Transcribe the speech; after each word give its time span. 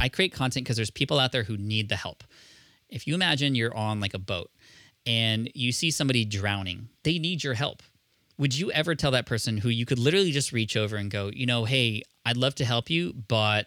I 0.00 0.08
create 0.08 0.32
content 0.32 0.64
because 0.64 0.76
there's 0.76 0.90
people 0.90 1.18
out 1.18 1.30
there 1.30 1.42
who 1.44 1.58
need 1.58 1.90
the 1.90 1.96
help. 1.96 2.24
If 2.88 3.06
you 3.06 3.14
imagine 3.14 3.54
you're 3.54 3.76
on 3.76 4.00
like 4.00 4.14
a 4.14 4.18
boat 4.18 4.50
and 5.06 5.50
you 5.54 5.72
see 5.72 5.90
somebody 5.90 6.24
drowning, 6.24 6.88
they 7.04 7.18
need 7.18 7.44
your 7.44 7.54
help. 7.54 7.82
Would 8.38 8.56
you 8.56 8.72
ever 8.72 8.94
tell 8.94 9.10
that 9.10 9.26
person 9.26 9.58
who 9.58 9.68
you 9.68 9.84
could 9.84 9.98
literally 9.98 10.32
just 10.32 10.52
reach 10.52 10.74
over 10.74 10.96
and 10.96 11.10
go, 11.10 11.30
you 11.32 11.44
know, 11.44 11.66
hey, 11.66 12.02
I'd 12.24 12.38
love 12.38 12.54
to 12.56 12.64
help 12.64 12.88
you, 12.88 13.12
but 13.28 13.66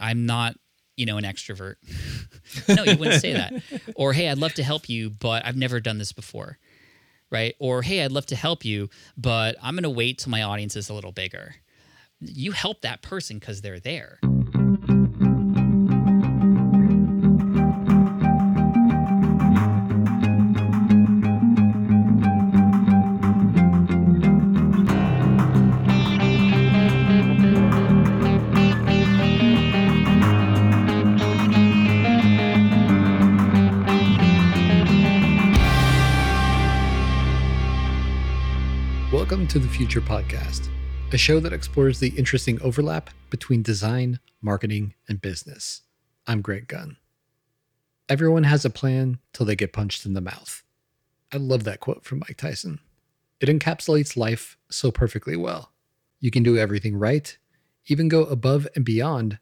I'm 0.00 0.24
not, 0.24 0.56
you 0.96 1.04
know, 1.04 1.18
an 1.18 1.24
extrovert? 1.24 1.74
no, 2.68 2.84
you 2.84 2.96
wouldn't 2.96 3.20
say 3.20 3.34
that. 3.34 3.52
Or, 3.94 4.14
hey, 4.14 4.30
I'd 4.30 4.38
love 4.38 4.54
to 4.54 4.64
help 4.64 4.88
you, 4.88 5.10
but 5.10 5.44
I've 5.44 5.56
never 5.56 5.78
done 5.80 5.98
this 5.98 6.12
before. 6.12 6.58
Right. 7.30 7.54
Or, 7.58 7.82
hey, 7.82 8.02
I'd 8.02 8.12
love 8.12 8.26
to 8.26 8.36
help 8.36 8.64
you, 8.64 8.88
but 9.18 9.56
I'm 9.62 9.74
going 9.74 9.82
to 9.82 9.90
wait 9.90 10.18
till 10.18 10.30
my 10.30 10.42
audience 10.42 10.76
is 10.76 10.88
a 10.88 10.94
little 10.94 11.12
bigger. 11.12 11.56
You 12.20 12.52
help 12.52 12.80
that 12.82 13.02
person 13.02 13.38
because 13.38 13.60
they're 13.60 13.80
there. 13.80 14.18
To 39.54 39.60
the 39.60 39.68
Future 39.68 40.00
Podcast, 40.00 40.68
a 41.12 41.16
show 41.16 41.38
that 41.38 41.52
explores 41.52 42.00
the 42.00 42.08
interesting 42.18 42.60
overlap 42.60 43.08
between 43.30 43.62
design, 43.62 44.18
marketing, 44.42 44.94
and 45.08 45.20
business. 45.20 45.82
I'm 46.26 46.42
Greg 46.42 46.66
Gunn. 46.66 46.96
Everyone 48.08 48.42
has 48.42 48.64
a 48.64 48.68
plan 48.68 49.20
till 49.32 49.46
they 49.46 49.54
get 49.54 49.72
punched 49.72 50.06
in 50.06 50.14
the 50.14 50.20
mouth. 50.20 50.64
I 51.32 51.36
love 51.36 51.62
that 51.62 51.78
quote 51.78 52.04
from 52.04 52.18
Mike 52.18 52.36
Tyson. 52.36 52.80
It 53.38 53.48
encapsulates 53.48 54.16
life 54.16 54.58
so 54.70 54.90
perfectly 54.90 55.36
well. 55.36 55.70
You 56.18 56.32
can 56.32 56.42
do 56.42 56.58
everything 56.58 56.96
right, 56.96 57.38
even 57.86 58.08
go 58.08 58.24
above 58.24 58.66
and 58.74 58.84
beyond, 58.84 59.38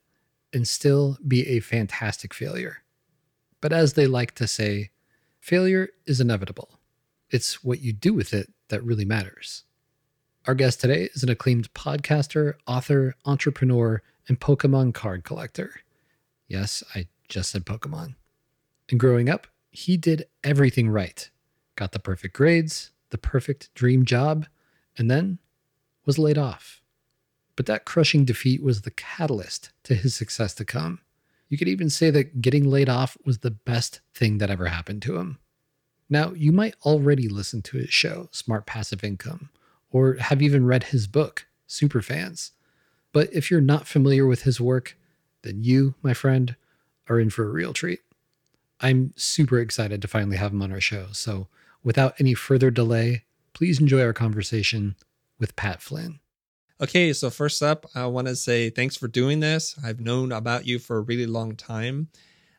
and 0.53 0.69
still 0.69 1.17
be 1.27 1.49
a 1.49 1.61
fantastic 1.61 2.35
failure. 2.35 2.83
But 3.63 3.73
as 3.73 3.95
they 3.95 4.07
like 4.07 4.35
to 4.35 4.47
say, 4.47 4.91
failure 5.41 5.89
is 6.05 6.21
inevitable. 6.21 6.81
It's 7.31 7.65
what 7.65 7.81
you 7.81 7.95
do 7.95 8.13
with 8.13 8.35
it 8.35 8.53
that 8.69 8.85
really 8.85 9.07
matters. 9.07 9.65
Our 10.45 10.57
guest 10.57 10.81
today 10.81 11.09
is 11.15 11.23
an 11.23 11.29
acclaimed 11.29 11.73
podcaster, 11.73 12.55
author, 12.67 13.15
entrepreneur, 13.25 14.03
and 14.27 14.41
Pokemon 14.41 14.93
card 14.93 15.23
collector. 15.23 15.73
Yes, 16.49 16.83
I 16.97 17.07
just 17.29 17.53
said 17.53 17.65
Pokemon. 17.65 18.17
And 18.91 18.99
growing 18.99 19.31
up, 19.31 19.47
he 19.71 19.97
did 19.97 20.27
everything 20.43 20.89
right 20.91 21.31
got 21.77 21.93
the 21.93 21.99
perfect 21.99 22.35
grades, 22.35 22.91
the 23.11 23.19
perfect 23.19 23.73
dream 23.75 24.05
job, 24.05 24.47
and 24.99 25.11
then 25.11 25.39
was 26.05 26.19
laid 26.19 26.37
off. 26.37 26.83
But 27.55 27.67
that 27.67 27.85
crushing 27.85 28.25
defeat 28.25 28.63
was 28.63 28.83
the 28.83 28.91
catalyst 28.91 29.71
to 29.85 29.95
his 29.95 30.15
success 30.15 30.55
to 30.55 30.65
come. 30.65 31.01
You 31.49 31.57
could 31.57 31.69
even 31.69 31.89
say 31.89 32.11
that 32.11 32.43
getting 32.43 32.69
laid 32.69 32.89
off 32.89 33.17
was 33.25 33.39
the 33.39 33.51
best 33.53 34.01
thing 34.13 34.39
that 34.39 34.51
ever 34.51 34.67
happened 34.67 35.03
to 35.03 35.17
him. 35.17 35.39
Now, 36.11 36.33
you 36.33 36.53
might 36.53 36.75
already 36.85 37.29
listen 37.29 37.63
to 37.63 37.79
his 37.79 37.91
show, 37.91 38.29
Smart 38.33 38.67
Passive 38.67 39.03
Income, 39.05 39.49
or 39.93 40.15
have 40.15 40.43
even 40.43 40.67
read 40.67 40.85
his 40.85 41.07
book, 41.07 41.47
Superfans. 41.69 42.51
But 43.13 43.33
if 43.33 43.51
you're 43.51 43.61
not 43.61 43.87
familiar 43.87 44.27
with 44.27 44.43
his 44.43 44.61
work, 44.61 44.97
then 45.43 45.63
you, 45.63 45.95
my 46.03 46.15
friend, 46.15 46.57
are 47.09 47.21
in 47.21 47.31
for 47.31 47.45
a 47.45 47.53
real 47.53 47.73
treat. 47.73 48.01
I'm 48.81 49.13
super 49.17 49.61
excited 49.61 50.03
to 50.03 50.09
finally 50.09 50.39
have 50.39 50.53
him 50.53 50.63
on 50.63 50.73
our 50.73 50.81
show. 50.81 51.09
So, 51.13 51.47
without 51.85 52.15
any 52.19 52.35
further 52.35 52.71
delay, 52.71 53.25
please 53.53 53.81
enjoy 53.81 54.03
our 54.03 54.13
conversation 54.13 54.97
with 55.39 55.57
Pat 55.57 55.83
Flynn. 55.83 56.21
Okay, 56.81 57.13
so 57.13 57.31
first 57.31 57.63
up, 57.63 57.87
I 57.95 58.07
want 58.07 58.27
to 58.27 58.35
say 58.35 58.71
thanks 58.71 58.97
for 58.97 59.07
doing 59.07 59.41
this. 59.41 59.77
I've 59.85 60.01
known 60.01 60.33
about 60.33 60.67
you 60.67 60.81
for 60.81 60.97
a 60.97 61.03
really 61.03 61.27
long 61.27 61.55
time. 61.55 62.09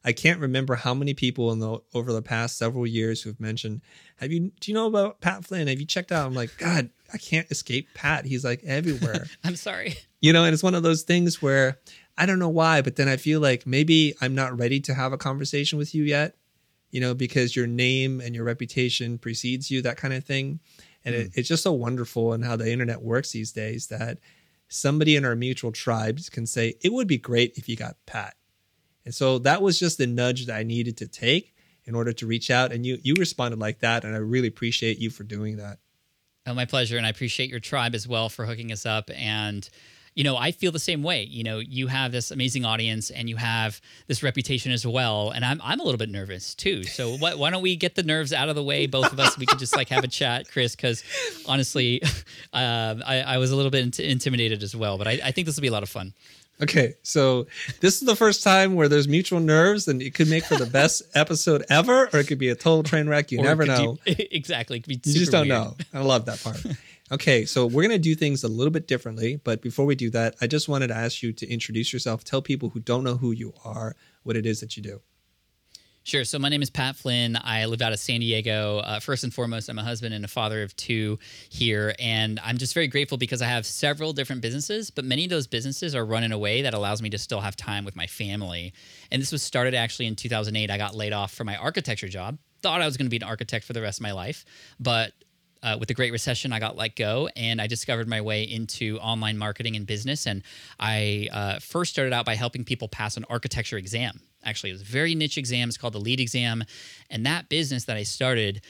I 0.05 0.11
can't 0.11 0.39
remember 0.39 0.75
how 0.75 0.93
many 0.93 1.13
people 1.13 1.51
in 1.51 1.59
the 1.59 1.79
over 1.93 2.11
the 2.11 2.21
past 2.21 2.57
several 2.57 2.85
years 2.85 3.21
who've 3.21 3.39
mentioned, 3.39 3.81
"Have 4.17 4.31
you? 4.31 4.51
Do 4.59 4.71
you 4.71 4.73
know 4.73 4.87
about 4.87 5.21
Pat 5.21 5.45
Flynn? 5.45 5.67
Have 5.67 5.79
you 5.79 5.85
checked 5.85 6.11
out?" 6.11 6.25
I'm 6.25 6.33
like, 6.33 6.57
God, 6.57 6.89
I 7.13 7.17
can't 7.17 7.49
escape 7.51 7.89
Pat. 7.93 8.25
He's 8.25 8.43
like 8.43 8.61
everywhere. 8.63 9.27
I'm 9.43 9.55
sorry. 9.55 9.95
You 10.21 10.33
know, 10.33 10.43
and 10.45 10.53
it's 10.53 10.63
one 10.63 10.75
of 10.75 10.83
those 10.83 11.03
things 11.03 11.41
where 11.41 11.79
I 12.17 12.25
don't 12.25 12.39
know 12.39 12.49
why, 12.49 12.81
but 12.81 12.95
then 12.95 13.07
I 13.07 13.17
feel 13.17 13.39
like 13.39 13.67
maybe 13.67 14.15
I'm 14.21 14.35
not 14.35 14.57
ready 14.57 14.79
to 14.81 14.93
have 14.93 15.13
a 15.13 15.17
conversation 15.17 15.77
with 15.77 15.93
you 15.93 16.03
yet. 16.03 16.35
You 16.91 17.01
know, 17.01 17.15
because 17.15 17.55
your 17.55 17.65
name 17.65 18.21
and 18.21 18.35
your 18.35 18.43
reputation 18.43 19.17
precedes 19.17 19.71
you, 19.71 19.81
that 19.81 19.97
kind 19.97 20.13
of 20.13 20.23
thing. 20.23 20.59
And 21.03 21.15
mm. 21.15 21.19
it, 21.19 21.31
it's 21.33 21.49
just 21.49 21.63
so 21.63 21.73
wonderful 21.73 22.33
and 22.33 22.45
how 22.45 22.55
the 22.55 22.71
internet 22.71 23.01
works 23.01 23.31
these 23.31 23.51
days 23.51 23.87
that 23.87 24.19
somebody 24.67 25.15
in 25.15 25.25
our 25.25 25.35
mutual 25.35 25.71
tribes 25.71 26.29
can 26.29 26.45
say, 26.45 26.75
it 26.81 26.93
would 26.93 27.07
be 27.07 27.17
great 27.17 27.53
if 27.57 27.67
you 27.67 27.75
got 27.75 27.95
Pat. 28.05 28.35
And 29.05 29.13
so 29.13 29.39
that 29.39 29.61
was 29.61 29.79
just 29.79 29.97
the 29.97 30.07
nudge 30.07 30.45
that 30.45 30.55
I 30.55 30.63
needed 30.63 30.97
to 30.97 31.07
take 31.07 31.53
in 31.85 31.95
order 31.95 32.13
to 32.13 32.27
reach 32.27 32.49
out. 32.49 32.71
And 32.71 32.85
you 32.85 32.97
you 33.03 33.15
responded 33.17 33.59
like 33.59 33.79
that. 33.79 34.03
And 34.03 34.15
I 34.15 34.19
really 34.19 34.47
appreciate 34.47 34.99
you 34.99 35.09
for 35.09 35.23
doing 35.23 35.57
that. 35.57 35.79
Oh, 36.45 36.53
my 36.53 36.65
pleasure. 36.65 36.97
And 36.97 37.05
I 37.05 37.09
appreciate 37.09 37.49
your 37.49 37.59
tribe 37.59 37.95
as 37.95 38.07
well 38.07 38.29
for 38.29 38.45
hooking 38.45 38.71
us 38.71 38.85
up. 38.85 39.09
And 39.15 39.67
you 40.15 40.23
know, 40.23 40.37
I 40.37 40.51
feel 40.51 40.71
the 40.71 40.79
same 40.79 41.01
way. 41.01 41.23
You 41.23 41.43
know, 41.43 41.59
you 41.59 41.87
have 41.87 42.11
this 42.11 42.31
amazing 42.31 42.65
audience 42.65 43.09
and 43.09 43.27
you 43.27 43.35
have 43.37 43.81
this 44.07 44.21
reputation 44.21 44.71
as 44.71 44.85
well. 44.85 45.31
And 45.31 45.43
I'm, 45.43 45.59
I'm 45.63 45.79
a 45.79 45.83
little 45.83 45.97
bit 45.97 46.09
nervous 46.09 46.53
too. 46.53 46.83
So 46.83 47.17
why, 47.17 47.33
why 47.33 47.49
don't 47.49 47.63
we 47.63 47.75
get 47.75 47.95
the 47.95 48.03
nerves 48.03 48.31
out 48.31 48.49
of 48.49 48.55
the 48.55 48.63
way? 48.63 48.85
Both 48.85 49.11
of 49.11 49.19
us, 49.19 49.37
we 49.37 49.45
could 49.45 49.59
just 49.59 49.75
like 49.75 49.89
have 49.89 50.03
a 50.03 50.07
chat, 50.07 50.49
Chris, 50.51 50.75
because 50.75 51.03
honestly, 51.47 52.01
uh, 52.53 52.95
I, 53.05 53.21
I 53.21 53.37
was 53.37 53.51
a 53.51 53.55
little 53.55 53.71
bit 53.71 53.83
int- 53.83 53.99
intimidated 53.99 54.61
as 54.61 54.75
well. 54.75 54.97
But 54.97 55.07
I, 55.07 55.19
I 55.23 55.31
think 55.31 55.47
this 55.47 55.55
will 55.55 55.63
be 55.63 55.67
a 55.67 55.73
lot 55.73 55.83
of 55.83 55.89
fun. 55.89 56.13
Okay, 56.61 56.93
so 57.01 57.47
this 57.81 58.01
is 58.01 58.07
the 58.07 58.15
first 58.15 58.43
time 58.43 58.75
where 58.75 58.87
there's 58.87 59.07
mutual 59.07 59.39
nerves, 59.39 59.87
and 59.87 60.01
it 60.01 60.13
could 60.13 60.29
make 60.29 60.45
for 60.45 60.55
the 60.55 60.65
best 60.71 61.01
episode 61.15 61.65
ever, 61.69 62.09
or 62.13 62.19
it 62.19 62.27
could 62.27 62.37
be 62.37 62.49
a 62.49 62.55
total 62.55 62.83
train 62.83 63.07
wreck. 63.07 63.31
You 63.31 63.39
or 63.39 63.43
never 63.43 63.65
know. 63.65 63.97
exactly, 64.05 64.83
you 64.87 64.97
just 64.97 65.31
don't 65.31 65.47
weird. 65.47 65.61
know. 65.61 65.75
I 65.93 66.01
love 66.01 66.25
that 66.25 66.41
part. 66.43 66.63
Okay, 67.11 67.45
so 67.45 67.65
we're 67.65 67.83
gonna 67.83 67.99
do 67.99 68.15
things 68.15 68.43
a 68.43 68.47
little 68.47 68.71
bit 68.71 68.87
differently, 68.87 69.35
but 69.43 69.61
before 69.61 69.85
we 69.85 69.95
do 69.95 70.09
that, 70.11 70.35
I 70.41 70.47
just 70.47 70.69
wanted 70.69 70.87
to 70.87 70.95
ask 70.95 71.21
you 71.21 71.33
to 71.33 71.47
introduce 71.47 71.91
yourself. 71.91 72.23
Tell 72.23 72.41
people 72.41 72.69
who 72.69 72.79
don't 72.79 73.03
know 73.03 73.17
who 73.17 73.31
you 73.31 73.53
are 73.65 73.95
what 74.23 74.35
it 74.35 74.45
is 74.45 74.61
that 74.61 74.77
you 74.77 74.83
do. 74.83 75.01
Sure. 76.05 76.25
So 76.25 76.37
my 76.37 76.49
name 76.49 76.61
is 76.61 76.69
Pat 76.69 76.97
Flynn. 76.97 77.37
I 77.41 77.63
live 77.63 77.81
out 77.81 77.93
of 77.93 77.99
San 77.99 78.19
Diego. 78.19 78.79
Uh, 78.79 78.99
first 78.99 79.23
and 79.23 79.33
foremost, 79.33 79.69
I'm 79.69 79.79
a 79.79 79.83
husband 79.83 80.13
and 80.13 80.25
a 80.25 80.27
father 80.27 80.61
of 80.61 80.75
two 80.75 81.17
here, 81.47 81.95
and 81.97 82.41
I'm 82.43 82.57
just 82.57 82.73
very 82.73 82.89
grateful 82.89 83.17
because 83.17 83.41
I 83.41 83.45
have 83.45 83.65
several 83.65 84.11
different 84.11 84.41
businesses, 84.41 84.91
but 84.91 85.05
many 85.05 85.23
of 85.23 85.29
those 85.29 85.47
businesses 85.47 85.95
are 85.95 86.05
run 86.05 86.25
in 86.25 86.33
a 86.33 86.37
way 86.37 86.61
that 86.63 86.73
allows 86.73 87.01
me 87.01 87.09
to 87.11 87.17
still 87.17 87.39
have 87.39 87.55
time 87.55 87.85
with 87.85 87.95
my 87.95 88.05
family. 88.05 88.73
And 89.11 89.21
this 89.21 89.31
was 89.31 89.43
started 89.43 89.73
actually 89.73 90.07
in 90.07 90.17
2008. 90.17 90.69
I 90.69 90.77
got 90.77 90.93
laid 90.93 91.13
off 91.13 91.33
from 91.33 91.47
my 91.47 91.55
architecture 91.55 92.09
job. 92.09 92.37
Thought 92.61 92.81
I 92.81 92.85
was 92.85 92.97
going 92.97 93.05
to 93.05 93.09
be 93.09 93.17
an 93.17 93.23
architect 93.23 93.63
for 93.63 93.71
the 93.71 93.81
rest 93.81 93.99
of 93.99 94.03
my 94.03 94.11
life, 94.11 94.43
but 94.81 95.13
uh, 95.63 95.77
with 95.79 95.87
the 95.87 95.93
Great 95.93 96.11
Recession, 96.11 96.51
I 96.51 96.59
got 96.59 96.75
let 96.75 96.95
go 96.95 97.29
and 97.35 97.61
I 97.61 97.67
discovered 97.67 98.07
my 98.07 98.21
way 98.21 98.43
into 98.43 98.99
online 98.99 99.37
marketing 99.37 99.75
and 99.75 99.87
business. 99.87 100.27
And 100.27 100.43
I 100.79 101.29
uh, 101.31 101.59
first 101.59 101.91
started 101.91 102.13
out 102.13 102.25
by 102.25 102.35
helping 102.35 102.65
people 102.65 102.87
pass 102.87 103.17
an 103.17 103.25
architecture 103.29 103.77
exam. 103.77 104.19
Actually, 104.43 104.71
it 104.71 104.73
was 104.73 104.81
a 104.81 104.85
very 104.85 105.15
niche 105.15 105.37
exam. 105.37 105.69
It's 105.69 105.77
called 105.77 105.93
the 105.93 105.99
LEED 105.99 106.19
exam. 106.19 106.63
And 107.09 107.25
that 107.25 107.47
business 107.47 107.85
that 107.85 107.95
I 107.95 108.03
started 108.03 108.61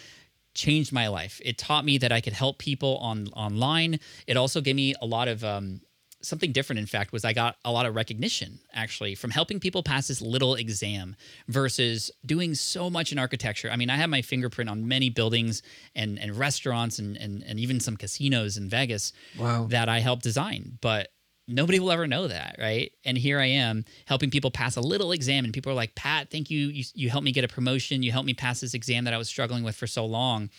changed 0.54 0.94
my 0.94 1.08
life. 1.08 1.42
It 1.44 1.58
taught 1.58 1.84
me 1.84 1.98
that 1.98 2.12
I 2.12 2.22
could 2.22 2.34
help 2.34 2.60
people 2.60 2.98
on 2.98 3.28
online. 3.30 4.00
It 4.28 4.38
also 4.38 4.62
gave 4.62 4.76
me 4.76 4.94
a 5.02 5.06
lot 5.06 5.28
of 5.28 5.44
um, 5.44 5.82
something 6.24 6.52
different 6.52 6.80
in 6.80 6.86
fact 6.86 7.12
was 7.12 7.26
i 7.26 7.34
got 7.34 7.58
a 7.66 7.72
lot 7.72 7.86
of 7.86 7.96
recognition 7.96 8.60
actually 8.74 9.14
from 9.14 9.30
helping 9.30 9.60
people 9.60 9.84
pass 9.84 10.08
this 10.08 10.22
little 10.22 10.56
exam 10.56 11.16
versus 11.48 12.12
doing 12.26 12.56
so 12.56 12.90
much 12.90 13.12
in 13.12 13.20
architecture. 13.20 13.70
I 13.70 13.76
mean 13.76 13.90
i 13.90 13.98
have 13.98 14.10
my 14.10 14.22
fingerprint 14.22 14.70
on 14.70 14.88
many 14.88 15.10
buildings 15.10 15.62
and, 15.96 16.18
and 16.18 16.36
restaurants 16.36 17.00
and, 17.00 17.18
and, 17.18 17.44
and 17.44 17.60
even 17.60 17.80
some 17.80 17.98
casinos 17.98 18.58
in 18.58 18.70
vegas 18.70 19.14
wow. 19.38 19.66
that 19.70 19.90
i 19.90 20.00
helped 20.00 20.24
design 20.24 20.78
but 20.82 21.10
nobody 21.48 21.78
will 21.80 21.92
ever 21.92 22.08
know 22.08 22.28
that 22.28 22.56
right? 22.58 22.94
And 23.04 23.18
here 23.18 23.40
i 23.40 23.46
am 23.46 23.86
helping 24.06 24.32
people 24.32 24.52
pass 24.52 24.76
a 24.76 24.82
little 24.82 25.12
exam 25.12 25.44
and 25.44 25.54
people 25.54 25.72
are 25.72 25.76
like 25.76 25.94
pat 25.96 26.30
thank 26.32 26.50
you. 26.50 26.68
You, 26.68 26.84
you 26.94 27.10
helped 27.10 27.26
me 27.26 27.32
get 27.32 27.44
a 27.44 27.50
promotion. 27.50 28.02
You 28.02 28.12
helped 28.12 28.28
me 28.28 28.34
pass 28.34 28.62
this 28.62 28.74
exam 28.74 29.04
that 29.04 29.14
i 29.14 29.18
was 29.18 29.28
struggling 29.28 29.64
with 29.64 29.76
for 29.76 29.88
so 29.88 30.06
long 30.06 30.50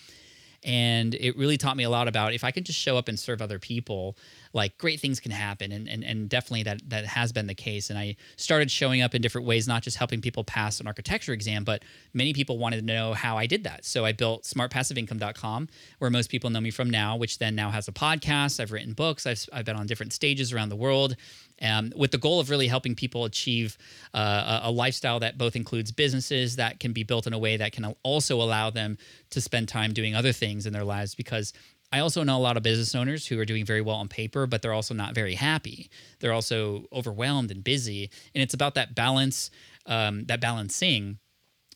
and 0.64 1.14
it 1.14 1.36
really 1.36 1.56
taught 1.56 1.76
me 1.76 1.84
a 1.84 1.90
lot 1.90 2.08
about 2.08 2.32
if 2.32 2.44
i 2.44 2.50
can 2.50 2.64
just 2.64 2.78
show 2.78 2.96
up 2.96 3.08
and 3.08 3.18
serve 3.18 3.42
other 3.42 3.58
people 3.58 4.16
like 4.54 4.78
great 4.78 5.00
things 5.00 5.20
can 5.20 5.32
happen. 5.32 5.72
And, 5.72 5.88
and 5.88 6.04
and 6.04 6.28
definitely 6.28 6.62
that 6.62 6.88
that 6.88 7.04
has 7.04 7.32
been 7.32 7.48
the 7.48 7.54
case. 7.54 7.90
And 7.90 7.98
i 7.98 8.16
started 8.36 8.70
showing 8.70 9.02
up 9.02 9.14
in 9.14 9.20
different 9.20 9.46
ways 9.46 9.68
not 9.68 9.82
just 9.82 9.98
helping 9.98 10.22
people 10.22 10.44
pass 10.44 10.80
an 10.80 10.86
architecture 10.86 11.32
exam 11.32 11.64
but 11.64 11.82
many 12.14 12.32
people 12.32 12.56
wanted 12.56 12.76
to 12.76 12.86
know 12.86 13.12
how 13.12 13.36
i 13.36 13.46
did 13.46 13.64
that. 13.64 13.84
So 13.84 14.04
i 14.04 14.12
built 14.12 14.44
smartpassiveincome.com 14.44 15.68
where 15.98 16.10
most 16.10 16.30
people 16.30 16.48
know 16.48 16.60
me 16.60 16.70
from 16.70 16.88
now 16.88 17.16
which 17.16 17.38
then 17.38 17.54
now 17.54 17.70
has 17.70 17.88
a 17.88 17.92
podcast. 17.92 18.60
I've 18.60 18.72
written 18.72 18.94
books. 18.94 19.26
I've, 19.26 19.44
I've 19.52 19.64
been 19.64 19.76
on 19.76 19.86
different 19.86 20.12
stages 20.12 20.52
around 20.52 20.68
the 20.68 20.76
world 20.76 21.16
um, 21.64 21.92
with 21.96 22.10
the 22.10 22.18
goal 22.18 22.40
of 22.40 22.50
really 22.50 22.68
helping 22.68 22.94
people 22.94 23.24
achieve 23.24 23.78
uh, 24.12 24.60
a, 24.62 24.70
lifestyle 24.70 25.20
that 25.20 25.38
both 25.38 25.56
includes 25.56 25.90
businesses 25.90 26.56
that 26.56 26.78
can 26.78 26.92
be 26.92 27.02
built 27.02 27.26
in 27.26 27.32
a 27.32 27.38
way 27.38 27.56
that 27.56 27.72
can 27.72 27.94
also 28.02 28.40
allow 28.40 28.70
them 28.70 28.98
to 29.30 29.40
spend 29.40 29.68
time 29.68 29.92
doing 29.92 30.14
other 30.14 30.32
things 30.32 30.66
in 30.66 30.72
their 30.72 30.84
lives 30.84 31.14
because 31.14 31.52
I 31.90 32.00
also 32.00 32.22
know 32.24 32.36
a 32.36 32.38
lot 32.38 32.56
of 32.56 32.62
business 32.62 32.94
owners 32.94 33.26
who 33.26 33.38
are 33.38 33.44
doing 33.44 33.64
very 33.64 33.80
well 33.80 33.96
on 33.96 34.08
paper, 34.08 34.46
but 34.46 34.62
they're 34.62 34.72
also 34.72 34.94
not 34.94 35.14
very 35.14 35.34
happy. 35.34 35.90
They're 36.18 36.32
also 36.32 36.86
overwhelmed 36.92 37.50
and 37.50 37.62
busy. 37.62 38.10
And 38.34 38.42
it's 38.42 38.52
about 38.52 38.74
that 38.74 38.94
balance, 38.94 39.50
um, 39.86 40.24
that 40.24 40.40
balancing 40.40 41.18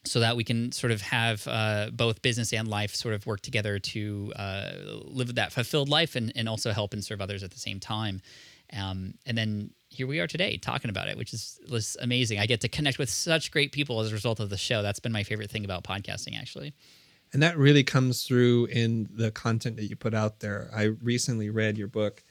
so 0.05 0.21
that 0.21 0.37
we 0.37 0.43
can 0.45 0.73
sort 0.73 0.91
of 0.91 1.03
have 1.03 1.47
uh, 1.47 1.91
both 1.93 2.23
business 2.23 2.53
and 2.53 2.67
life 2.67 2.95
sort 2.95 3.15
of 3.15 3.27
work 3.27 3.41
together 3.43 3.79
to 3.79 4.33
uh, 4.37 4.73
live 5.05 5.35
that 5.37 5.53
fulfilled 5.53 5.89
life 5.89 6.17
and, 6.17 6.33
and 6.35 6.49
also 6.49 6.73
help 6.73 6.93
and 6.93 7.05
serve 7.05 7.21
others 7.21 7.43
at 7.43 7.51
the 7.51 7.59
same 7.59 7.79
time. 7.79 8.21
Um, 8.73 9.15
and 9.25 9.37
then 9.37 9.71
here 9.89 10.07
we 10.07 10.21
are 10.21 10.27
today 10.27 10.57
talking 10.57 10.91
about 10.91 11.09
it, 11.09 11.17
which 11.17 11.33
is 11.33 11.61
was 11.71 11.97
amazing. 12.01 12.39
I 12.39 12.47
get 12.47 12.61
to 12.63 12.69
connect 12.69 12.99
with 12.99 13.11
such 13.11 13.51
great 13.51 13.73
people 13.73 14.01
as 14.01 14.11
a 14.11 14.15
result 14.15 14.41
of 14.41 14.51
the 14.51 14.57
show. 14.57 14.83
That's 14.83 15.01
been 15.01 15.13
my 15.13 15.23
favorite 15.23 15.51
thing 15.51 15.65
about 15.65 15.85
podcasting, 15.85 16.39
actually. 16.39 16.75
And 17.33 17.43
that 17.43 17.59
really 17.59 17.85
comes 17.85 18.25
through 18.25 18.67
in 18.67 19.09
the 19.13 19.31
content 19.31 19.77
that 19.77 19.87
you 19.87 19.97
put 19.97 20.15
out 20.15 20.41
there. 20.41 20.71
I 20.75 20.85
recently 20.85 21.51
read 21.51 21.77
your 21.77 21.89
book, 21.89 22.23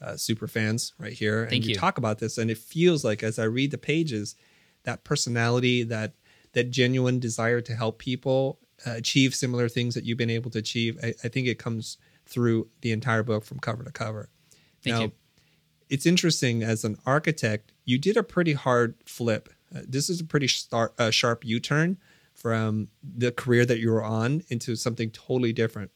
uh, 0.00 0.16
Super 0.16 0.46
Fans, 0.46 0.94
right 0.98 1.12
here. 1.12 1.42
And 1.42 1.50
Thank 1.50 1.64
you 1.64 1.70
you. 1.70 1.76
talk 1.76 1.98
about 1.98 2.18
this, 2.18 2.38
and 2.38 2.50
it 2.50 2.58
feels 2.58 3.04
like 3.04 3.22
as 3.22 3.38
I 3.38 3.44
read 3.44 3.70
the 3.70 3.78
pages, 3.78 4.36
that 4.84 5.04
personality, 5.04 5.82
that 5.84 6.14
that 6.52 6.70
genuine 6.70 7.18
desire 7.18 7.60
to 7.60 7.74
help 7.74 7.98
people 7.98 8.58
uh, 8.86 8.92
achieve 8.92 9.34
similar 9.34 9.68
things 9.68 9.94
that 9.94 10.04
you've 10.04 10.18
been 10.18 10.30
able 10.30 10.50
to 10.50 10.58
achieve. 10.58 10.98
I, 11.02 11.14
I 11.24 11.28
think 11.28 11.48
it 11.48 11.58
comes 11.58 11.98
through 12.24 12.68
the 12.80 12.92
entire 12.92 13.22
book 13.22 13.44
from 13.44 13.58
cover 13.58 13.84
to 13.84 13.92
cover. 13.92 14.30
Thank 14.82 14.94
now, 14.94 15.00
you. 15.02 15.12
It's 15.88 16.06
interesting 16.06 16.62
as 16.62 16.84
an 16.84 16.96
architect, 17.06 17.72
you 17.84 17.98
did 17.98 18.16
a 18.16 18.22
pretty 18.22 18.52
hard 18.52 18.94
flip. 19.04 19.48
Uh, 19.74 19.80
this 19.86 20.08
is 20.08 20.20
a 20.20 20.24
pretty 20.24 20.48
star, 20.48 20.92
uh, 20.98 21.10
sharp 21.10 21.44
U 21.44 21.60
turn 21.60 21.98
from 22.34 22.88
the 23.02 23.32
career 23.32 23.64
that 23.64 23.78
you 23.78 23.90
were 23.90 24.04
on 24.04 24.42
into 24.48 24.76
something 24.76 25.10
totally 25.10 25.52
different. 25.52 25.90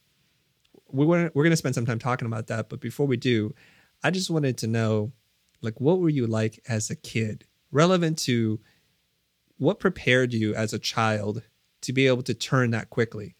We 0.91 1.05
want 1.05 1.35
we're 1.35 1.43
going 1.43 1.51
to 1.51 1.57
spend 1.57 1.75
some 1.75 1.85
time 1.85 1.99
talking 1.99 2.25
about 2.25 2.47
that, 2.47 2.69
but 2.69 2.81
before 2.81 3.07
we 3.07 3.17
do, 3.17 3.53
I 4.03 4.11
just 4.11 4.29
wanted 4.29 4.57
to 4.59 4.67
know, 4.67 5.11
like, 5.61 5.79
what 5.79 5.99
were 5.99 6.09
you 6.09 6.27
like 6.27 6.59
as 6.67 6.89
a 6.89 6.95
kid, 6.95 7.45
relevant 7.71 8.17
to 8.19 8.59
what 9.57 9.79
prepared 9.79 10.33
you 10.33 10.55
as 10.55 10.73
a 10.73 10.79
child 10.79 11.43
to 11.81 11.93
be 11.93 12.07
able 12.07 12.23
to 12.23 12.33
turn 12.33 12.71
that 12.71 12.89
quickly. 12.89 13.35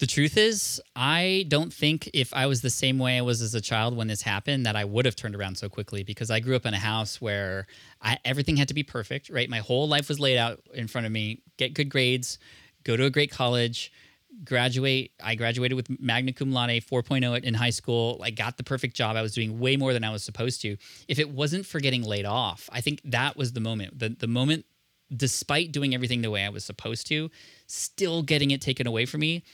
The 0.00 0.06
truth 0.06 0.38
is, 0.38 0.80
I 0.96 1.44
don't 1.48 1.70
think 1.70 2.08
if 2.14 2.32
I 2.32 2.46
was 2.46 2.62
the 2.62 2.70
same 2.70 2.98
way 2.98 3.18
I 3.18 3.20
was 3.20 3.42
as 3.42 3.54
a 3.54 3.60
child 3.60 3.94
when 3.94 4.08
this 4.08 4.22
happened, 4.22 4.64
that 4.64 4.74
I 4.74 4.82
would 4.82 5.04
have 5.04 5.14
turned 5.14 5.36
around 5.36 5.58
so 5.58 5.68
quickly 5.68 6.04
because 6.04 6.30
I 6.30 6.40
grew 6.40 6.56
up 6.56 6.64
in 6.64 6.72
a 6.72 6.78
house 6.78 7.20
where 7.20 7.66
I, 8.00 8.16
everything 8.24 8.56
had 8.56 8.68
to 8.68 8.74
be 8.74 8.82
perfect, 8.82 9.28
right? 9.28 9.46
My 9.46 9.58
whole 9.58 9.86
life 9.88 10.08
was 10.08 10.18
laid 10.18 10.38
out 10.38 10.62
in 10.72 10.88
front 10.88 11.06
of 11.06 11.12
me 11.12 11.42
get 11.58 11.74
good 11.74 11.90
grades, 11.90 12.38
go 12.82 12.96
to 12.96 13.04
a 13.04 13.10
great 13.10 13.30
college, 13.30 13.92
graduate. 14.42 15.10
I 15.22 15.34
graduated 15.34 15.76
with 15.76 16.00
magna 16.00 16.32
cum 16.32 16.50
laude 16.50 16.70
4.0 16.70 17.44
in 17.44 17.52
high 17.52 17.68
school. 17.68 18.22
I 18.24 18.30
got 18.30 18.56
the 18.56 18.64
perfect 18.64 18.96
job. 18.96 19.16
I 19.16 19.22
was 19.22 19.34
doing 19.34 19.60
way 19.60 19.76
more 19.76 19.92
than 19.92 20.02
I 20.02 20.10
was 20.12 20.24
supposed 20.24 20.62
to. 20.62 20.78
If 21.08 21.18
it 21.18 21.28
wasn't 21.28 21.66
for 21.66 21.78
getting 21.78 22.04
laid 22.04 22.24
off, 22.24 22.70
I 22.72 22.80
think 22.80 23.02
that 23.04 23.36
was 23.36 23.52
the 23.52 23.60
moment. 23.60 23.98
The, 23.98 24.08
the 24.08 24.28
moment, 24.28 24.64
despite 25.14 25.72
doing 25.72 25.94
everything 25.94 26.22
the 26.22 26.30
way 26.30 26.42
I 26.42 26.48
was 26.48 26.64
supposed 26.64 27.06
to, 27.08 27.30
still 27.66 28.22
getting 28.22 28.50
it 28.50 28.62
taken 28.62 28.86
away 28.86 29.04
from 29.04 29.20
me 29.20 29.44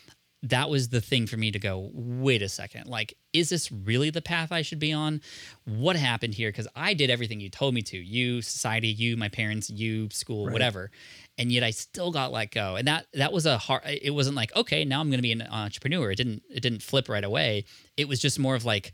that 0.50 0.68
was 0.70 0.88
the 0.90 1.00
thing 1.00 1.26
for 1.26 1.36
me 1.36 1.50
to 1.50 1.58
go 1.58 1.90
wait 1.92 2.42
a 2.42 2.48
second 2.48 2.86
like 2.86 3.14
is 3.32 3.48
this 3.48 3.70
really 3.70 4.10
the 4.10 4.22
path 4.22 4.50
i 4.52 4.62
should 4.62 4.78
be 4.78 4.92
on? 4.92 5.20
What 5.64 5.96
happened 5.96 6.34
here? 6.34 6.48
Because 6.50 6.68
i 6.74 6.94
did 6.94 7.10
everything 7.10 7.40
you 7.40 7.48
told 7.50 7.74
me 7.74 7.82
to 7.82 7.96
you 7.96 8.42
society 8.42 8.88
you 8.88 9.16
my 9.16 9.28
parents 9.28 9.68
you 9.70 10.08
school 10.10 10.46
Right. 10.46 10.52
whatever. 10.52 10.90
And 11.38 11.50
yet 11.52 11.62
i 11.62 11.70
still 11.70 12.10
got 12.10 12.32
let 12.32 12.50
go. 12.50 12.76
And 12.76 12.86
that 12.88 13.06
that 13.14 13.32
was 13.32 13.46
a 13.46 13.58
hard 13.58 13.82
it 13.86 14.14
wasn't 14.14 14.36
like 14.36 14.54
okay 14.56 14.84
now 14.84 15.00
i'm 15.00 15.08
going 15.08 15.18
to 15.18 15.22
be 15.22 15.32
an 15.32 15.42
entrepreneur. 15.42 16.10
It 16.10 16.16
didn't 16.16 16.42
it 16.50 16.60
didn't 16.60 16.82
flip 16.82 17.08
right 17.08 17.24
away. 17.24 17.64
It 17.96 18.08
was 18.08 18.20
just 18.20 18.38
more 18.38 18.54
of 18.54 18.64
like 18.64 18.92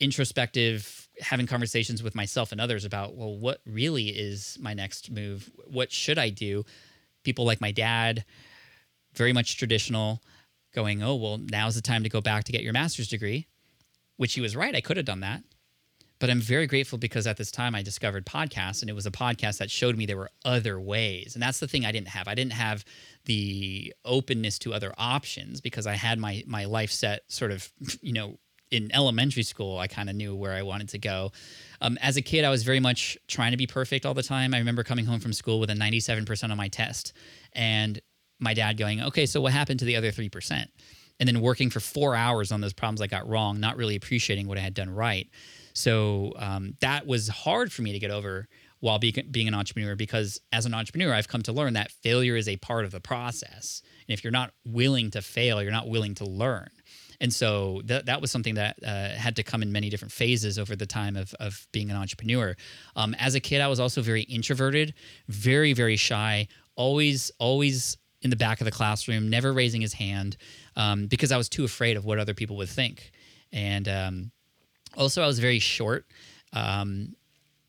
introspective 0.00 1.08
having 1.20 1.46
conversations 1.46 2.02
with 2.02 2.14
myself 2.14 2.52
and 2.52 2.60
others 2.60 2.84
about 2.86 3.14
well 3.14 3.36
what 3.36 3.60
really 3.66 4.08
is 4.08 4.56
my 4.60 4.72
next 4.74 5.10
move? 5.10 5.50
What 5.66 5.92
should 5.92 6.18
i 6.18 6.30
do? 6.30 6.64
People 7.24 7.44
like 7.44 7.60
my 7.60 7.70
dad 7.72 8.24
very 9.14 9.32
much 9.32 9.56
traditional, 9.58 10.22
going, 10.72 11.02
oh, 11.02 11.14
well, 11.14 11.38
now's 11.38 11.74
the 11.74 11.82
time 11.82 12.02
to 12.02 12.08
go 12.08 12.20
back 12.20 12.44
to 12.44 12.52
get 12.52 12.62
your 12.62 12.72
master's 12.72 13.08
degree, 13.08 13.46
which 14.16 14.34
he 14.34 14.40
was 14.40 14.56
right. 14.56 14.74
I 14.74 14.80
could 14.80 14.96
have 14.96 15.06
done 15.06 15.20
that. 15.20 15.42
But 16.20 16.28
I'm 16.28 16.40
very 16.40 16.66
grateful 16.66 16.98
because 16.98 17.26
at 17.26 17.38
this 17.38 17.50
time 17.50 17.74
I 17.74 17.82
discovered 17.82 18.26
podcasts 18.26 18.82
and 18.82 18.90
it 18.90 18.92
was 18.92 19.06
a 19.06 19.10
podcast 19.10 19.56
that 19.58 19.70
showed 19.70 19.96
me 19.96 20.04
there 20.04 20.18
were 20.18 20.30
other 20.44 20.78
ways. 20.78 21.34
And 21.34 21.42
that's 21.42 21.60
the 21.60 21.66
thing 21.66 21.86
I 21.86 21.92
didn't 21.92 22.08
have. 22.08 22.28
I 22.28 22.34
didn't 22.34 22.52
have 22.52 22.84
the 23.24 23.94
openness 24.04 24.58
to 24.60 24.74
other 24.74 24.92
options 24.98 25.62
because 25.62 25.86
I 25.86 25.94
had 25.94 26.18
my 26.18 26.44
my 26.46 26.66
life 26.66 26.90
set 26.90 27.22
sort 27.28 27.52
of, 27.52 27.72
you 28.02 28.12
know, 28.12 28.38
in 28.70 28.94
elementary 28.94 29.42
school, 29.42 29.78
I 29.78 29.88
kind 29.88 30.08
of 30.08 30.14
knew 30.14 30.34
where 30.34 30.52
I 30.52 30.62
wanted 30.62 30.90
to 30.90 30.98
go. 30.98 31.32
Um, 31.80 31.98
as 32.00 32.16
a 32.16 32.22
kid, 32.22 32.44
I 32.44 32.50
was 32.50 32.62
very 32.62 32.80
much 32.80 33.18
trying 33.26 33.50
to 33.50 33.56
be 33.56 33.66
perfect 33.66 34.06
all 34.06 34.14
the 34.14 34.22
time. 34.22 34.54
I 34.54 34.58
remember 34.58 34.84
coming 34.84 35.06
home 35.06 35.20
from 35.20 35.32
school 35.32 35.58
with 35.58 35.70
a 35.70 35.74
97% 35.74 36.50
on 36.50 36.56
my 36.56 36.68
test. 36.68 37.12
And 37.52 38.00
my 38.40 38.54
dad 38.54 38.76
going, 38.76 39.02
okay, 39.02 39.26
so 39.26 39.40
what 39.40 39.52
happened 39.52 39.78
to 39.80 39.84
the 39.84 39.96
other 39.96 40.10
3%? 40.10 40.66
And 41.18 41.28
then 41.28 41.40
working 41.40 41.70
for 41.70 41.80
four 41.80 42.14
hours 42.14 42.50
on 42.50 42.60
those 42.60 42.72
problems 42.72 43.00
I 43.02 43.06
got 43.06 43.28
wrong, 43.28 43.60
not 43.60 43.76
really 43.76 43.96
appreciating 43.96 44.48
what 44.48 44.56
I 44.56 44.62
had 44.62 44.74
done 44.74 44.88
right. 44.88 45.28
So 45.74 46.32
um, 46.36 46.74
that 46.80 47.06
was 47.06 47.28
hard 47.28 47.72
for 47.72 47.82
me 47.82 47.92
to 47.92 47.98
get 47.98 48.10
over 48.10 48.48
while 48.80 48.98
be, 48.98 49.12
being 49.30 49.46
an 49.46 49.54
entrepreneur 49.54 49.94
because 49.94 50.40
as 50.52 50.66
an 50.66 50.74
entrepreneur, 50.74 51.12
I've 51.12 51.28
come 51.28 51.42
to 51.42 51.52
learn 51.52 51.74
that 51.74 51.90
failure 51.90 52.36
is 52.36 52.48
a 52.48 52.56
part 52.56 52.84
of 52.84 52.90
the 52.90 53.00
process. 53.00 53.82
And 54.08 54.14
if 54.14 54.24
you're 54.24 54.30
not 54.30 54.52
willing 54.64 55.10
to 55.12 55.22
fail, 55.22 55.62
you're 55.62 55.70
not 55.70 55.88
willing 55.88 56.14
to 56.16 56.24
learn. 56.24 56.70
And 57.20 57.32
so 57.32 57.82
that 57.84 58.06
that 58.06 58.22
was 58.22 58.30
something 58.30 58.54
that 58.54 58.78
uh, 58.82 59.10
had 59.10 59.36
to 59.36 59.42
come 59.42 59.62
in 59.62 59.70
many 59.70 59.90
different 59.90 60.12
phases 60.12 60.58
over 60.58 60.74
the 60.74 60.86
time 60.86 61.16
of, 61.16 61.34
of 61.38 61.66
being 61.70 61.90
an 61.90 61.96
entrepreneur. 61.96 62.56
Um, 62.96 63.14
as 63.18 63.34
a 63.34 63.40
kid, 63.40 63.60
I 63.60 63.68
was 63.68 63.78
also 63.78 64.00
very 64.00 64.22
introverted, 64.22 64.94
very, 65.28 65.74
very 65.74 65.96
shy, 65.96 66.48
always, 66.76 67.30
always 67.38 67.98
in 68.22 68.30
the 68.30 68.36
back 68.36 68.60
of 68.60 68.64
the 68.64 68.70
classroom, 68.70 69.30
never 69.30 69.52
raising 69.52 69.80
his 69.80 69.94
hand 69.94 70.36
um, 70.76 71.06
because 71.06 71.32
I 71.32 71.36
was 71.36 71.48
too 71.48 71.64
afraid 71.64 71.96
of 71.96 72.04
what 72.04 72.18
other 72.18 72.34
people 72.34 72.56
would 72.56 72.68
think. 72.68 73.12
And 73.52 73.88
um, 73.88 74.30
also, 74.96 75.22
I 75.22 75.26
was 75.26 75.38
very 75.38 75.58
short. 75.58 76.06
Um, 76.52 77.14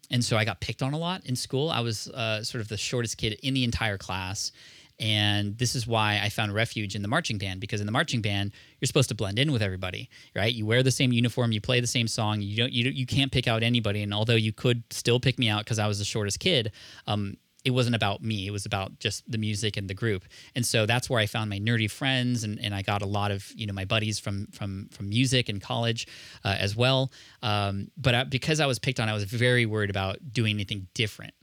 and 0.10 0.24
so 0.24 0.38
I 0.38 0.44
got 0.44 0.60
picked 0.60 0.82
on 0.82 0.94
a 0.94 0.98
lot 0.98 1.26
in 1.26 1.36
school. 1.36 1.70
I 1.70 1.80
was 1.80 2.10
uh, 2.10 2.44
sort 2.44 2.62
of 2.62 2.68
the 2.68 2.78
shortest 2.78 3.18
kid 3.18 3.40
in 3.44 3.54
the 3.54 3.64
entire 3.64 3.98
class. 3.98 4.52
And 5.00 5.58
this 5.58 5.74
is 5.74 5.88
why 5.88 6.20
I 6.22 6.30
found 6.30 6.54
refuge 6.54 6.96
in 6.96 7.02
the 7.02 7.08
marching 7.08 7.40
band 7.40 7.60
because 7.60 7.80
in 7.80 7.88
the 7.88 7.92
marching 7.92 8.22
band 8.22 8.52
you're 8.80 8.86
supposed 8.86 9.10
to 9.10 9.16
blend 9.16 9.40
in 9.40 9.52
with 9.52 9.64
everybody, 9.64 10.12
right? 10.36 10.54
You 10.54 10.68
wear 10.68 10.84
the 10.84 10.92
same 10.92 11.12
uniform, 11.12 11.52
you 11.52 11.60
play 11.60 11.80
the 11.80 11.88
same 11.88 12.08
song. 12.08 12.42
You 12.42 12.56
don't, 12.56 12.72
you 12.72 12.92
you 12.92 13.08
can't 13.08 13.32
pick 13.32 13.48
out 13.48 13.64
anybody. 13.64 14.04
And 14.04 14.14
although 14.14 14.36
you 14.36 14.54
could 14.54 14.84
still 14.92 15.20
pick 15.20 15.40
me 15.40 15.50
out 15.50 15.64
because 15.64 15.80
I 15.80 15.88
was 15.88 15.98
the 15.98 16.06
shortest 16.06 16.40
kid, 16.40 16.72
um, 17.08 17.38
it 17.64 17.72
wasn't 17.72 17.96
about 17.96 18.24
me. 18.24 18.48
It 18.48 18.52
was 18.52 18.66
about 18.66 19.00
just 19.00 19.30
the 19.30 19.38
music 19.38 19.78
and 19.78 19.90
the 19.90 19.94
group. 19.94 20.24
And 20.56 20.66
so 20.66 20.86
that's 20.86 21.10
where 21.10 21.20
I 21.20 21.26
found 21.26 21.50
my 21.50 21.60
nerdy 21.60 21.90
friends, 21.90 22.44
and, 22.44 22.60
and 22.60 22.74
I 22.74 22.82
got 22.82 23.02
a 23.02 23.06
lot 23.06 23.32
of 23.32 23.52
you 23.56 23.66
know 23.66 23.74
my 23.74 23.86
buddies 23.86 24.20
from 24.20 24.48
from 24.48 24.90
from 24.92 25.10
music 25.10 25.50
and 25.50 25.62
college 25.62 26.08
uh, 26.44 26.56
as 26.60 26.76
well. 26.76 27.12
Um, 27.42 27.92
but 27.98 28.16
I, 28.16 28.24
because 28.24 28.60
I 28.60 28.66
was 28.66 28.80
picked 28.80 29.00
on, 29.00 29.10
I 29.10 29.14
was 29.14 29.26
very 29.26 29.66
worried 29.66 29.90
about 29.90 30.18
doing 30.32 30.56
anything 30.56 30.88
different 30.94 31.34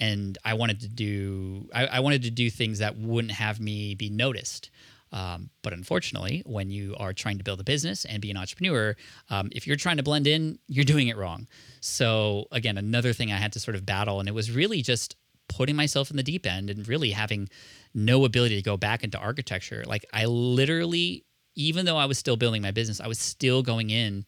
and 0.00 0.38
I 0.44 0.54
wanted 0.54 0.80
to 0.80 0.88
do 0.88 1.68
I, 1.74 1.86
I 1.86 2.00
wanted 2.00 2.22
to 2.22 2.30
do 2.30 2.50
things 2.50 2.78
that 2.78 2.96
wouldn't 2.96 3.32
have 3.32 3.60
me 3.60 3.94
be 3.94 4.10
noticed. 4.10 4.70
Um, 5.12 5.50
but 5.62 5.72
unfortunately, 5.72 6.42
when 6.46 6.70
you 6.70 6.94
are 6.98 7.12
trying 7.12 7.38
to 7.38 7.44
build 7.44 7.60
a 7.60 7.64
business 7.64 8.04
and 8.04 8.22
be 8.22 8.30
an 8.30 8.36
entrepreneur, 8.36 8.94
um, 9.28 9.48
if 9.52 9.66
you're 9.66 9.76
trying 9.76 9.96
to 9.96 10.04
blend 10.04 10.28
in, 10.28 10.58
you're 10.68 10.84
doing 10.84 11.08
it 11.08 11.16
wrong. 11.16 11.48
So 11.80 12.46
again, 12.52 12.78
another 12.78 13.12
thing 13.12 13.32
I 13.32 13.36
had 13.36 13.52
to 13.54 13.60
sort 13.60 13.74
of 13.74 13.84
battle, 13.84 14.20
and 14.20 14.28
it 14.28 14.32
was 14.32 14.52
really 14.52 14.82
just 14.82 15.16
putting 15.50 15.76
myself 15.76 16.10
in 16.10 16.16
the 16.16 16.22
deep 16.22 16.46
end 16.46 16.70
and 16.70 16.86
really 16.88 17.10
having 17.10 17.48
no 17.92 18.24
ability 18.24 18.56
to 18.56 18.62
go 18.62 18.76
back 18.76 19.02
into 19.02 19.18
architecture. 19.18 19.84
Like 19.86 20.06
I 20.12 20.24
literally, 20.26 21.24
even 21.56 21.84
though 21.84 21.96
I 21.96 22.06
was 22.06 22.18
still 22.18 22.36
building 22.36 22.62
my 22.62 22.70
business, 22.70 23.00
I 23.00 23.08
was 23.08 23.18
still 23.18 23.62
going 23.62 23.90
in 23.90 24.24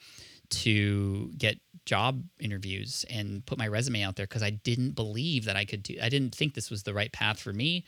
to 0.50 1.31
get 1.38 1.59
job 1.87 2.23
interviews 2.41 3.05
and 3.09 3.45
put 3.47 3.57
my 3.57 3.69
resume 3.69 4.02
out 4.02 4.17
there 4.17 4.26
because 4.26 4.43
I 4.43 4.50
didn't 4.50 4.91
believe 4.91 5.47
that 5.47 5.57
I 5.57 5.64
could 5.64 5.83
do. 5.83 5.97
I 6.02 6.09
didn't 6.09 6.35
think 6.35 6.55
this 6.55 6.71
was 6.71 6.83
the 6.83 6.93
right 6.93 7.12
path 7.12 7.41
for 7.41 7.52
me. 7.52 7.85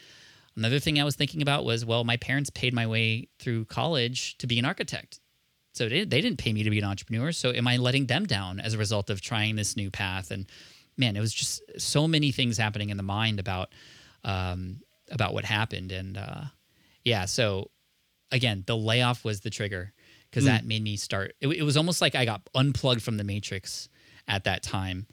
Another 0.57 0.79
thing 0.79 1.01
I 1.01 1.05
was 1.05 1.17
thinking 1.17 1.43
about 1.43 1.65
was, 1.65 1.85
well, 1.85 2.05
my 2.05 2.17
parents 2.17 2.49
paid 2.51 2.73
my 2.73 2.87
way 2.87 3.29
through 3.39 3.65
college 3.67 4.39
to 4.39 4.47
be 4.47 4.59
an 4.59 4.65
architect. 4.65 5.21
So 5.75 5.89
they, 5.89 6.05
didn't 6.05 6.37
pay 6.37 6.53
me 6.53 6.63
to 6.63 6.71
be 6.71 6.79
an 6.79 6.85
entrepreneur. 6.85 7.33
So 7.33 7.51
am 7.51 7.67
I 7.67 7.77
letting 7.77 8.07
them 8.07 8.27
down 8.27 8.61
as 8.61 8.75
a 8.75 8.79
result 8.79 9.11
of 9.11 9.21
trying 9.21 9.57
this 9.57 9.77
new 9.77 9.91
path? 9.91 10.31
And 10.31 10.47
man, 10.97 11.17
it 11.17 11.21
was 11.21 11.33
just 11.33 11.63
so 11.79 12.07
many 12.09 12.33
things 12.33 12.57
happening 12.59 12.91
in 12.91 12.97
the 12.97 13.03
mind 13.03 13.41
about 13.41 13.71
um, 14.25 14.81
about 15.11 15.35
what 15.35 15.45
happened. 15.45 15.93
And 15.93 16.17
uh, 16.17 16.43
yeah, 17.05 17.25
so 17.27 17.71
again, 18.31 18.65
the 18.67 18.77
layoff 18.77 19.25
was 19.25 19.41
the 19.41 19.51
trigger 19.51 19.93
because 20.31 20.45
that 20.47 20.65
made 20.65 20.83
me 20.83 20.97
start. 20.97 21.35
It, 21.41 21.49
it 21.49 21.63
was 21.63 21.77
almost 21.77 22.01
like 22.01 22.15
I 22.15 22.25
got 22.25 22.43
unplugged 22.55 23.03
from 23.03 23.17
the 23.17 23.25
matrix 23.25 23.89
at 24.27 24.45
that 24.45 24.63
time, 24.63 25.07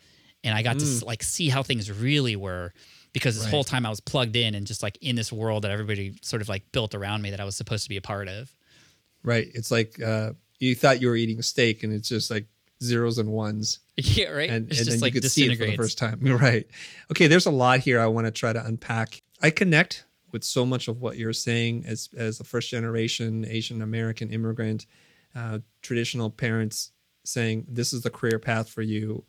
and 0.43 0.55
I 0.55 0.63
got 0.63 0.79
to 0.79 1.05
like 1.05 1.21
see 1.23 1.50
how 1.50 1.61
things 1.63 1.91
really 1.91 2.35
were 2.35 2.73
because 3.13 3.35
this 3.35 3.43
Right. 3.45 3.51
whole 3.51 3.63
time 3.65 3.85
I 3.85 3.89
was 3.89 4.00
plugged 4.00 4.35
in 4.38 4.55
and 4.55 4.65
just 4.65 4.81
like 4.81 4.97
in 5.01 5.15
this 5.17 5.31
world 5.33 5.63
that 5.63 5.71
everybody 5.71 6.15
sort 6.21 6.41
of 6.41 6.47
like 6.50 6.71
built 6.71 6.95
around 6.95 7.21
me 7.21 7.31
that 7.31 7.41
I 7.41 7.43
was 7.43 7.55
supposed 7.57 7.83
to 7.83 7.89
be 7.89 7.97
a 7.97 8.01
part 8.01 8.27
of. 8.29 8.55
Right. 9.23 9.50
It's 9.53 9.69
like 9.69 10.01
uh, 10.01 10.31
you 10.59 10.73
thought 10.75 11.01
you 11.01 11.09
were 11.09 11.15
eating 11.17 11.41
steak, 11.41 11.83
and 11.83 11.91
it's 11.93 12.07
just 12.07 12.31
like 12.31 12.47
zeros 12.83 13.17
and 13.17 13.29
ones, 13.31 13.79
Yeah, 13.97 14.29
right. 14.29 14.50
and, 14.50 14.69
it's 14.69 14.79
and 14.79 14.85
just 14.85 15.00
then 15.00 15.00
like 15.01 15.13
you 15.13 15.21
could 15.21 15.31
see 15.31 15.51
it 15.51 15.57
for 15.57 15.65
the 15.65 15.75
first 15.75 15.97
time. 15.97 16.19
Right. 16.23 16.67
Okay. 17.11 17.27
There's 17.27 17.45
a 17.45 17.51
lot 17.51 17.79
here 17.79 18.00
I 18.00 18.07
want 18.07 18.25
to 18.27 18.31
try 18.31 18.53
to 18.53 18.65
unpack. 18.65 19.21
I 19.41 19.50
connect 19.50 20.05
with 20.31 20.43
so 20.43 20.65
much 20.65 20.88
of 20.88 21.01
what 21.01 21.17
you're 21.17 21.33
saying 21.33 21.85
as 21.85 22.09
as 22.15 22.39
a 22.39 22.43
first 22.43 22.69
generation 22.69 23.45
Asian 23.47 23.81
American 23.81 24.29
immigrant, 24.31 24.85
uh, 25.35 25.59
traditional 25.81 26.29
parents 26.29 26.91
saying 27.23 27.65
this 27.67 27.93
is 27.93 28.01
the 28.01 28.09
career 28.09 28.39
path 28.39 28.69
for 28.69 28.81
you. 28.81 29.23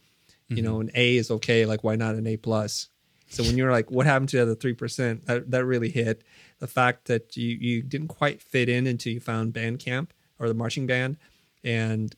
You 0.49 0.61
know, 0.61 0.81
an 0.81 0.91
A 0.95 1.17
is 1.17 1.31
okay. 1.31 1.65
Like, 1.65 1.83
why 1.83 1.97
not 1.97 2.15
an 2.15 2.27
A 2.27 2.37
plus? 2.37 2.91
So 3.31 3.43
when 3.43 3.57
you're 3.57 3.73
like, 3.73 3.91
what 3.91 4.05
happened 4.05 4.29
to 4.31 4.37
the 4.37 4.43
other 4.43 4.55
three 4.55 4.75
percent? 4.75 5.25
That 5.25 5.51
that 5.51 5.65
really 5.65 5.89
hit 5.89 6.23
the 6.59 6.67
fact 6.67 7.07
that 7.07 7.39
you 7.39 7.57
you 7.59 7.83
didn't 7.83 8.09
quite 8.09 8.43
fit 8.43 8.69
in 8.69 8.87
until 8.87 9.15
you 9.15 9.21
found 9.21 9.55
band 9.55 9.79
camp 9.79 10.13
or 10.39 10.49
the 10.49 10.55
marching 10.55 10.87
band, 10.87 11.17
and 11.65 12.15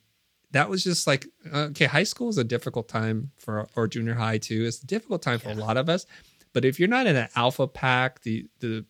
that 0.55 0.71
was 0.71 0.85
just 0.85 1.07
like 1.09 1.27
okay. 1.53 1.87
High 1.87 2.05
school 2.05 2.29
is 2.29 2.39
a 2.39 2.45
difficult 2.45 2.89
time 2.89 3.33
for 3.37 3.69
or 3.75 3.89
junior 3.89 4.15
high 4.15 4.39
too. 4.39 4.65
It's 4.65 4.81
a 4.81 4.87
difficult 4.87 5.21
time 5.21 5.41
for 5.41 5.51
a 5.51 5.55
lot 5.55 5.77
of 5.77 5.89
us. 5.89 6.07
But 6.53 6.65
if 6.65 6.79
you're 6.79 6.89
not 6.89 7.09
in 7.09 7.17
an 7.17 7.29
alpha 7.35 7.67
pack, 7.67 8.23
the 8.23 8.47
the 8.61 8.85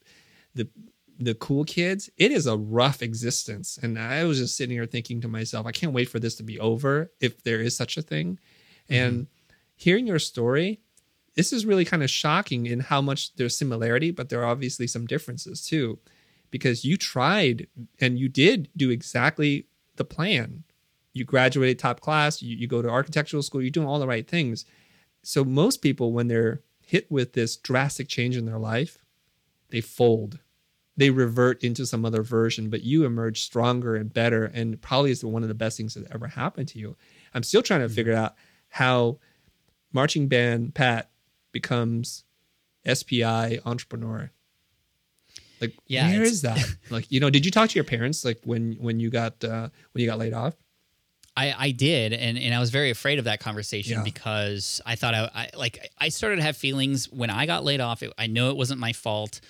the 0.55 0.69
the 1.19 1.35
cool 1.35 1.65
kids, 1.65 2.11
it 2.19 2.31
is 2.31 2.47
a 2.47 2.57
rough 2.57 3.03
existence. 3.03 3.79
And 3.83 3.99
I 3.99 4.25
was 4.25 4.39
just 4.39 4.57
sitting 4.57 4.77
here 4.77 4.85
thinking 4.85 5.23
to 5.23 5.29
myself, 5.29 5.65
I 5.65 5.73
can't 5.73 5.95
wait 5.95 6.11
for 6.11 6.21
this 6.21 6.35
to 6.37 6.43
be 6.43 6.61
over 6.61 7.11
if 7.19 7.43
there 7.45 7.61
is 7.61 7.75
such 7.75 7.97
a 7.97 8.03
thing. 8.03 8.39
Mm-hmm. 8.91 8.95
And 8.95 9.27
hearing 9.75 10.07
your 10.07 10.19
story, 10.19 10.81
this 11.35 11.51
is 11.51 11.65
really 11.65 11.87
kind 11.87 12.03
of 12.03 12.11
shocking 12.11 12.67
in 12.67 12.81
how 12.81 13.01
much 13.01 13.35
there's 13.37 13.57
similarity, 13.57 14.11
but 14.11 14.29
there 14.29 14.43
are 14.43 14.51
obviously 14.51 14.87
some 14.87 15.07
differences 15.07 15.65
too, 15.65 15.99
because 16.51 16.85
you 16.85 16.99
tried 16.99 17.69
and 18.01 18.19
you 18.19 18.29
did 18.29 18.69
do 18.77 18.91
exactly 18.91 19.67
the 19.97 20.05
plan. 20.05 20.65
You 21.15 21.25
graduated 21.25 21.79
top 21.79 22.01
class, 22.01 22.43
you, 22.43 22.55
you 22.57 22.67
go 22.67 22.83
to 22.83 22.91
architectural 22.91 23.43
school, 23.43 23.63
you're 23.63 23.71
doing 23.71 23.87
all 23.87 23.99
the 23.99 24.07
right 24.07 24.29
things. 24.29 24.67
So 25.23 25.45
most 25.45 25.79
people, 25.79 26.13
when 26.13 26.29
they're 26.29 26.61
hit 26.83 27.11
with 27.11 27.33
this 27.33 27.57
drastic 27.57 28.09
change 28.09 28.37
in 28.37 28.45
their 28.45 28.59
life, 28.59 28.99
they 29.71 29.81
fold. 29.81 30.41
They 30.97 31.11
revert 31.11 31.65
into 31.65 31.87
some 31.87 32.05
other 32.05 32.23
version, 32.23 32.69
but 32.71 32.85
you 32.85 33.05
emerge 33.05 33.43
stronger 33.43 33.97
and 33.97 34.13
better, 34.13 34.45
and 34.45 34.81
probably 34.81 35.11
is 35.11 35.25
one 35.25 35.43
of 35.43 35.49
the 35.49 35.55
best 35.55 35.77
things 35.77 35.95
that 35.95 36.13
ever 36.13 36.29
happened 36.29 36.69
to 36.69 36.79
you. 36.79 36.97
I'm 37.33 37.43
still 37.43 37.63
trying 37.63 37.81
to 37.81 37.89
figure 37.89 38.15
out 38.15 38.35
how 38.69 39.19
marching 39.93 40.29
band 40.29 40.75
Pat 40.75 41.11
becomes 41.53 42.25
SPI 42.93 43.61
entrepreneur. 43.65 44.31
Like, 45.61 45.75
Yeah, 45.87 46.09
where 46.09 46.23
is 46.23 46.43
that? 46.43 46.65
like, 46.91 47.11
you 47.11 47.21
know, 47.21 47.31
did 47.31 47.45
you 47.45 47.51
talk 47.51 47.71
to 47.71 47.75
your 47.75 47.85
parents 47.85 48.25
like 48.25 48.41
when 48.45 48.75
when 48.75 49.01
you 49.01 49.11
got 49.11 49.43
uh, 49.43 49.69
when 49.93 50.03
you 50.03 50.07
got 50.07 50.19
laid 50.19 50.35
off? 50.35 50.55
I, 51.37 51.55
I 51.59 51.71
did, 51.73 52.13
and, 52.13 52.39
and 52.39 52.55
I 52.55 52.61
was 52.61 52.71
very 52.71 52.91
afraid 52.91 53.19
of 53.19 53.25
that 53.25 53.41
conversation 53.41 53.99
Yeah. 53.99 54.05
because 54.05 54.81
I 54.87 54.95
thought 54.95 55.15
I, 55.15 55.31
I 55.35 55.51
like 55.57 55.91
I 55.99 56.09
started 56.11 56.37
to 56.37 56.43
have 56.43 56.57
feelings 56.57 57.11
when 57.11 57.31
I 57.31 57.47
got 57.47 57.65
laid 57.65 57.81
off. 57.81 58.03
It, 58.03 58.13
I 58.17 58.29
know 58.29 58.51
it 58.51 58.57
wasn't 58.57 58.79
my 58.79 58.93
fault, 58.93 59.41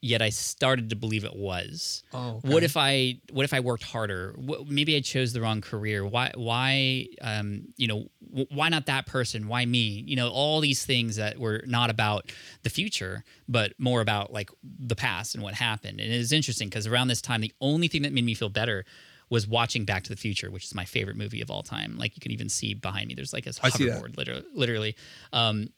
yet 0.00 0.22
I 0.22 0.28
started 0.28 0.90
to 0.90 0.96
believe 0.96 1.24
it 1.24 1.34
was. 1.34 2.04
Oh, 2.12 2.38
What 2.42 2.62
if 2.62 2.76
I 2.76 3.18
what 3.32 3.44
if 3.44 3.52
I 3.52 3.58
worked 3.58 3.82
harder? 3.82 4.34
What, 4.36 4.68
maybe 4.68 4.94
I 4.94 5.00
chose 5.00 5.32
the 5.32 5.40
wrong 5.40 5.60
career. 5.62 6.06
Why 6.06 6.30
why 6.36 7.06
um 7.20 7.68
you 7.76 7.88
know 7.88 8.06
w- 8.28 8.46
why 8.52 8.68
not 8.68 8.86
that 8.86 9.06
person? 9.06 9.48
Why 9.48 9.64
me? 9.66 10.04
You 10.06 10.14
know 10.14 10.28
all 10.28 10.60
these 10.60 10.84
things 10.86 11.16
that 11.16 11.38
were 11.38 11.64
not 11.66 11.90
about 11.90 12.30
the 12.62 12.70
future, 12.70 13.24
but 13.48 13.72
more 13.78 14.00
about 14.00 14.32
like 14.32 14.50
the 14.62 14.94
past 14.96 15.34
and 15.34 15.42
what 15.42 15.54
happened. 15.54 16.00
And 16.00 16.12
it 16.12 16.20
is 16.20 16.30
interesting 16.30 16.68
because 16.68 16.86
around 16.86 17.08
this 17.08 17.20
time, 17.20 17.40
the 17.40 17.52
only 17.60 17.88
thing 17.88 18.02
that 18.02 18.12
made 18.12 18.24
me 18.24 18.34
feel 18.34 18.48
better 18.48 18.84
was 19.28 19.46
watching 19.46 19.84
Back 19.84 20.04
to 20.04 20.10
the 20.10 20.16
Future, 20.16 20.50
which 20.50 20.64
is 20.64 20.74
my 20.74 20.84
favorite 20.84 21.16
movie 21.16 21.40
of 21.40 21.50
all 21.50 21.62
time. 21.62 21.96
Like 21.98 22.16
you 22.16 22.20
can 22.20 22.30
even 22.30 22.48
see 22.48 22.74
behind 22.74 23.08
me, 23.08 23.14
there's 23.14 23.32
like 23.32 23.46
see 23.70 23.86
hoverboard, 23.86 24.16
literally. 24.16 24.44
literally. 24.54 24.96
Um, 25.32 25.70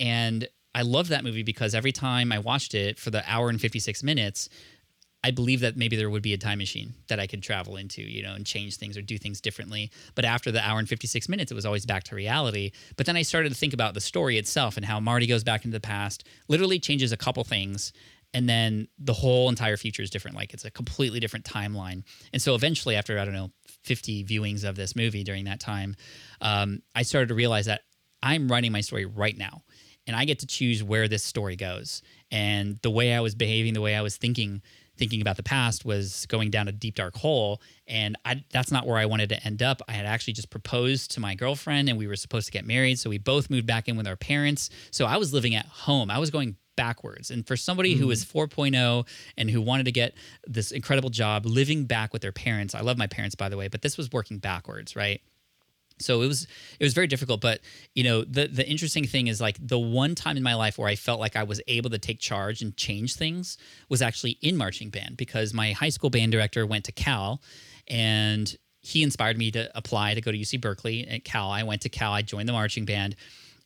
and 0.00 0.48
I 0.74 0.82
love 0.82 1.08
that 1.08 1.22
movie 1.22 1.42
because 1.42 1.74
every 1.74 1.92
time 1.92 2.32
I 2.32 2.38
watched 2.38 2.74
it 2.74 2.98
for 2.98 3.10
the 3.10 3.22
hour 3.30 3.48
and 3.48 3.60
56 3.60 4.02
minutes, 4.02 4.48
I 5.22 5.30
believe 5.30 5.60
that 5.60 5.74
maybe 5.74 5.96
there 5.96 6.10
would 6.10 6.22
be 6.22 6.34
a 6.34 6.38
time 6.38 6.58
machine 6.58 6.92
that 7.08 7.18
I 7.18 7.26
could 7.26 7.42
travel 7.42 7.76
into, 7.76 8.02
you 8.02 8.22
know, 8.22 8.34
and 8.34 8.44
change 8.44 8.76
things 8.76 8.98
or 8.98 9.00
do 9.00 9.16
things 9.16 9.40
differently. 9.40 9.90
But 10.14 10.26
after 10.26 10.52
the 10.52 10.60
hour 10.60 10.78
and 10.78 10.86
56 10.86 11.30
minutes, 11.30 11.50
it 11.50 11.54
was 11.54 11.64
always 11.64 11.86
back 11.86 12.04
to 12.04 12.14
reality. 12.14 12.72
But 12.96 13.06
then 13.06 13.16
I 13.16 13.22
started 13.22 13.48
to 13.48 13.54
think 13.54 13.72
about 13.72 13.94
the 13.94 14.02
story 14.02 14.36
itself 14.36 14.76
and 14.76 14.84
how 14.84 15.00
Marty 15.00 15.26
goes 15.26 15.42
back 15.42 15.64
into 15.64 15.74
the 15.74 15.80
past, 15.80 16.24
literally 16.48 16.78
changes 16.78 17.10
a 17.10 17.16
couple 17.16 17.42
things. 17.42 17.90
And 18.34 18.48
then 18.48 18.88
the 18.98 19.14
whole 19.14 19.48
entire 19.48 19.76
future 19.76 20.02
is 20.02 20.10
different. 20.10 20.36
Like 20.36 20.52
it's 20.52 20.64
a 20.64 20.70
completely 20.70 21.20
different 21.20 21.46
timeline. 21.46 22.02
And 22.32 22.42
so 22.42 22.54
eventually, 22.54 22.96
after, 22.96 23.18
I 23.18 23.24
don't 23.24 23.32
know, 23.32 23.52
50 23.84 24.24
viewings 24.24 24.68
of 24.68 24.76
this 24.76 24.96
movie 24.96 25.24
during 25.24 25.44
that 25.44 25.60
time, 25.60 25.94
um, 26.40 26.82
I 26.94 27.02
started 27.02 27.28
to 27.28 27.34
realize 27.34 27.66
that 27.66 27.82
I'm 28.22 28.50
writing 28.50 28.72
my 28.72 28.80
story 28.80 29.04
right 29.06 29.38
now 29.38 29.62
and 30.06 30.16
I 30.16 30.24
get 30.24 30.40
to 30.40 30.46
choose 30.46 30.82
where 30.82 31.08
this 31.08 31.22
story 31.22 31.56
goes. 31.56 32.02
And 32.30 32.78
the 32.82 32.90
way 32.90 33.14
I 33.14 33.20
was 33.20 33.34
behaving, 33.34 33.74
the 33.74 33.80
way 33.80 33.94
I 33.94 34.02
was 34.02 34.16
thinking, 34.16 34.62
thinking 34.96 35.20
about 35.20 35.36
the 35.36 35.42
past 35.42 35.84
was 35.84 36.26
going 36.26 36.50
down 36.50 36.68
a 36.68 36.72
deep 36.72 36.96
dark 36.96 37.16
hole, 37.16 37.60
and 37.86 38.16
I, 38.24 38.44
that's 38.52 38.70
not 38.70 38.86
where 38.86 38.96
I 38.96 39.06
wanted 39.06 39.28
to 39.30 39.44
end 39.44 39.62
up. 39.62 39.82
I 39.88 39.92
had 39.92 40.06
actually 40.06 40.34
just 40.34 40.50
proposed 40.50 41.10
to 41.12 41.20
my 41.20 41.34
girlfriend, 41.34 41.88
and 41.88 41.98
we 41.98 42.06
were 42.06 42.16
supposed 42.16 42.46
to 42.46 42.52
get 42.52 42.66
married. 42.66 42.98
So 42.98 43.10
we 43.10 43.18
both 43.18 43.50
moved 43.50 43.66
back 43.66 43.88
in 43.88 43.96
with 43.96 44.06
our 44.06 44.16
parents. 44.16 44.70
So 44.90 45.06
I 45.06 45.16
was 45.16 45.32
living 45.32 45.54
at 45.54 45.66
home. 45.66 46.10
I 46.10 46.18
was 46.18 46.30
going 46.30 46.56
backwards. 46.76 47.30
And 47.30 47.46
for 47.46 47.56
somebody 47.56 47.94
who 47.94 48.02
mm-hmm. 48.02 48.08
was 48.08 48.24
4.0 48.24 49.06
and 49.36 49.50
who 49.50 49.60
wanted 49.60 49.84
to 49.84 49.92
get 49.92 50.14
this 50.46 50.72
incredible 50.72 51.10
job 51.10 51.46
living 51.46 51.84
back 51.84 52.12
with 52.12 52.22
their 52.22 52.32
parents, 52.32 52.74
I 52.74 52.80
love 52.80 52.98
my 52.98 53.06
parents 53.06 53.34
by 53.34 53.48
the 53.48 53.56
way, 53.56 53.68
but 53.68 53.82
this 53.82 53.96
was 53.96 54.10
working 54.12 54.38
backwards, 54.38 54.96
right? 54.96 55.20
so 55.98 56.22
it 56.22 56.26
was 56.26 56.46
it 56.80 56.84
was 56.84 56.92
very 56.92 57.06
difficult 57.06 57.40
but 57.40 57.60
you 57.94 58.02
know 58.02 58.24
the 58.24 58.48
the 58.48 58.68
interesting 58.68 59.06
thing 59.06 59.28
is 59.28 59.40
like 59.40 59.56
the 59.60 59.78
one 59.78 60.14
time 60.14 60.36
in 60.36 60.42
my 60.42 60.54
life 60.54 60.76
where 60.76 60.88
i 60.88 60.96
felt 60.96 61.20
like 61.20 61.36
i 61.36 61.42
was 61.42 61.60
able 61.68 61.90
to 61.90 61.98
take 61.98 62.18
charge 62.18 62.62
and 62.62 62.76
change 62.76 63.14
things 63.14 63.56
was 63.88 64.02
actually 64.02 64.32
in 64.42 64.56
marching 64.56 64.90
band 64.90 65.16
because 65.16 65.54
my 65.54 65.72
high 65.72 65.88
school 65.88 66.10
band 66.10 66.32
director 66.32 66.66
went 66.66 66.84
to 66.84 66.92
cal 66.92 67.40
and 67.88 68.56
he 68.80 69.02
inspired 69.02 69.38
me 69.38 69.50
to 69.50 69.70
apply 69.76 70.14
to 70.14 70.20
go 70.20 70.32
to 70.32 70.38
uc 70.38 70.60
berkeley 70.60 71.06
at 71.06 71.24
cal 71.24 71.50
i 71.50 71.62
went 71.62 71.80
to 71.80 71.88
cal 71.88 72.12
i 72.12 72.22
joined 72.22 72.48
the 72.48 72.52
marching 72.52 72.84
band 72.84 73.14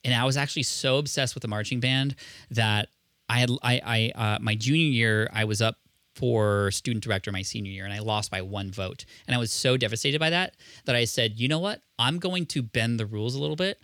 and 0.03 0.13
i 0.13 0.23
was 0.23 0.37
actually 0.37 0.63
so 0.63 0.97
obsessed 0.97 1.33
with 1.33 1.41
the 1.41 1.47
marching 1.47 1.79
band 1.79 2.15
that 2.51 2.89
i 3.29 3.39
had 3.39 3.49
i 3.63 3.81
i 3.85 4.11
uh, 4.15 4.39
my 4.41 4.55
junior 4.55 4.87
year 4.87 5.29
i 5.33 5.43
was 5.43 5.61
up 5.61 5.77
for 6.19 6.69
student 6.71 7.01
director 7.01 7.31
my 7.31 7.41
senior 7.41 7.71
year 7.71 7.85
and 7.85 7.93
I 7.93 7.99
lost 7.99 8.29
by 8.29 8.41
one 8.41 8.71
vote. 8.71 9.05
And 9.25 9.33
I 9.33 9.39
was 9.39 9.53
so 9.53 9.77
devastated 9.77 10.19
by 10.19 10.29
that 10.31 10.55
that 10.83 10.95
I 10.95 11.05
said, 11.05 11.39
you 11.39 11.47
know 11.47 11.59
what? 11.59 11.81
I'm 11.97 12.19
going 12.19 12.45
to 12.47 12.61
bend 12.61 12.99
the 12.99 13.05
rules 13.05 13.35
a 13.35 13.39
little 13.39 13.55
bit. 13.55 13.79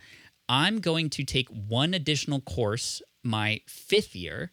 I'm 0.50 0.82
going 0.82 1.10
to 1.12 1.24
take 1.24 1.48
one 1.48 1.94
additional 1.94 2.42
course 2.42 3.02
my 3.24 3.62
fifth 3.68 4.16
year, 4.16 4.52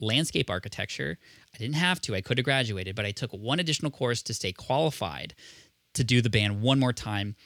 landscape 0.00 0.48
architecture. 0.48 1.18
I 1.54 1.58
didn't 1.58 1.76
have 1.76 2.00
to, 2.02 2.14
I 2.14 2.22
could 2.22 2.38
have 2.38 2.44
graduated, 2.44 2.96
but 2.96 3.04
I 3.04 3.12
took 3.12 3.32
one 3.32 3.60
additional 3.60 3.90
course 3.90 4.22
to 4.22 4.34
stay 4.34 4.52
qualified 4.52 5.34
to 5.94 6.02
do 6.02 6.22
the 6.22 6.30
band 6.30 6.62
one 6.62 6.80
more 6.80 6.94
time. 6.94 7.36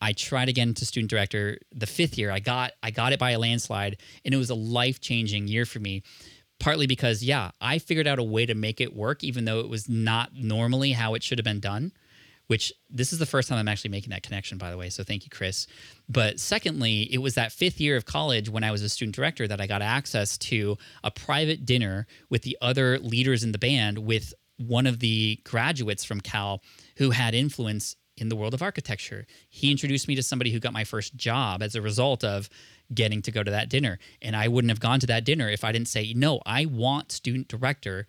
I 0.00 0.12
tried 0.12 0.50
again 0.50 0.74
to 0.74 0.84
student 0.84 1.10
director 1.10 1.58
the 1.74 1.86
fifth 1.86 2.18
year. 2.18 2.30
I 2.30 2.40
got 2.40 2.72
I 2.82 2.90
got 2.90 3.12
it 3.12 3.20
by 3.20 3.30
a 3.30 3.38
landslide, 3.38 3.98
and 4.24 4.34
it 4.34 4.36
was 4.36 4.50
a 4.50 4.54
life 4.54 5.00
changing 5.00 5.46
year 5.46 5.64
for 5.64 5.78
me 5.78 6.02
partly 6.62 6.86
because 6.86 7.24
yeah 7.24 7.50
i 7.60 7.78
figured 7.78 8.06
out 8.06 8.20
a 8.20 8.22
way 8.22 8.46
to 8.46 8.54
make 8.54 8.80
it 8.80 8.94
work 8.94 9.24
even 9.24 9.44
though 9.44 9.58
it 9.58 9.68
was 9.68 9.88
not 9.88 10.30
normally 10.32 10.92
how 10.92 11.14
it 11.14 11.22
should 11.22 11.36
have 11.36 11.44
been 11.44 11.60
done 11.60 11.92
which 12.46 12.72
this 12.88 13.12
is 13.12 13.18
the 13.18 13.26
first 13.26 13.48
time 13.48 13.58
i'm 13.58 13.66
actually 13.66 13.90
making 13.90 14.10
that 14.10 14.22
connection 14.22 14.58
by 14.58 14.70
the 14.70 14.78
way 14.78 14.88
so 14.88 15.02
thank 15.02 15.24
you 15.24 15.30
chris. 15.30 15.66
But 16.08 16.38
secondly 16.38 17.02
it 17.12 17.18
was 17.18 17.34
that 17.34 17.50
fifth 17.50 17.80
year 17.80 17.96
of 17.96 18.04
college 18.04 18.48
when 18.48 18.62
i 18.62 18.70
was 18.70 18.80
a 18.82 18.88
student 18.88 19.16
director 19.16 19.48
that 19.48 19.60
i 19.60 19.66
got 19.66 19.82
access 19.82 20.38
to 20.38 20.78
a 21.02 21.10
private 21.10 21.66
dinner 21.66 22.06
with 22.30 22.42
the 22.42 22.56
other 22.62 23.00
leaders 23.00 23.42
in 23.42 23.50
the 23.50 23.58
band 23.58 23.98
with 23.98 24.32
one 24.58 24.86
of 24.86 25.00
the 25.00 25.40
graduates 25.42 26.04
from 26.04 26.20
cal 26.20 26.62
who 26.96 27.10
had 27.10 27.34
influence 27.34 27.96
in 28.16 28.28
the 28.28 28.36
world 28.36 28.54
of 28.54 28.62
architecture. 28.62 29.26
He 29.48 29.70
introduced 29.70 30.06
me 30.06 30.14
to 30.16 30.22
somebody 30.22 30.52
who 30.52 30.60
got 30.60 30.72
my 30.72 30.84
first 30.84 31.16
job 31.16 31.62
as 31.62 31.74
a 31.74 31.82
result 31.82 32.22
of 32.24 32.48
getting 32.94 33.22
to 33.22 33.32
go 33.32 33.42
to 33.42 33.50
that 33.50 33.68
dinner. 33.68 33.98
And 34.20 34.36
I 34.36 34.48
wouldn't 34.48 34.70
have 34.70 34.80
gone 34.80 35.00
to 35.00 35.06
that 35.08 35.24
dinner 35.24 35.48
if 35.48 35.64
I 35.64 35.72
didn't 35.72 35.88
say, 35.88 36.12
no, 36.14 36.40
I 36.46 36.66
want 36.66 37.12
student 37.12 37.48
director. 37.48 38.06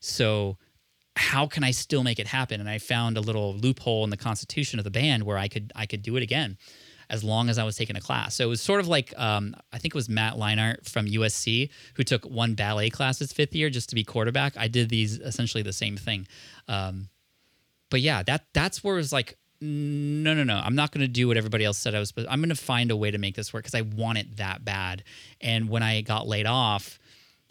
So 0.00 0.58
how 1.16 1.46
can 1.46 1.62
I 1.62 1.70
still 1.70 2.02
make 2.02 2.18
it 2.18 2.26
happen? 2.26 2.60
And 2.60 2.68
I 2.68 2.78
found 2.78 3.16
a 3.16 3.20
little 3.20 3.54
loophole 3.54 4.04
in 4.04 4.10
the 4.10 4.16
constitution 4.16 4.78
of 4.78 4.84
the 4.84 4.90
band 4.90 5.22
where 5.22 5.38
I 5.38 5.48
could 5.48 5.72
I 5.74 5.86
could 5.86 6.02
do 6.02 6.16
it 6.16 6.22
again 6.22 6.58
as 7.10 7.22
long 7.22 7.48
as 7.48 7.58
I 7.58 7.64
was 7.64 7.76
taking 7.76 7.96
a 7.96 8.00
class. 8.00 8.34
So 8.34 8.44
it 8.44 8.48
was 8.48 8.60
sort 8.60 8.80
of 8.80 8.88
like 8.88 9.12
um, 9.16 9.54
I 9.72 9.78
think 9.78 9.94
it 9.94 9.96
was 9.96 10.08
Matt 10.08 10.34
Leinart 10.34 10.88
from 10.88 11.06
USC 11.06 11.70
who 11.94 12.02
took 12.02 12.24
one 12.24 12.54
ballet 12.54 12.90
class 12.90 13.18
his 13.18 13.32
fifth 13.32 13.54
year 13.54 13.70
just 13.70 13.88
to 13.90 13.94
be 13.94 14.04
quarterback. 14.04 14.56
I 14.56 14.68
did 14.68 14.88
these 14.88 15.18
essentially 15.18 15.62
the 15.62 15.72
same 15.72 15.96
thing. 15.96 16.26
Um, 16.66 17.08
but 17.90 18.00
yeah, 18.00 18.22
that 18.24 18.46
that's 18.52 18.82
where 18.82 18.94
it 18.94 18.98
was 18.98 19.12
like 19.12 19.36
no, 19.60 20.34
no, 20.34 20.44
no. 20.44 20.60
I'm 20.62 20.74
not 20.74 20.92
going 20.92 21.02
to 21.02 21.08
do 21.08 21.28
what 21.28 21.36
everybody 21.36 21.64
else 21.64 21.78
said 21.78 21.94
I 21.94 21.98
was 21.98 22.08
supposed. 22.08 22.28
I'm 22.28 22.40
going 22.40 22.50
to 22.50 22.54
find 22.54 22.90
a 22.90 22.96
way 22.96 23.10
to 23.10 23.18
make 23.18 23.34
this 23.34 23.52
work 23.52 23.64
because 23.64 23.74
I 23.74 23.82
want 23.82 24.18
it 24.18 24.36
that 24.36 24.64
bad. 24.64 25.04
And 25.40 25.68
when 25.68 25.82
I 25.82 26.00
got 26.02 26.26
laid 26.26 26.46
off, 26.46 26.98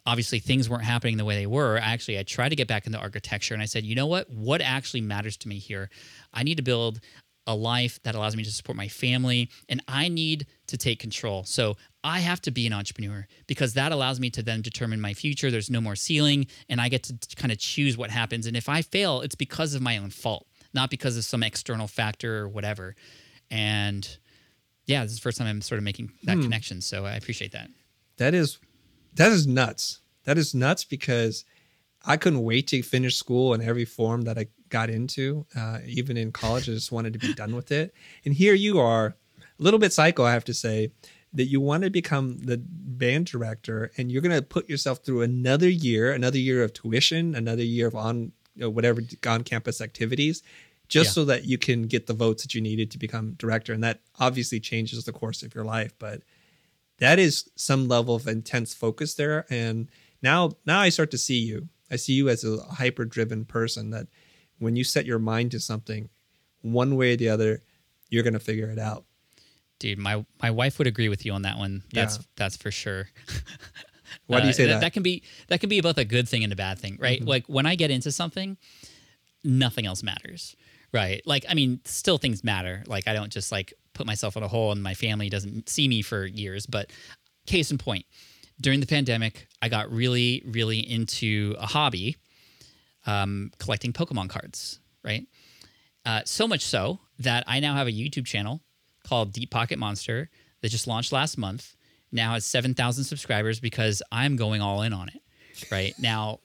obviously 0.06 0.40
things 0.40 0.70
weren't 0.70 0.84
happening 0.84 1.18
the 1.18 1.26
way 1.26 1.36
they 1.36 1.48
were. 1.48 1.78
Actually, 1.78 2.20
I 2.20 2.24
tried 2.24 2.50
to 2.50 2.56
get 2.56 2.68
back 2.68 2.86
into 2.86 3.00
architecture, 3.00 3.54
and 3.54 3.64
I 3.64 3.66
said, 3.66 3.84
you 3.84 3.96
know 3.96 4.08
what? 4.08 4.30
What 4.30 4.62
actually 4.62 5.02
matters 5.02 5.38
to 5.38 5.48
me 5.48 5.58
here? 5.58 5.90
I 6.34 6.44
need 6.44 6.58
to 6.58 6.64
build 6.64 7.00
a 7.46 7.56
life 7.56 8.00
that 8.04 8.16
allows 8.16 8.38
me 8.38 8.44
to 8.44 8.52
support 8.52 8.78
my 8.78 8.88
family, 8.88 9.50
and 9.68 9.82
I 9.88 10.08
need 10.08 10.46
to 10.68 10.78
take 10.78 11.00
control. 11.00 11.44
So 11.44 11.76
I 12.04 12.20
have 12.20 12.42
to 12.42 12.52
be 12.52 12.68
an 12.68 12.74
entrepreneur 12.74 13.28
because 13.48 13.74
that 13.74 13.92
allows 13.92 14.20
me 14.20 14.30
to 14.32 14.44
then 14.44 14.62
determine 14.62 15.02
my 15.02 15.14
future. 15.14 15.52
There's 15.52 15.70
no 15.70 15.82
more 15.82 15.96
ceiling, 15.96 16.48
and 16.70 16.80
I 16.80 16.90
get 16.90 17.04
to 17.04 17.36
kind 17.36 17.52
of 17.52 17.58
choose 17.58 17.98
what 17.98 18.12
happens. 18.12 18.46
And 18.46 18.56
if 18.56 18.70
I 18.70 18.82
fail, 18.82 19.22
it's 19.22 19.36
because 19.36 19.74
of 19.74 19.82
my 19.82 19.98
own 19.98 20.10
fault 20.10 20.48
not 20.74 20.90
because 20.90 21.18
of 21.18 21.26
some 21.26 21.44
external 21.44 21.88
factor 21.88 22.40
or 22.40 22.48
whatever. 22.48 22.96
And 23.50 24.18
yeah, 24.86 25.04
this 25.04 25.12
is 25.12 25.18
the 25.20 25.22
first 25.22 25.38
time 25.38 25.48
I'm 25.48 25.62
sort 25.62 25.78
of 25.78 25.84
making 25.84 26.12
that 26.24 26.38
hmm. 26.38 26.44
connection. 26.44 26.82
So 26.82 27.06
I 27.06 27.14
appreciate 27.14 27.52
that. 27.52 27.70
That 28.18 28.34
is 28.34 28.60
that 29.16 29.32
is 29.32 29.48
nuts. 29.48 30.02
That 30.26 30.38
is 30.38 30.56
nuts 30.56 30.84
because 30.84 31.46
I 32.06 32.18
couldn't 32.18 32.44
wait 32.44 32.68
to 32.68 32.82
finish 32.82 33.16
school 33.16 33.54
in 33.54 33.62
every 33.62 33.86
form 33.86 34.24
that 34.24 34.38
I 34.38 34.48
got 34.70 34.90
into. 34.90 35.46
Uh, 35.56 35.80
even 35.86 36.18
in 36.18 36.32
college, 36.32 36.70
I 36.70 36.74
just 36.74 36.92
wanted 36.92 37.14
to 37.14 37.20
be 37.20 37.34
done 37.34 37.56
with 37.56 37.72
it. 37.72 37.94
And 38.26 38.34
here 38.34 38.54
you 38.54 38.80
are, 38.80 39.16
a 39.60 39.64
little 39.64 39.80
bit 39.80 39.94
psycho, 39.94 40.24
I 40.24 40.34
have 40.34 40.46
to 40.46 40.54
say, 40.54 40.92
that 41.34 41.46
you 41.46 41.62
want 41.62 41.84
to 41.84 41.90
become 41.90 42.40
the 42.40 42.58
band 42.58 43.26
director 43.26 43.92
and 43.98 44.12
you're 44.12 44.22
going 44.22 44.36
to 44.36 44.42
put 44.42 44.70
yourself 44.70 45.00
through 45.00 45.22
another 45.22 45.70
year, 45.70 46.12
another 46.12 46.38
year 46.38 46.64
of 46.64 46.74
tuition, 46.74 47.36
another 47.36 47.64
year 47.64 47.88
of 47.88 47.96
on 47.96 48.34
you 48.56 48.62
know, 48.62 48.70
whatever 48.70 49.02
on 49.28 49.44
campus 49.44 49.82
activities 49.82 50.44
just 50.90 51.10
yeah. 51.10 51.14
so 51.14 51.26
that 51.26 51.46
you 51.46 51.58
can 51.58 51.84
get 51.84 52.08
the 52.08 52.14
votes 52.14 52.44
that 52.44 52.54
you 52.54 52.62
needed 52.62 52.92
to 52.92 52.98
become 52.98 53.34
director. 53.34 53.74
And 53.74 53.84
that 53.84 54.02
obviously 54.20 54.60
changes 54.60 55.04
the 55.04 55.12
course 55.12 55.44
of 55.44 55.56
your 55.56 55.66
life 55.66 55.94
but 56.00 56.22
that 57.00 57.20
is 57.20 57.50
some 57.56 57.88
level 57.88 58.16
of 58.16 58.28
intense 58.28 58.74
focus 58.74 59.16
there. 59.16 59.46
And 59.50 59.90
now 60.22 60.52
now 60.66 60.80
i 60.80 60.90
start 60.90 61.12
to 61.12 61.18
see 61.18 61.40
you. 61.40 61.70
I 61.92 61.96
see 61.96 62.14
you 62.14 62.30
as 62.30 62.44
a 62.44 62.58
hyper 62.58 63.06
driven 63.06 63.46
person 63.46 63.92
that 63.92 64.08
when 64.60 64.76
you 64.76 64.84
set 64.84 65.06
your 65.06 65.20
mind 65.20 65.52
to 65.52 65.60
something 65.60 66.10
one 66.62 66.96
way 66.96 67.14
or 67.14 67.18
the 67.18 67.30
other 67.30 67.62
you're 68.10 68.24
going 68.24 68.34
to 68.34 68.40
figure 68.40 68.70
it 68.70 68.80
out. 68.80 69.06
Dude 69.80 69.98
my 69.98 70.26
my 70.42 70.52
wife 70.52 70.78
would 70.78 70.88
agree 70.88 71.10
with 71.10 71.26
you 71.26 71.34
on 71.34 71.42
that 71.42 71.58
one. 71.58 71.84
That's 71.92 72.18
yeah. 72.18 72.24
that's 72.36 72.58
for 72.58 72.72
sure 72.72 73.10
Why 74.28 74.42
do 74.42 74.48
you 74.48 74.54
say 74.54 74.66
uh, 74.66 74.74
that? 74.74 74.82
That 74.82 74.94
can 74.94 75.04
be 75.04 75.24
that 75.48 75.60
can 75.60 75.70
be 75.70 75.82
both 75.82 75.98
a 75.98 76.06
good 76.06 76.30
thing 76.30 76.44
and 76.44 76.54
a 76.54 76.56
bad 76.56 76.80
thing, 76.80 76.98
right? 77.00 77.20
Mm-hmm. 77.20 77.28
Like 77.28 77.46
when 77.48 77.66
I 77.66 77.76
get 77.76 77.92
into 77.92 78.12
something, 78.12 78.58
nothing 79.44 79.86
else 79.86 80.04
matters, 80.04 80.56
right? 80.92 81.22
Like 81.26 81.46
I 81.50 81.54
mean, 81.54 81.82
still 81.86 82.18
things 82.18 82.44
matter. 82.44 82.84
Like 82.88 83.08
I 83.08 83.14
don't 83.14 83.32
just 83.32 83.52
like 83.52 83.74
put 83.94 84.08
myself 84.08 84.38
in 84.38 84.44
a 84.44 84.48
hole 84.48 84.72
and 84.72 84.82
my 84.82 84.94
family 84.94 85.30
doesn't 85.30 85.70
see 85.70 85.88
me 85.88 86.02
for 86.02 86.26
years. 86.26 86.66
But 86.66 86.92
case 87.46 87.72
in 87.72 87.78
point, 87.78 88.06
during 88.62 88.80
the 88.80 88.88
pandemic, 88.88 89.48
I 89.62 89.70
got 89.70 89.92
really, 89.92 90.42
really 90.46 90.80
into 90.80 91.56
a 91.60 91.66
hobby, 91.66 92.18
um, 93.06 93.52
collecting 93.60 93.94
Pokemon 93.94 94.30
cards, 94.30 94.80
right? 95.04 95.28
Uh, 96.06 96.22
so 96.26 96.48
much 96.48 96.62
so 96.66 97.00
that 97.20 97.44
I 97.48 97.60
now 97.60 97.76
have 97.76 97.88
a 97.88 97.92
YouTube 97.92 98.26
channel 98.26 98.62
called 99.06 99.34
Deep 99.34 99.52
Pocket 99.52 99.80
Monster 99.80 100.30
that 100.62 100.70
just 100.70 100.88
launched 100.88 101.12
last 101.12 101.38
month 101.38 101.76
now 102.14 102.34
has 102.34 102.46
7,000 102.46 103.04
subscribers 103.04 103.60
because 103.60 104.02
I'm 104.12 104.36
going 104.36 104.62
all 104.62 104.82
in 104.82 104.94
on 104.94 105.10
it. 105.10 105.22
Right 105.72 105.94
now, 106.00 106.40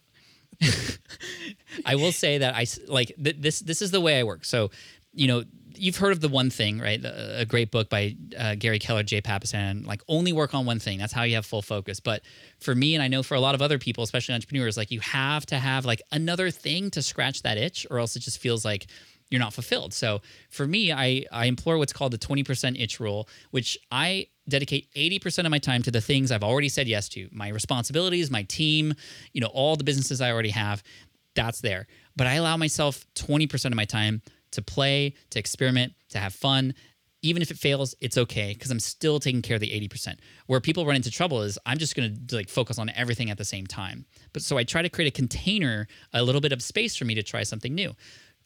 I 1.84 1.96
will 1.96 2.12
say 2.12 2.38
that 2.38 2.54
I 2.54 2.66
like 2.86 3.12
th- 3.22 3.36
this. 3.38 3.60
This 3.60 3.80
is 3.80 3.90
the 3.90 4.00
way 4.00 4.18
I 4.18 4.24
work. 4.24 4.44
So, 4.44 4.70
you 5.12 5.26
know, 5.26 5.44
you've 5.78 5.96
heard 5.96 6.12
of 6.12 6.20
the 6.20 6.28
one 6.28 6.50
thing, 6.50 6.78
right? 6.78 7.00
The, 7.00 7.40
a 7.40 7.44
great 7.44 7.70
book 7.70 7.88
by 7.88 8.16
uh, 8.36 8.54
Gary 8.56 8.78
Keller, 8.78 9.02
Jay 9.02 9.20
Papasan, 9.20 9.86
like 9.86 10.02
only 10.08 10.32
work 10.32 10.54
on 10.54 10.66
one 10.66 10.78
thing. 10.78 10.98
That's 10.98 11.12
how 11.12 11.22
you 11.22 11.36
have 11.36 11.46
full 11.46 11.62
focus. 11.62 12.00
But 12.00 12.22
for 12.58 12.74
me, 12.74 12.94
and 12.94 13.02
I 13.02 13.08
know 13.08 13.22
for 13.22 13.34
a 13.34 13.40
lot 13.40 13.54
of 13.54 13.62
other 13.62 13.78
people, 13.78 14.04
especially 14.04 14.34
entrepreneurs, 14.34 14.76
like 14.76 14.90
you 14.90 15.00
have 15.00 15.46
to 15.46 15.58
have 15.58 15.84
like 15.84 16.02
another 16.12 16.50
thing 16.50 16.90
to 16.90 17.02
scratch 17.02 17.42
that 17.42 17.56
itch, 17.56 17.86
or 17.90 17.98
else 17.98 18.16
it 18.16 18.20
just 18.20 18.38
feels 18.38 18.64
like 18.64 18.86
you're 19.30 19.40
not 19.40 19.52
fulfilled. 19.52 19.92
So 19.92 20.20
for 20.50 20.66
me, 20.66 20.92
I, 20.92 21.24
I 21.30 21.46
employ 21.46 21.78
what's 21.78 21.92
called 21.92 22.12
the 22.12 22.18
20% 22.18 22.80
itch 22.80 22.98
rule, 22.98 23.28
which 23.50 23.78
I 23.92 24.28
dedicate 24.48 24.92
80% 24.94 25.44
of 25.44 25.50
my 25.50 25.58
time 25.58 25.82
to 25.82 25.90
the 25.90 26.00
things 26.00 26.32
I've 26.32 26.44
already 26.44 26.68
said 26.68 26.88
yes 26.88 27.08
to 27.10 27.28
my 27.32 27.48
responsibilities, 27.48 28.30
my 28.30 28.42
team, 28.44 28.94
you 29.32 29.40
know, 29.40 29.48
all 29.48 29.76
the 29.76 29.84
businesses 29.84 30.20
I 30.20 30.32
already 30.32 30.50
have. 30.50 30.82
That's 31.34 31.60
there. 31.60 31.86
But 32.16 32.26
I 32.26 32.34
allow 32.34 32.56
myself 32.56 33.06
20% 33.14 33.66
of 33.66 33.74
my 33.74 33.84
time 33.84 34.22
to 34.52 34.62
play, 34.62 35.14
to 35.30 35.38
experiment, 35.38 35.92
to 36.10 36.18
have 36.18 36.34
fun. 36.34 36.74
Even 37.22 37.42
if 37.42 37.50
it 37.50 37.58
fails, 37.58 37.94
it's 38.00 38.16
okay 38.16 38.54
because 38.54 38.70
I'm 38.70 38.80
still 38.80 39.18
taking 39.20 39.42
care 39.42 39.56
of 39.56 39.60
the 39.60 39.70
80%. 39.88 40.18
Where 40.46 40.60
people 40.60 40.86
run 40.86 40.96
into 40.96 41.10
trouble 41.10 41.42
is 41.42 41.58
I'm 41.66 41.78
just 41.78 41.96
going 41.96 42.26
to 42.28 42.36
like 42.36 42.48
focus 42.48 42.78
on 42.78 42.90
everything 42.90 43.30
at 43.30 43.38
the 43.38 43.44
same 43.44 43.66
time. 43.66 44.06
But 44.32 44.42
so 44.42 44.56
I 44.56 44.64
try 44.64 44.82
to 44.82 44.88
create 44.88 45.08
a 45.08 45.16
container, 45.16 45.88
a 46.12 46.22
little 46.22 46.40
bit 46.40 46.52
of 46.52 46.62
space 46.62 46.96
for 46.96 47.04
me 47.04 47.14
to 47.14 47.22
try 47.22 47.42
something 47.42 47.74
new 47.74 47.94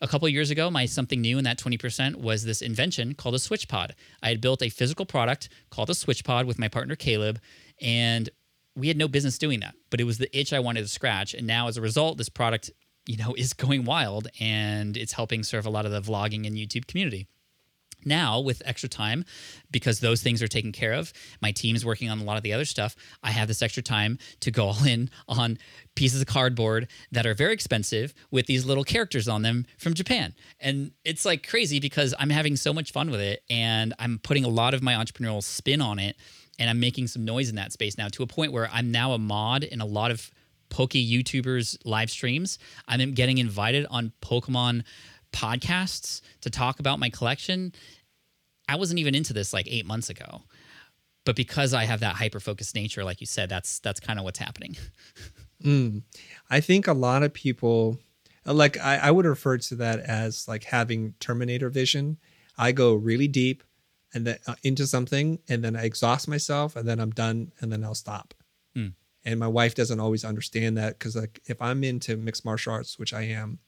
a 0.03 0.09
couple 0.09 0.29
years 0.29 0.51
ago, 0.51 0.69
my 0.69 0.85
something 0.85 1.21
new 1.21 1.39
in 1.39 1.45
that 1.45 1.59
20% 1.59 2.17
was 2.17 2.45
this 2.45 2.61
invention 2.61 3.15
called 3.15 3.37
a 3.37 3.39
switch 3.39 3.69
pod. 3.69 3.95
I 4.21 4.31
had 4.31 4.41
built 4.41 4.61
a 4.61 4.69
physical 4.69 5.07
product 5.07 5.49
called 5.71 5.89
a 5.91 5.95
switch 5.95 6.25
pod 6.25 6.45
with 6.45 6.59
my 6.59 6.67
partner 6.67 6.97
Caleb, 6.97 7.41
and 7.81 8.29
we 8.75 8.89
had 8.89 8.97
no 8.97 9.07
business 9.07 9.39
doing 9.39 9.61
that, 9.61 9.75
but 9.91 10.01
it 10.01 10.05
was 10.05 10.19
the 10.19 10.37
itch 10.37 10.53
I 10.53 10.59
wanted 10.59 10.83
to 10.83 10.89
scratch. 10.89 11.35
And 11.35 11.47
now 11.47 11.69
as 11.69 11.77
a 11.77 11.81
result, 11.81 12.19
this 12.19 12.29
product, 12.29 12.71
you 13.07 13.17
know, 13.17 13.33
is 13.39 13.53
going 13.53 13.85
wild 13.85 14.27
and 14.41 14.97
it's 14.97 15.13
helping 15.13 15.45
serve 15.45 15.67
a 15.67 15.71
lot 15.71 15.87
of 15.87 15.93
the 15.93 16.01
vlogging 16.01 16.47
and 16.47 16.57
YouTube 16.57 16.89
community. 16.89 17.29
Now, 18.05 18.41
with 18.41 18.63
extra 18.65 18.89
time, 18.89 19.25
because 19.71 20.01
those 20.01 20.23
things 20.23 20.43
are 20.43 20.49
taken 20.49 20.73
care 20.73 20.93
of, 20.93 21.13
my 21.41 21.53
team's 21.53 21.85
working 21.85 22.11
on 22.11 22.19
a 22.19 22.25
lot 22.25 22.37
of 22.37 22.43
the 22.43 22.53
other 22.53 22.65
stuff. 22.65 22.97
I 23.23 23.31
have 23.31 23.49
this 23.49 23.63
extra 23.63 23.83
time 23.83 24.19
to 24.41 24.51
go 24.51 24.67
all 24.67 24.85
in 24.85 25.11
on 25.29 25.59
pieces 25.95 26.21
of 26.21 26.27
cardboard 26.27 26.89
that 27.11 27.27
are 27.27 27.35
very 27.35 27.53
expensive 27.53 28.15
with 28.31 28.47
these 28.47 28.65
little 28.65 28.85
characters 28.85 29.29
on 29.29 29.43
them 29.43 29.67
from 29.79 29.95
Japan. 29.95 30.35
And 30.61 30.93
it's 31.05 31.25
like 31.25 31.47
crazy 31.47 31.81
because 31.81 32.15
I'm 32.19 32.31
having 32.31 32.57
so 32.57 32.73
much 32.73 32.93
fun 32.93 33.11
with 33.11 33.21
it 33.21 33.43
and 33.51 33.95
I'm 33.99 34.19
putting 34.19 34.45
a 34.45 34.49
lot 34.49 34.75
of 34.75 34.83
my 34.83 34.95
entrepreneurial 34.95 35.43
spin 35.43 35.81
on 35.81 35.99
it. 35.99 36.17
And 36.59 36.69
I'm 36.69 36.81
making 36.81 37.07
some 37.09 37.25
noise 37.25 37.49
in 37.49 37.57
that 37.57 37.73
space 37.73 37.97
now 37.97 38.09
to 38.09 38.23
a 38.23 38.27
point 38.27 38.53
where 38.53 38.69
I'm 38.71 38.93
now 38.93 39.13
a 39.13 39.19
mod 39.19 39.65
in 39.65 39.81
a 39.81 39.87
lot 39.87 40.11
of 40.11 40.31
Poke 40.73 40.93
YouTubers 40.93 41.79
live 41.85 42.11
streams. 42.11 42.59
I'm 42.89 43.13
getting 43.13 43.39
invited 43.39 43.87
on 43.91 44.13
Pokemon 44.23 44.85
podcasts 45.33 46.21
to 46.43 46.51
talk 46.51 46.81
about 46.81 46.99
my 46.99 47.11
collection. 47.11 47.73
I 48.69 48.77
wasn't 48.77 49.01
even 49.01 49.15
into 49.15 49.33
this 49.33 49.53
like 49.53 49.67
eight 49.69 49.87
months 49.87 50.09
ago. 50.09 50.43
But 51.25 51.37
because 51.37 51.73
I 51.73 51.85
have 51.85 52.01
that 52.01 52.17
hyper 52.17 52.41
focused 52.41 52.75
nature, 52.75 53.05
like 53.05 53.21
you 53.21 53.27
said, 53.27 53.49
that's 53.49 53.79
that's 53.79 54.01
kind 54.01 54.19
of 54.19 54.25
what's 54.25 54.41
happening. 54.41 54.77
mm. 55.65 56.03
I 56.51 56.61
think 56.61 56.89
a 56.89 56.93
lot 56.93 57.23
of 57.23 57.33
people 57.33 57.99
like 58.45 58.79
I, 58.79 58.97
I 58.97 59.11
would 59.11 59.27
refer 59.27 59.59
to 59.59 59.77
that 59.77 60.01
as 60.01 60.49
like 60.49 60.65
having 60.65 61.15
Terminator 61.21 61.71
vision. 61.71 62.19
I 62.59 62.73
go 62.73 62.95
really 62.95 63.29
deep 63.29 63.63
and 64.15 64.27
then 64.27 64.39
uh, 64.47 64.57
into 64.63 64.87
something 64.87 65.39
and 65.49 65.65
then 65.65 65.77
I 65.77 65.85
exhaust 65.85 66.29
myself 66.29 66.77
and 66.77 66.89
then 66.89 67.01
I'm 67.01 67.11
done 67.11 67.53
and 67.61 67.73
then 67.73 67.85
I'll 67.85 67.95
stop. 67.95 68.35
Mm. 68.77 68.95
And 69.25 69.39
my 69.39 69.49
wife 69.49 69.75
doesn't 69.75 70.01
always 70.01 70.25
understand 70.25 70.77
that 70.77 70.99
because 70.99 71.17
like 71.17 71.41
if 71.47 71.63
I'm 71.63 71.85
into 71.85 72.17
mixed 72.17 72.45
martial 72.45 72.73
arts, 72.73 72.99
which 72.99 73.15
I 73.15 73.23
am, 73.23 73.61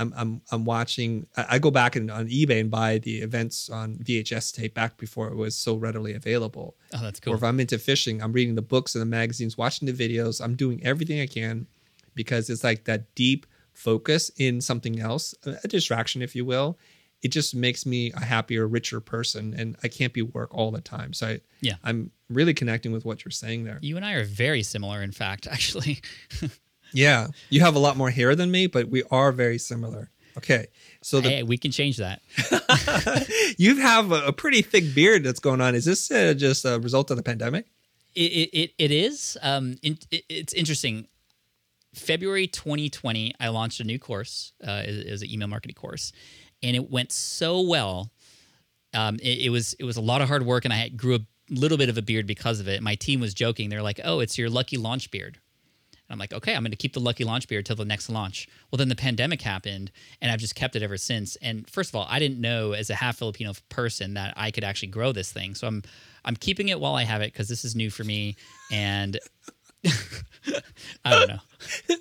I'm 0.00 0.14
I'm 0.16 0.40
I'm 0.50 0.64
watching. 0.64 1.26
I 1.36 1.58
go 1.58 1.70
back 1.70 1.94
and 1.94 2.10
on 2.10 2.28
eBay 2.28 2.60
and 2.60 2.70
buy 2.70 2.98
the 2.98 3.18
events 3.18 3.68
on 3.68 3.96
VHS 3.96 4.54
tape 4.54 4.74
back 4.74 4.96
before 4.96 5.28
it 5.28 5.36
was 5.36 5.54
so 5.54 5.76
readily 5.76 6.14
available. 6.14 6.76
Oh, 6.94 7.02
that's 7.02 7.20
cool. 7.20 7.34
Or 7.34 7.36
if 7.36 7.42
I'm 7.44 7.60
into 7.60 7.78
fishing, 7.78 8.22
I'm 8.22 8.32
reading 8.32 8.54
the 8.54 8.62
books 8.62 8.94
and 8.94 9.02
the 9.02 9.06
magazines, 9.06 9.58
watching 9.58 9.86
the 9.86 9.92
videos. 9.92 10.42
I'm 10.42 10.56
doing 10.56 10.82
everything 10.84 11.20
I 11.20 11.26
can 11.26 11.66
because 12.14 12.48
it's 12.48 12.64
like 12.64 12.84
that 12.84 13.14
deep 13.14 13.46
focus 13.74 14.30
in 14.38 14.60
something 14.60 14.98
else, 15.00 15.34
a 15.44 15.68
distraction, 15.68 16.22
if 16.22 16.34
you 16.34 16.44
will. 16.44 16.78
It 17.22 17.28
just 17.28 17.54
makes 17.54 17.84
me 17.84 18.12
a 18.12 18.24
happier, 18.24 18.66
richer 18.66 19.00
person, 19.00 19.52
and 19.52 19.76
I 19.82 19.88
can't 19.88 20.14
be 20.14 20.22
work 20.22 20.54
all 20.54 20.70
the 20.70 20.80
time. 20.80 21.12
So 21.12 21.26
I, 21.26 21.40
yeah, 21.60 21.74
I'm 21.84 22.10
really 22.30 22.54
connecting 22.54 22.92
with 22.92 23.04
what 23.04 23.22
you're 23.24 23.32
saying 23.32 23.64
there. 23.64 23.78
You 23.82 23.96
and 23.96 24.06
I 24.06 24.14
are 24.14 24.24
very 24.24 24.62
similar, 24.62 25.02
in 25.02 25.12
fact, 25.12 25.46
actually. 25.50 26.00
Yeah, 26.92 27.28
you 27.48 27.60
have 27.60 27.74
a 27.74 27.78
lot 27.78 27.96
more 27.96 28.10
hair 28.10 28.34
than 28.34 28.50
me, 28.50 28.66
but 28.66 28.88
we 28.88 29.02
are 29.10 29.32
very 29.32 29.58
similar. 29.58 30.10
Okay, 30.36 30.68
so 31.02 31.20
the, 31.20 31.28
hey, 31.28 31.42
we 31.42 31.58
can 31.58 31.70
change 31.70 31.96
that. 31.96 32.22
you 33.58 33.76
have 33.76 34.12
a, 34.12 34.26
a, 34.26 34.32
pretty 34.32 34.62
thick 34.62 34.94
beard 34.94 35.24
that's 35.24 35.40
going 35.40 35.60
on. 35.60 35.74
Is 35.74 35.84
this 35.84 36.10
uh, 36.10 36.34
just 36.34 36.64
a 36.64 36.78
result 36.78 37.10
of 37.10 37.16
the 37.16 37.22
pandemic? 37.22 37.66
It 38.14 38.48
it, 38.52 38.70
it 38.78 38.90
is. 38.90 39.36
Um, 39.42 39.76
it, 39.82 40.06
it's 40.10 40.52
interesting. 40.52 41.08
February 41.94 42.46
2020, 42.46 43.34
I 43.40 43.48
launched 43.48 43.80
a 43.80 43.84
new 43.84 43.98
course. 43.98 44.52
Uh, 44.64 44.82
it, 44.84 45.10
was 45.10 45.22
an 45.22 45.30
email 45.30 45.48
marketing 45.48 45.74
course, 45.74 46.12
and 46.62 46.76
it 46.76 46.90
went 46.90 47.10
so 47.10 47.60
well. 47.62 48.12
Um, 48.94 49.16
it, 49.16 49.46
it 49.46 49.50
was 49.50 49.74
it 49.74 49.84
was 49.84 49.96
a 49.96 50.00
lot 50.00 50.22
of 50.22 50.28
hard 50.28 50.44
work, 50.44 50.64
and 50.64 50.72
I 50.72 50.88
grew 50.88 51.16
a 51.16 51.20
little 51.50 51.78
bit 51.78 51.88
of 51.88 51.98
a 51.98 52.02
beard 52.02 52.26
because 52.26 52.60
of 52.60 52.68
it. 52.68 52.82
My 52.82 52.94
team 52.94 53.20
was 53.20 53.34
joking. 53.34 53.68
They're 53.68 53.82
like, 53.82 54.00
"Oh, 54.04 54.20
it's 54.20 54.38
your 54.38 54.48
lucky 54.48 54.76
launch 54.76 55.10
beard." 55.10 55.38
I'm 56.10 56.18
like, 56.18 56.32
okay, 56.32 56.54
I'm 56.54 56.62
going 56.62 56.70
to 56.72 56.76
keep 56.76 56.92
the 56.94 57.00
Lucky 57.00 57.24
Launch 57.24 57.46
beer 57.48 57.62
till 57.62 57.76
the 57.76 57.84
next 57.84 58.08
launch. 58.08 58.48
Well, 58.70 58.78
then 58.78 58.88
the 58.88 58.96
pandemic 58.96 59.42
happened, 59.42 59.90
and 60.20 60.30
I've 60.32 60.40
just 60.40 60.54
kept 60.54 60.74
it 60.76 60.82
ever 60.82 60.96
since. 60.96 61.36
And 61.36 61.68
first 61.70 61.90
of 61.90 61.94
all, 61.96 62.06
I 62.08 62.18
didn't 62.18 62.40
know 62.40 62.72
as 62.72 62.90
a 62.90 62.94
half 62.94 63.18
Filipino 63.18 63.52
person 63.68 64.14
that 64.14 64.34
I 64.36 64.50
could 64.50 64.64
actually 64.64 64.88
grow 64.88 65.12
this 65.12 65.30
thing. 65.32 65.54
So 65.54 65.66
I'm 65.66 65.82
I'm 66.24 66.36
keeping 66.36 66.68
it 66.68 66.80
while 66.80 66.94
I 66.96 67.04
have 67.04 67.22
it 67.22 67.32
because 67.32 67.48
this 67.48 67.64
is 67.64 67.74
new 67.76 67.90
for 67.90 68.04
me, 68.04 68.36
and 68.70 69.18
I 71.04 71.10
don't 71.10 71.28
know. 71.28 71.96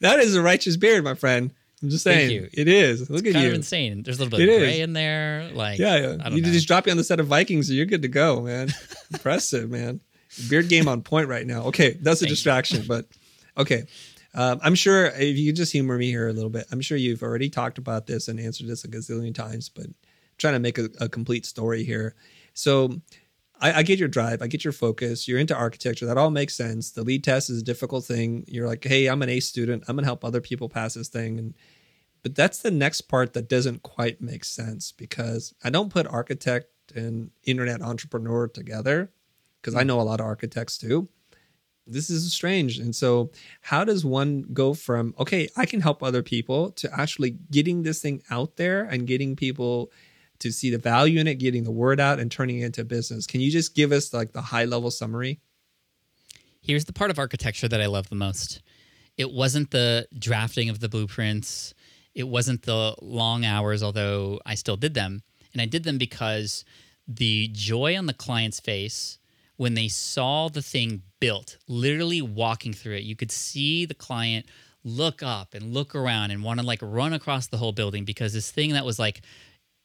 That 0.00 0.18
is 0.18 0.34
a 0.34 0.42
righteous 0.42 0.76
beard, 0.76 1.04
my 1.04 1.14
friend. 1.14 1.52
I'm 1.82 1.88
just 1.90 2.04
Thank 2.04 2.28
saying. 2.28 2.30
you. 2.30 2.48
It 2.52 2.68
is. 2.68 3.10
Look 3.10 3.26
at 3.26 3.32
Kind 3.32 3.44
you. 3.44 3.50
of 3.50 3.54
insane. 3.56 4.02
There's 4.02 4.18
a 4.20 4.24
little 4.24 4.38
bit 4.38 4.48
It 4.48 4.52
of 4.56 4.62
is. 4.62 4.68
gray 4.68 4.80
in 4.80 4.92
there. 4.92 5.50
Like 5.52 5.78
Yeah, 5.78 5.96
yeah. 5.96 6.16
I 6.20 6.28
don't 6.28 6.36
You 6.36 6.42
know. 6.42 6.50
just 6.52 6.66
drop 6.68 6.86
you 6.86 6.90
on 6.92 6.96
the 6.96 7.04
set 7.04 7.18
of 7.20 7.26
Vikings, 7.26 7.68
and 7.68 7.76
you're 7.76 7.86
good 7.86 8.02
to 8.02 8.08
go, 8.08 8.42
man. 8.42 8.68
Impressive, 9.12 9.70
man. 9.70 10.00
Beard 10.48 10.68
game 10.68 10.88
on 10.88 11.02
point 11.02 11.28
right 11.28 11.46
now. 11.46 11.64
Okay, 11.64 11.92
that's 12.00 12.20
a 12.20 12.24
Thank 12.24 12.30
distraction, 12.30 12.84
but 12.86 13.06
okay. 13.56 13.84
Um, 14.34 14.60
I'm 14.62 14.74
sure 14.74 15.06
if 15.06 15.36
you 15.36 15.52
just 15.52 15.72
humor 15.72 15.98
me 15.98 16.06
here 16.06 16.28
a 16.28 16.32
little 16.32 16.50
bit, 16.50 16.66
I'm 16.72 16.80
sure 16.80 16.96
you've 16.96 17.22
already 17.22 17.50
talked 17.50 17.78
about 17.78 18.06
this 18.06 18.28
and 18.28 18.40
answered 18.40 18.66
this 18.66 18.84
a 18.84 18.88
gazillion 18.88 19.34
times, 19.34 19.68
but 19.68 19.84
I'm 19.84 19.94
trying 20.38 20.54
to 20.54 20.58
make 20.58 20.78
a, 20.78 20.88
a 21.00 21.08
complete 21.08 21.44
story 21.44 21.84
here. 21.84 22.14
So 22.54 23.02
I, 23.60 23.74
I 23.74 23.82
get 23.82 23.98
your 23.98 24.08
drive, 24.08 24.40
I 24.40 24.46
get 24.46 24.64
your 24.64 24.72
focus. 24.72 25.28
You're 25.28 25.38
into 25.38 25.54
architecture. 25.54 26.06
That 26.06 26.16
all 26.16 26.30
makes 26.30 26.54
sense. 26.54 26.90
The 26.90 27.02
LEED 27.02 27.24
test 27.24 27.50
is 27.50 27.60
a 27.60 27.64
difficult 27.64 28.04
thing. 28.04 28.44
You're 28.48 28.66
like, 28.66 28.84
hey, 28.84 29.06
I'm 29.06 29.22
an 29.22 29.28
A 29.28 29.40
student. 29.40 29.84
I'm 29.86 29.96
gonna 29.96 30.06
help 30.06 30.24
other 30.24 30.40
people 30.40 30.68
pass 30.68 30.94
this 30.94 31.08
thing, 31.08 31.38
and 31.38 31.54
but 32.22 32.34
that's 32.34 32.58
the 32.58 32.70
next 32.70 33.02
part 33.02 33.34
that 33.34 33.48
doesn't 33.48 33.82
quite 33.82 34.20
make 34.20 34.44
sense 34.44 34.92
because 34.92 35.54
I 35.62 35.70
don't 35.70 35.92
put 35.92 36.06
architect 36.06 36.68
and 36.94 37.30
internet 37.44 37.82
entrepreneur 37.82 38.48
together 38.48 39.10
because 39.62 39.74
I 39.74 39.82
hmm. 39.82 39.88
know 39.88 40.00
a 40.00 40.02
lot 40.02 40.20
of 40.20 40.26
architects 40.26 40.76
too. 40.76 41.08
This 41.86 42.10
is 42.10 42.32
strange. 42.32 42.78
And 42.78 42.94
so, 42.94 43.32
how 43.60 43.84
does 43.84 44.04
one 44.04 44.42
go 44.52 44.72
from, 44.72 45.14
okay, 45.18 45.48
I 45.56 45.66
can 45.66 45.80
help 45.80 46.02
other 46.02 46.22
people 46.22 46.70
to 46.72 46.92
actually 46.92 47.38
getting 47.50 47.82
this 47.82 48.00
thing 48.00 48.22
out 48.30 48.56
there 48.56 48.84
and 48.84 49.06
getting 49.06 49.34
people 49.34 49.90
to 50.38 50.52
see 50.52 50.70
the 50.70 50.78
value 50.78 51.18
in 51.18 51.26
it, 51.26 51.36
getting 51.36 51.64
the 51.64 51.72
word 51.72 51.98
out 51.98 52.20
and 52.20 52.30
turning 52.30 52.60
it 52.60 52.66
into 52.66 52.84
business? 52.84 53.26
Can 53.26 53.40
you 53.40 53.50
just 53.50 53.74
give 53.74 53.90
us 53.90 54.14
like 54.14 54.32
the 54.32 54.40
high 54.42 54.64
level 54.64 54.92
summary? 54.92 55.40
Here's 56.60 56.84
the 56.84 56.92
part 56.92 57.10
of 57.10 57.18
architecture 57.18 57.66
that 57.66 57.80
I 57.80 57.86
love 57.86 58.08
the 58.08 58.14
most. 58.14 58.62
It 59.16 59.32
wasn't 59.32 59.72
the 59.72 60.06
drafting 60.16 60.68
of 60.68 60.78
the 60.78 60.88
blueprints. 60.88 61.74
It 62.14 62.28
wasn't 62.28 62.62
the 62.62 62.94
long 63.02 63.44
hours, 63.44 63.82
although 63.82 64.40
I 64.46 64.54
still 64.54 64.76
did 64.76 64.94
them. 64.94 65.22
And 65.52 65.60
I 65.60 65.66
did 65.66 65.82
them 65.82 65.98
because 65.98 66.64
the 67.08 67.48
joy 67.52 67.98
on 67.98 68.06
the 68.06 68.14
client's 68.14 68.60
face 68.60 69.18
when 69.56 69.74
they 69.74 69.88
saw 69.88 70.48
the 70.48 70.62
thing 70.62 71.02
built, 71.20 71.58
literally 71.68 72.22
walking 72.22 72.72
through 72.72 72.96
it, 72.96 73.04
you 73.04 73.16
could 73.16 73.30
see 73.30 73.84
the 73.84 73.94
client 73.94 74.46
look 74.84 75.22
up 75.22 75.54
and 75.54 75.72
look 75.72 75.94
around 75.94 76.30
and 76.30 76.42
want 76.42 76.58
to 76.58 76.66
like 76.66 76.80
run 76.82 77.12
across 77.12 77.46
the 77.46 77.56
whole 77.56 77.72
building 77.72 78.04
because 78.04 78.32
this 78.32 78.50
thing 78.50 78.72
that 78.72 78.84
was 78.84 78.98
like 78.98 79.22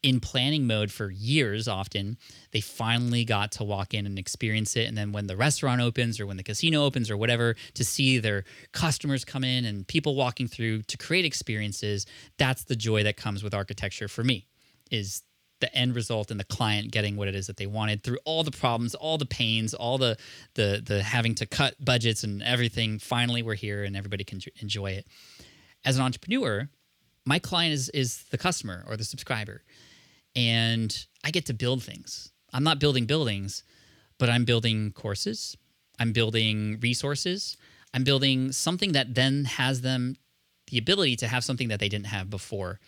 in 0.03 0.19
planning 0.19 0.67
mode 0.67 0.91
for 0.91 1.09
years 1.09 1.67
often 1.67 2.17
they 2.51 2.61
finally 2.61 3.25
got 3.25 3.51
to 3.51 3.63
walk 3.63 3.93
in 3.93 4.05
and 4.05 4.17
experience 4.17 4.75
it. 4.75 4.87
And 4.87 4.97
then 4.97 5.11
when 5.11 5.27
the 5.27 5.35
restaurant 5.35 5.81
opens 5.81 6.19
or 6.19 6.25
when 6.25 6.37
the 6.37 6.43
casino 6.43 6.83
opens 6.83 7.09
or 7.09 7.17
whatever 7.17 7.55
to 7.73 7.83
see 7.83 8.19
their 8.19 8.43
customers 8.71 9.25
come 9.25 9.43
in 9.43 9.65
and 9.65 9.87
people 9.87 10.15
walking 10.15 10.47
through 10.47 10.83
to 10.83 10.97
create 10.97 11.25
experiences 11.25 12.05
that's 12.37 12.63
the 12.63 12.75
joy 12.75 13.03
that 13.03 13.17
comes 13.17 13.43
with 13.43 13.53
architecture 13.53 14.07
for 14.07 14.23
me 14.23 14.47
is 14.91 15.23
the 15.59 15.73
end 15.75 15.95
result 15.95 16.29
and 16.29 16.39
the 16.39 16.45
client 16.45 16.91
getting 16.91 17.15
what 17.15 17.27
it 17.27 17.35
is 17.35 17.47
that 17.47 17.57
they 17.57 17.65
wanted 17.65 18.03
through 18.03 18.17
all 18.25 18.43
the 18.43 18.51
problems 18.51 18.93
all 18.95 19.17
the 19.17 19.25
pains 19.25 19.73
all 19.73 19.97
the 19.97 20.17
the 20.53 20.81
the 20.85 21.01
having 21.01 21.33
to 21.33 21.45
cut 21.45 21.73
budgets 21.83 22.23
and 22.23 22.43
everything 22.43 22.99
finally 22.99 23.41
we're 23.41 23.55
here 23.55 23.83
and 23.83 23.95
everybody 23.95 24.23
can 24.23 24.39
enjoy 24.61 24.91
it 24.91 25.05
as 25.83 25.97
an 25.97 26.03
entrepreneur 26.03 26.69
my 27.25 27.39
client 27.39 27.73
is 27.73 27.89
is 27.89 28.23
the 28.31 28.37
customer 28.37 28.85
or 28.87 28.95
the 28.97 29.03
subscriber 29.03 29.63
and 30.37 31.07
I 31.23 31.31
get 31.31 31.47
to 31.47 31.53
build 31.53 31.83
things. 31.83 32.31
I'm 32.53 32.63
not 32.63 32.79
building 32.79 33.05
buildings, 33.05 33.63
but 34.19 34.29
I'm 34.29 34.45
building 34.45 34.91
courses. 34.91 35.57
I'm 35.99 36.13
building 36.13 36.79
resources. 36.79 37.57
I'm 37.93 38.03
building 38.03 38.51
something 38.51 38.91
that 38.91 39.15
then 39.15 39.45
has 39.45 39.81
them 39.81 40.15
the 40.67 40.77
ability 40.77 41.15
to 41.17 41.27
have 41.27 41.43
something 41.43 41.69
that 41.69 41.79
they 41.79 41.89
didn't 41.89 42.07
have 42.07 42.29
before. 42.29 42.79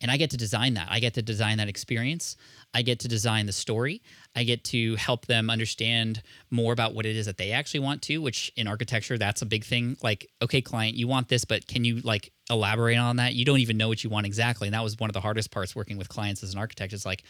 And 0.00 0.10
I 0.10 0.16
get 0.16 0.30
to 0.30 0.36
design 0.36 0.74
that. 0.74 0.88
I 0.90 0.98
get 0.98 1.14
to 1.14 1.22
design 1.22 1.58
that 1.58 1.68
experience. 1.68 2.36
I 2.72 2.82
get 2.82 3.00
to 3.00 3.08
design 3.08 3.46
the 3.46 3.52
story. 3.52 4.02
I 4.34 4.44
get 4.44 4.64
to 4.64 4.96
help 4.96 5.26
them 5.26 5.50
understand 5.50 6.22
more 6.50 6.72
about 6.72 6.94
what 6.94 7.04
it 7.04 7.16
is 7.16 7.26
that 7.26 7.36
they 7.36 7.52
actually 7.52 7.80
want 7.80 8.00
to, 8.02 8.18
which 8.18 8.50
in 8.56 8.66
architecture, 8.66 9.18
that's 9.18 9.42
a 9.42 9.46
big 9.46 9.64
thing. 9.64 9.96
Like, 10.02 10.26
okay, 10.40 10.62
client, 10.62 10.96
you 10.96 11.06
want 11.06 11.28
this, 11.28 11.44
but 11.44 11.66
can 11.66 11.84
you 11.84 12.00
like 12.00 12.32
elaborate 12.48 12.96
on 12.96 13.16
that? 13.16 13.34
You 13.34 13.44
don't 13.44 13.58
even 13.58 13.76
know 13.76 13.88
what 13.88 14.02
you 14.02 14.08
want 14.08 14.24
exactly. 14.24 14.68
And 14.68 14.74
that 14.74 14.82
was 14.82 14.98
one 14.98 15.10
of 15.10 15.14
the 15.14 15.20
hardest 15.20 15.50
parts 15.50 15.76
working 15.76 15.98
with 15.98 16.08
clients 16.08 16.42
as 16.42 16.54
an 16.54 16.58
architect. 16.58 16.92
It's 16.92 17.04
like, 17.04 17.22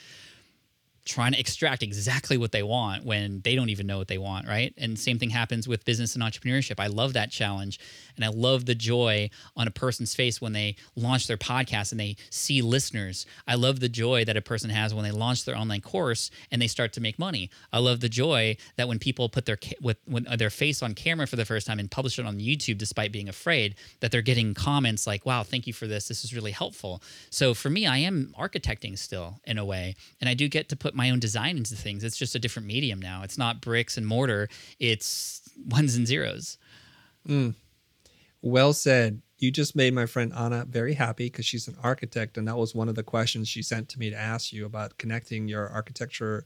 trying 1.05 1.33
to 1.33 1.41
extract 1.41 1.83
exactly 1.83 2.37
what 2.37 2.53
they 2.53 2.63
want 2.63 3.05
when 3.05 3.41
they 3.41 3.57
don't 3.57 3.71
even 3.71 3.87
know 3.87 3.99
what 3.99 4.09
they 4.09 4.19
want, 4.19 4.47
right? 4.47 4.75
And 4.77 4.99
same 4.99 5.19
thing 5.19 5.31
happens 5.31 5.67
with 5.67 5.85
business 5.85 6.15
and 6.15 6.23
entrepreneurship. 6.23 6.79
I 6.79 6.89
love 6.89 7.15
that 7.15 7.31
challenge 7.31 7.81
and 8.17 8.25
I 8.25 8.29
love 8.29 8.67
the 8.67 8.75
joy 8.75 9.31
on 9.57 9.67
a 9.67 9.71
person's 9.71 10.15
face 10.15 10.41
when 10.41 10.53
they 10.53 10.77
launch 10.95 11.27
their 11.27 11.37
podcast 11.37 11.91
and 11.91 12.01
they 12.01 12.17
see 12.29 12.63
listeners. 12.63 13.27
I 13.47 13.55
love 13.55 13.81
the 13.81 13.89
joy 13.89 14.25
that 14.25 14.37
a 14.37 14.43
person 14.43 14.71
has 14.71 14.95
when 14.95 15.05
they 15.05 15.11
launch 15.11 15.45
their 15.45 15.57
online 15.57 15.81
course 15.81 16.31
and 16.51 16.61
they 16.61 16.67
start 16.67 16.93
to 16.95 17.01
make 17.01 17.19
money. 17.19 17.51
I 17.73 17.79
love 17.79 18.01
the 18.01 18.09
joy 18.09 18.57
that 18.77 18.89
when 18.89 18.99
people 18.99 19.29
put 19.29 19.47
their 19.47 19.59
with 19.81 19.99
when 20.05 20.27
uh, 20.27 20.37
their 20.37 20.51
face 20.51 20.83
on 20.83 20.95
camera 20.95 21.27
for 21.27 21.37
the 21.37 21.45
first 21.45 21.67
time 21.67 21.79
and 21.79 21.91
publish 21.91 22.19
it 22.19 22.27
on 22.27 22.39
YouTube 22.39 22.79
despite 22.79 23.13
being 23.13 23.29
afraid 23.29 23.75
that 24.01 24.11
they're 24.11 24.23
getting 24.23 24.55
comments 24.55 25.07
like, 25.07 25.25
"Wow, 25.25 25.43
thank 25.43 25.67
you 25.67 25.73
for 25.73 25.87
this. 25.87 26.09
This 26.09 26.25
is 26.25 26.35
really 26.35 26.53
helpful." 26.53 27.03
So 27.31 27.55
for 27.55 27.71
me, 27.71 27.87
I 27.87 27.99
am 27.99 28.35
architecting 28.39 28.99
still 28.99 29.41
in 29.45 29.59
a 29.59 29.65
way, 29.65 29.97
and 30.21 30.29
I 30.29 30.35
do 30.35 30.49
get 30.49 30.69
to 30.69 30.77
put 30.77 30.90
my 30.95 31.11
own 31.11 31.21
design 31.21 31.57
into 31.57 31.75
things. 31.75 32.05
It's 32.05 32.17
just 32.17 32.35
a 32.35 32.39
different 32.39 32.67
medium 32.67 33.01
now. 33.01 33.23
It's 33.23 33.39
not 33.39 33.61
bricks 33.61 33.97
and 33.97 34.07
mortar. 34.07 34.49
It's 34.79 35.43
ones 35.67 35.97
and 35.97 36.07
zeros. 36.07 36.59
Hmm. 37.27 37.51
Well 38.43 38.73
said. 38.73 39.23
You 39.39 39.51
just 39.51 39.75
made 39.75 39.95
my 39.95 40.05
friend 40.05 40.35
Anna 40.37 40.67
very 40.69 40.93
happy 40.93 41.27
because 41.27 41.47
she's 41.47 41.67
an 41.67 41.77
architect, 41.83 42.37
and 42.37 42.47
that 42.47 42.59
was 42.59 42.75
one 42.75 42.91
of 42.91 42.95
the 42.95 43.03
questions 43.03 43.49
she 43.49 43.63
sent 43.63 43.89
to 43.89 43.99
me 43.99 44.11
to 44.11 44.17
ask 44.17 44.53
you 44.53 44.67
about 44.67 44.99
connecting 44.99 45.49
your 45.49 45.67
architecture 45.69 46.45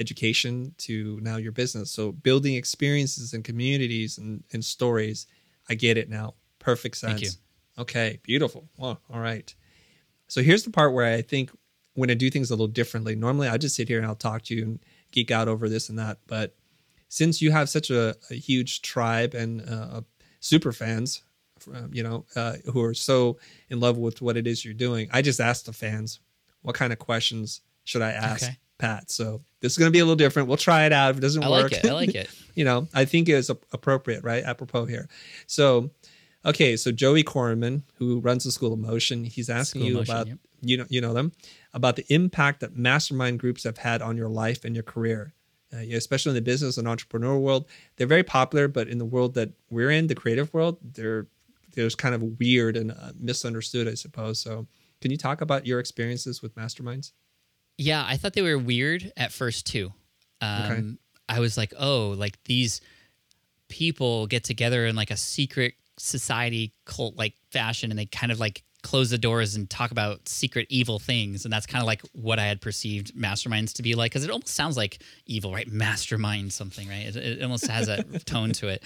education 0.00 0.74
to 0.78 1.20
now 1.22 1.36
your 1.36 1.52
business. 1.52 1.90
So 1.92 2.12
building 2.12 2.54
experiences 2.54 3.32
and 3.32 3.44
communities 3.44 4.18
and, 4.18 4.42
and 4.52 4.64
stories. 4.64 5.26
I 5.68 5.74
get 5.74 5.96
it 5.96 6.10
now. 6.10 6.34
Perfect 6.58 6.96
sense. 6.96 7.12
Thank 7.12 7.22
you. 7.22 7.30
Okay, 7.78 8.18
beautiful. 8.22 8.68
Well, 8.76 9.00
all 9.12 9.20
right. 9.20 9.54
So 10.26 10.42
here's 10.42 10.64
the 10.64 10.70
part 10.70 10.92
where 10.92 11.14
I 11.14 11.22
think 11.22 11.50
when 11.94 12.10
I 12.10 12.14
do 12.14 12.30
things 12.30 12.50
a 12.50 12.54
little 12.54 12.66
differently, 12.68 13.14
normally 13.14 13.48
I 13.48 13.56
just 13.58 13.76
sit 13.76 13.88
here 13.88 13.98
and 13.98 14.06
I'll 14.06 14.14
talk 14.14 14.42
to 14.44 14.54
you 14.54 14.62
and 14.62 14.78
geek 15.10 15.30
out 15.30 15.48
over 15.48 15.68
this 15.68 15.88
and 15.88 15.98
that. 15.98 16.18
But 16.26 16.54
since 17.08 17.42
you 17.42 17.50
have 17.50 17.68
such 17.68 17.90
a, 17.90 18.16
a 18.30 18.34
huge 18.34 18.82
tribe 18.82 19.34
and 19.34 19.62
uh, 19.68 20.00
super 20.40 20.72
fans, 20.72 21.22
um, 21.74 21.90
you 21.92 22.02
know, 22.02 22.24
uh, 22.34 22.54
who 22.72 22.82
are 22.82 22.94
so 22.94 23.38
in 23.68 23.78
love 23.80 23.98
with 23.98 24.22
what 24.22 24.36
it 24.36 24.46
is 24.46 24.64
you're 24.64 24.74
doing, 24.74 25.08
I 25.12 25.22
just 25.22 25.38
asked 25.40 25.66
the 25.66 25.72
fans, 25.72 26.20
what 26.62 26.74
kind 26.74 26.92
of 26.92 26.98
questions 26.98 27.60
should 27.84 28.02
I 28.02 28.12
ask 28.12 28.44
Okay. 28.44 28.56
Pat? 28.78 29.10
So 29.10 29.42
this 29.60 29.72
is 29.72 29.78
going 29.78 29.88
to 29.88 29.92
be 29.92 29.98
a 30.00 30.04
little 30.04 30.16
different. 30.16 30.48
We'll 30.48 30.56
try 30.56 30.86
it 30.86 30.92
out. 30.92 31.10
If 31.10 31.18
it 31.18 31.20
doesn't 31.20 31.42
I 31.42 31.50
work, 31.50 31.72
like 31.72 31.84
it. 31.84 31.90
I 31.90 31.92
like 31.92 32.14
it. 32.14 32.30
you 32.54 32.64
know, 32.64 32.88
I 32.94 33.04
think 33.04 33.28
it's 33.28 33.48
appropriate, 33.48 34.24
right? 34.24 34.42
Apropos 34.42 34.86
here. 34.86 35.08
So, 35.46 35.90
okay, 36.44 36.76
so 36.76 36.92
Joey 36.92 37.24
Korenman, 37.24 37.82
who 37.94 38.20
runs 38.20 38.44
the 38.44 38.52
School 38.52 38.72
of 38.72 38.78
Motion, 38.78 39.24
he's 39.24 39.50
asking 39.50 39.82
School 39.82 39.88
you 39.88 39.94
Motion, 39.96 40.14
about 40.14 40.26
yep. 40.28 40.38
you 40.60 40.76
know 40.76 40.86
you 40.88 41.00
know 41.00 41.14
them 41.14 41.32
about 41.72 41.96
the 41.96 42.04
impact 42.12 42.60
that 42.60 42.76
mastermind 42.76 43.38
groups 43.38 43.64
have 43.64 43.78
had 43.78 44.02
on 44.02 44.16
your 44.16 44.28
life 44.28 44.64
and 44.64 44.74
your 44.74 44.82
career, 44.82 45.34
uh, 45.72 45.78
especially 45.78 46.30
in 46.30 46.36
the 46.36 46.42
business 46.42 46.76
and 46.78 46.86
entrepreneur 46.86 47.38
world. 47.38 47.66
They're 47.96 48.06
very 48.06 48.22
popular, 48.22 48.68
but 48.68 48.88
in 48.88 48.98
the 48.98 49.04
world 49.04 49.34
that 49.34 49.50
we're 49.70 49.90
in, 49.90 50.06
the 50.06 50.14
creative 50.14 50.52
world, 50.52 50.78
they're 50.82 51.26
there's 51.74 51.94
kind 51.94 52.14
of 52.14 52.38
weird 52.38 52.76
and 52.76 52.90
uh, 52.90 53.12
misunderstood, 53.18 53.88
I 53.88 53.94
suppose. 53.94 54.38
So, 54.38 54.66
can 55.00 55.10
you 55.10 55.16
talk 55.16 55.40
about 55.40 55.66
your 55.66 55.80
experiences 55.80 56.42
with 56.42 56.54
masterminds? 56.54 57.12
Yeah, 57.78 58.04
I 58.06 58.16
thought 58.16 58.34
they 58.34 58.42
were 58.42 58.58
weird 58.58 59.12
at 59.16 59.32
first 59.32 59.66
too. 59.66 59.92
Um, 60.40 60.62
Okay. 60.62 60.82
I 61.28 61.40
was 61.40 61.56
like, 61.56 61.72
oh, 61.78 62.10
like 62.10 62.42
these 62.44 62.80
people 63.68 64.26
get 64.26 64.44
together 64.44 64.84
in 64.84 64.94
like 64.94 65.10
a 65.10 65.16
secret 65.16 65.74
society 66.02 66.74
cult 66.84 67.16
like 67.16 67.34
fashion 67.50 67.90
and 67.90 67.98
they 67.98 68.06
kind 68.06 68.32
of 68.32 68.40
like 68.40 68.64
close 68.82 69.10
the 69.10 69.18
doors 69.18 69.54
and 69.54 69.70
talk 69.70 69.92
about 69.92 70.28
secret 70.28 70.66
evil 70.68 70.98
things. 70.98 71.44
And 71.44 71.52
that's 71.52 71.66
kind 71.66 71.80
of 71.80 71.86
like 71.86 72.02
what 72.12 72.40
I 72.40 72.46
had 72.46 72.60
perceived 72.60 73.14
masterminds 73.14 73.74
to 73.74 73.82
be 73.82 73.94
like. 73.94 74.12
Cause 74.12 74.24
it 74.24 74.30
almost 74.30 74.48
sounds 74.48 74.76
like 74.76 75.00
evil, 75.26 75.52
right? 75.52 75.68
Mastermind 75.68 76.52
something, 76.52 76.88
right? 76.88 77.06
It, 77.06 77.16
it 77.16 77.42
almost 77.42 77.66
has 77.68 77.86
that 77.86 78.26
tone 78.26 78.52
to 78.54 78.68
it. 78.68 78.82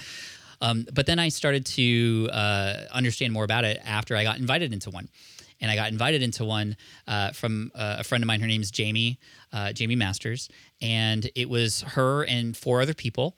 Um, 0.61 0.87
but 0.93 1.07
then 1.07 1.19
I 1.19 1.31
started 1.31 1.65
to 1.67 2.29
uh, 2.33 2.75
understand 2.93 3.33
more 3.33 3.45
about 3.45 3.65
it 3.65 3.81
after 3.85 4.17
I 4.17 4.23
got 4.23 4.39
invited 4.39 4.73
into 4.73 4.91
one. 4.91 5.09
And 5.59 5.71
I 5.71 5.75
got 5.75 5.91
invited 5.91 6.23
into 6.23 6.45
one 6.45 6.77
uh, 7.07 7.31
from 7.33 7.71
uh, 7.75 7.97
a 8.01 8.05
friend 8.05 8.23
of 8.23 8.27
mine. 8.27 8.41
Her 8.41 8.47
name's 8.47 8.71
Jaime, 8.77 9.19
uh, 9.55 9.73
Jaime 9.79 9.97
Masters. 9.97 10.51
And 10.83 11.31
it 11.35 11.49
was 11.49 11.81
her 11.81 12.25
and 12.25 12.55
four 12.55 12.83
other 12.83 12.93
people 12.93 13.37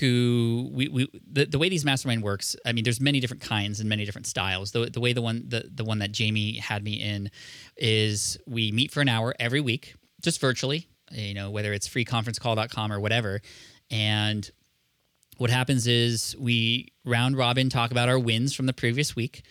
who 0.00 0.70
we, 0.72 0.88
we 0.88 1.08
the, 1.30 1.44
the 1.44 1.58
way 1.58 1.68
these 1.68 1.84
mastermind 1.84 2.22
works 2.22 2.56
i 2.66 2.72
mean 2.72 2.84
there's 2.84 3.00
many 3.00 3.20
different 3.20 3.42
kinds 3.42 3.80
and 3.80 3.88
many 3.88 4.04
different 4.04 4.26
styles. 4.26 4.72
The, 4.72 4.86
the 4.86 5.00
way 5.00 5.12
the 5.12 5.22
one 5.22 5.44
the, 5.48 5.68
the 5.72 5.84
one 5.84 5.98
that 5.98 6.16
jaime 6.16 6.56
had 6.56 6.82
me 6.82 6.94
in 6.94 7.30
is 7.76 8.38
we 8.46 8.72
meet 8.72 8.90
for 8.90 9.00
an 9.00 9.08
hour 9.08 9.34
every 9.38 9.60
week 9.60 9.94
just 10.22 10.40
virtually 10.40 10.88
you 11.14 11.34
know 11.34 11.50
whether 11.50 11.72
it's 11.72 11.88
freeconferencecall.com 11.88 12.92
or 12.92 13.00
whatever. 13.00 13.40
And 13.90 14.48
what 15.38 15.50
happens 15.50 15.86
is 15.86 16.36
we 16.38 16.92
round 17.04 17.36
robin 17.36 17.68
talk 17.68 17.90
about 17.90 18.08
our 18.08 18.18
wins 18.18 18.54
from 18.54 18.66
the 18.66 18.72
previous 18.72 19.16
week. 19.16 19.42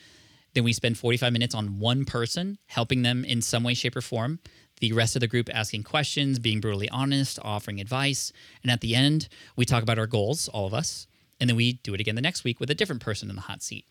Then 0.54 0.64
we 0.66 0.74
spend 0.74 0.98
45 0.98 1.32
minutes 1.32 1.56
on 1.56 1.80
one 1.80 2.04
person 2.04 2.58
helping 2.66 3.04
them 3.04 3.24
in 3.24 3.42
some 3.42 3.64
way 3.64 3.74
shape 3.74 3.96
or 3.96 4.02
form 4.02 4.40
the 4.82 4.91
rest 4.91 5.15
of 5.15 5.22
the 5.22 5.28
group 5.28 5.50
asking 5.54 5.84
questions, 5.84 6.39
being 6.39 6.60
brutally 6.60 6.89
honest, 6.89 7.39
offering 7.41 7.80
advice. 7.80 8.34
And 8.62 8.72
at 8.72 8.82
the 8.82 8.96
end, 8.96 9.30
we 9.56 9.63
talk 9.63 9.84
about 9.84 9.98
our 9.98 10.08
goals, 10.08 10.50
all 10.50 10.67
of 10.67 10.74
us. 10.74 11.08
And 11.39 11.50
then 11.50 11.56
we 11.56 11.74
do 11.74 11.94
it 11.94 12.02
again 12.02 12.15
the 12.15 12.22
next 12.22 12.44
week 12.44 12.60
with 12.60 12.70
a 12.70 12.76
different 12.76 13.02
person 13.02 13.30
in 13.30 13.36
the 13.36 13.44
hot 13.44 13.63
seat. 13.63 13.86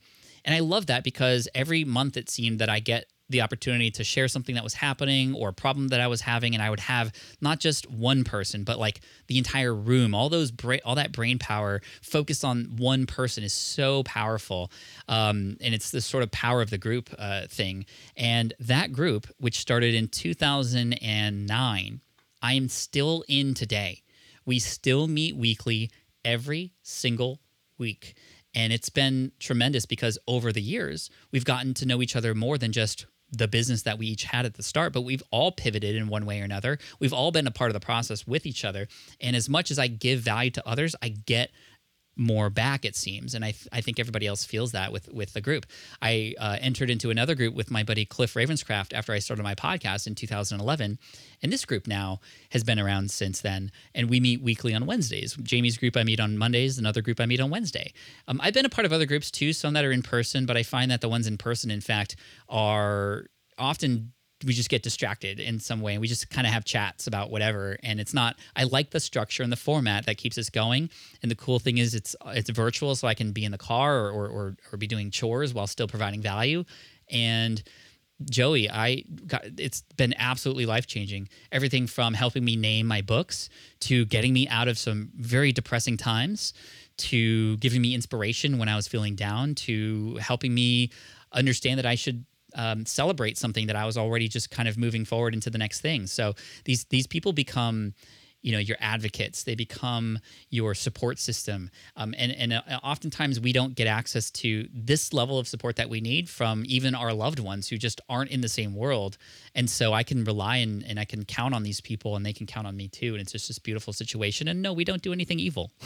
And 0.45 0.55
I 0.55 0.61
love 0.61 0.87
that 0.87 1.03
because 1.03 1.49
every 1.55 1.85
month 1.85 2.17
it 2.17 2.29
seemed 2.29 2.59
that 2.59 2.69
I 2.69 2.81
get 2.81 3.07
the 3.31 3.41
opportunity 3.41 3.91
to 3.93 4.05
share 4.05 4.29
something 4.29 4.55
that 4.57 4.65
was 4.65 4.75
happening 4.75 5.35
or 5.35 5.49
a 5.51 5.53
problem 5.53 5.89
that 5.89 6.01
I 6.01 6.07
was 6.09 6.21
having, 6.21 6.55
and 6.55 6.63
I 6.63 6.69
would 6.69 6.81
have 6.81 7.13
not 7.41 7.61
just 7.61 7.91
one 7.91 8.25
person, 8.25 8.65
but 8.65 8.79
like 8.79 9.01
the 9.29 9.39
entire 9.39 9.75
room. 9.75 10.15
All 10.15 10.29
those 10.29 10.51
bra- 10.51 10.79
all 10.85 10.97
that 10.97 11.13
brain 11.13 11.39
power 11.39 11.81
focused 12.03 12.45
on 12.45 12.77
one 12.77 13.07
person 13.07 13.45
is 13.45 13.53
so 13.53 14.03
powerful, 14.03 14.71
um, 15.09 15.57
and 15.61 15.75
it's 15.75 15.91
this 15.91 16.05
sort 16.05 16.23
of 16.23 16.31
power 16.31 16.61
of 16.61 16.71
the 16.71 16.79
group 16.79 17.11
uh, 17.19 17.47
thing. 17.47 17.87
And 18.17 18.53
that 18.61 18.93
group, 18.93 19.27
which 19.39 19.59
started 19.59 19.95
in 19.95 20.09
2009, 20.09 22.01
I 22.43 22.53
am 22.55 22.69
still 22.69 23.25
in 23.29 23.55
today. 23.55 24.03
We 24.45 24.59
still 24.59 25.07
meet 25.07 25.37
weekly 25.37 25.91
every 26.25 26.73
single 26.83 27.41
week. 27.79 28.15
And 28.55 28.73
it's 28.73 28.89
been 28.89 29.33
tremendous 29.39 29.87
because 29.87 30.19
over 30.27 30.53
the 30.53 30.63
years, 30.63 31.11
we've 31.31 31.45
gotten 31.45 31.75
to 31.75 31.87
know 31.87 32.03
each 32.03 32.17
other 32.17 32.35
more 32.35 32.59
than 32.59 32.73
just 32.73 33.07
the 33.33 33.49
business 33.49 33.83
that 33.83 33.99
we 33.99 34.07
each 34.07 34.25
had 34.25 34.45
at 34.45 34.55
the 34.55 34.63
start, 34.63 34.93
but 34.93 35.03
we've 35.03 35.23
all 35.31 35.53
pivoted 35.53 35.95
in 35.95 36.09
one 36.09 36.27
way 36.27 36.41
or 36.41 36.45
another. 36.45 36.79
We've 36.99 37.13
all 37.13 37.31
been 37.31 37.47
a 37.47 37.51
part 37.51 37.71
of 37.71 37.75
the 37.75 37.81
process 37.81 38.27
with 38.27 38.47
each 38.47 38.65
other. 38.65 38.89
And 39.21 39.37
as 39.37 39.49
much 39.49 39.71
as 39.71 39.79
I 39.79 39.87
give 39.87 40.21
value 40.21 40.51
to 40.53 40.69
others, 40.69 40.97
I 41.03 41.09
get 41.09 41.51
more 42.17 42.51
back 42.51 42.85
it 42.85 42.97
seems. 42.97 43.35
And 43.35 43.45
I, 43.45 43.53
th- 43.53 43.69
I 43.73 43.81
think 43.81 43.99
everybody 43.99 44.27
else 44.27 44.45
feels 44.45 44.73
that 44.73 44.93
with 44.93 45.09
with 45.13 45.33
the 45.33 45.41
group. 45.41 45.67
I 46.03 46.35
uh, 46.39 46.57
entered 46.61 46.91
into 46.91 47.11
another 47.11 47.35
group 47.35 47.55
with 47.55 47.71
my 47.71 47.83
buddy 47.83 48.05
cliff 48.05 48.35
ravenscraft 48.35 48.93
after 48.93 49.13
i 49.13 49.19
started 49.19 49.43
my 49.43 49.55
podcast 49.55 50.07
in 50.07 50.15
2011 50.15 50.99
and 51.43 51.53
this 51.53 51.65
group 51.65 51.87
now 51.87 52.21
has 52.51 52.63
been 52.65 52.79
around 52.79 53.11
since 53.11 53.41
then. 53.41 53.73
And 53.95 54.11
we 54.11 54.21
meet 54.21 54.43
weekly 54.43 54.75
on 54.75 54.87
wednesdays. 54.87 55.37
Jaime's 55.49 55.79
group 55.79 55.97
i 55.97 56.03
meet 56.03 56.21
on 56.21 56.37
mondays 56.37 56.79
another 56.79 57.03
group 57.03 57.21
i 57.21 57.27
meet 57.27 57.41
on 57.41 57.51
wednesday. 57.51 57.93
Um, 58.29 58.41
i've 58.43 58.55
been 58.55 58.67
a 58.67 58.71
part 58.71 58.87
of 58.87 58.93
other 58.93 59.07
groups 59.07 59.31
too 59.31 59.53
some 59.53 59.75
that 59.75 59.85
are 59.85 59.93
in 59.93 60.03
person 60.03 60.47
but 60.47 60.57
i 60.57 60.63
find 60.63 60.91
that 60.91 61.01
the 61.01 61.09
ones 61.09 61.27
in 61.27 61.39
person 61.39 61.71
in 61.71 61.81
fact 61.81 62.17
are 62.49 63.27
often 63.59 64.13
we 64.45 64.53
just 64.53 64.71
get 64.71 64.83
distracted 64.83 65.39
in 65.39 65.59
some 65.59 65.81
way 65.81 65.93
and 65.93 66.01
we 66.01 66.09
just 66.09 66.31
kind 66.31 66.47
of 66.47 66.53
have 66.53 66.65
chats 66.65 67.07
about 67.07 67.31
whatever. 67.31 67.77
And 67.83 68.01
it's 68.01 68.15
not 68.15 68.37
i 68.57 68.65
like 68.65 68.91
the 68.91 69.01
structure 69.01 69.43
and 69.43 69.53
the 69.53 69.57
format 69.57 70.07
that 70.07 70.17
keeps 70.17 70.39
us 70.39 70.51
going. 70.51 70.91
And 71.23 71.31
the 71.31 71.37
cool 71.37 71.59
thing 71.59 71.79
is 71.79 71.95
it's 71.95 72.17
it's 72.27 72.51
virtual 72.51 72.95
so 72.95 73.09
i 73.09 73.15
can 73.15 73.33
be 73.33 73.45
in 73.45 73.53
the 73.53 73.59
car 73.59 73.99
or 73.99 74.11
or, 74.11 74.29
or, 74.29 74.57
or 74.73 74.77
be 74.77 74.87
doing 74.87 75.11
chores 75.11 75.53
while 75.55 75.67
still 75.67 75.89
providing 75.89 76.21
value. 76.21 76.65
And 77.11 77.63
Joey, 78.29 78.71
I 78.71 79.05
got 79.27 79.45
it's 79.59 79.83
been 79.97 80.15
absolutely 80.19 80.67
life 80.67 80.87
changing. 80.87 81.29
Everything 81.53 81.87
from 81.87 82.15
helping 82.15 82.45
me 82.45 82.57
name 82.57 82.87
my 82.87 83.01
books 83.01 83.49
to 83.81 84.05
getting 84.07 84.33
me 84.33 84.47
out 84.49 84.69
of 84.69 84.79
some 84.79 85.11
very 85.17 85.53
depressing 85.53 85.97
times 85.97 86.53
to 86.99 87.57
giving 87.59 87.81
me 87.81 87.95
inspiration 87.95 88.59
when 88.59 88.69
I 88.69 88.77
was 88.77 88.87
feeling 88.87 89.15
down 89.15 89.55
to 89.55 90.17
helping 90.17 90.53
me 90.53 90.91
understand 91.33 91.79
that 91.79 91.87
I 91.87 91.95
should 91.95 92.25
um, 92.55 92.87
celebrate 92.87 93.39
something 93.39 93.67
that 93.67 93.77
I 93.77 93.87
was 93.87 93.97
already 93.97 94.29
just 94.29 94.51
kind 94.51 94.69
of 94.69 94.79
moving 94.79 95.05
forward 95.05 95.35
into 95.35 95.51
the 95.51 95.59
next 95.59 95.81
thing. 95.81 96.07
So 96.07 96.35
these 96.65 96.85
these 96.85 97.07
people 97.07 97.33
become 97.33 97.95
you 98.43 98.53
know 98.53 98.59
your 98.59 98.77
advocates. 98.81 99.45
They 99.45 99.55
become 99.55 100.19
your 100.49 100.75
support 100.75 101.19
system. 101.19 101.71
Um, 101.97 102.15
and 102.17 102.33
and 102.33 102.53
uh, 102.55 102.81
oftentimes 102.83 103.41
we 103.41 103.53
don't 103.53 103.75
get 103.75 103.87
access 103.87 104.31
to 104.33 104.69
this 104.73 105.13
level 105.13 105.39
of 105.39 105.47
support 105.47 105.77
that 105.77 105.91
we 105.91 106.01
need 106.01 106.29
from 106.29 106.65
even 106.67 106.95
our 106.95 107.13
loved 107.13 107.39
ones 107.39 107.69
who 107.69 107.77
just 107.77 108.01
aren't 108.09 108.31
in 108.31 108.41
the 108.41 108.49
same 108.49 108.75
world. 108.75 109.19
And 109.55 109.69
so 109.69 109.93
i 109.93 110.03
can 110.03 110.25
rely 110.25 110.57
and, 110.57 110.85
and 110.85 110.99
i 110.99 111.05
can 111.05 111.25
count 111.25 111.55
on 111.55 111.63
these 111.63 111.81
people 111.81 112.17
and 112.17 112.25
they 112.25 112.33
can 112.33 112.47
count 112.47 112.67
on 112.67 112.77
me 112.77 112.89
too. 112.89 113.15
And 113.15 113.21
it's 113.21 113.33
just 113.33 113.49
this 113.49 113.59
beautiful 113.59 113.93
situation. 113.93 114.49
And 114.49 114.63
no 114.63 114.73
we 114.73 114.85
don't 114.85 115.03
do 115.03 115.13
anything 115.13 115.39
evil. 115.39 115.73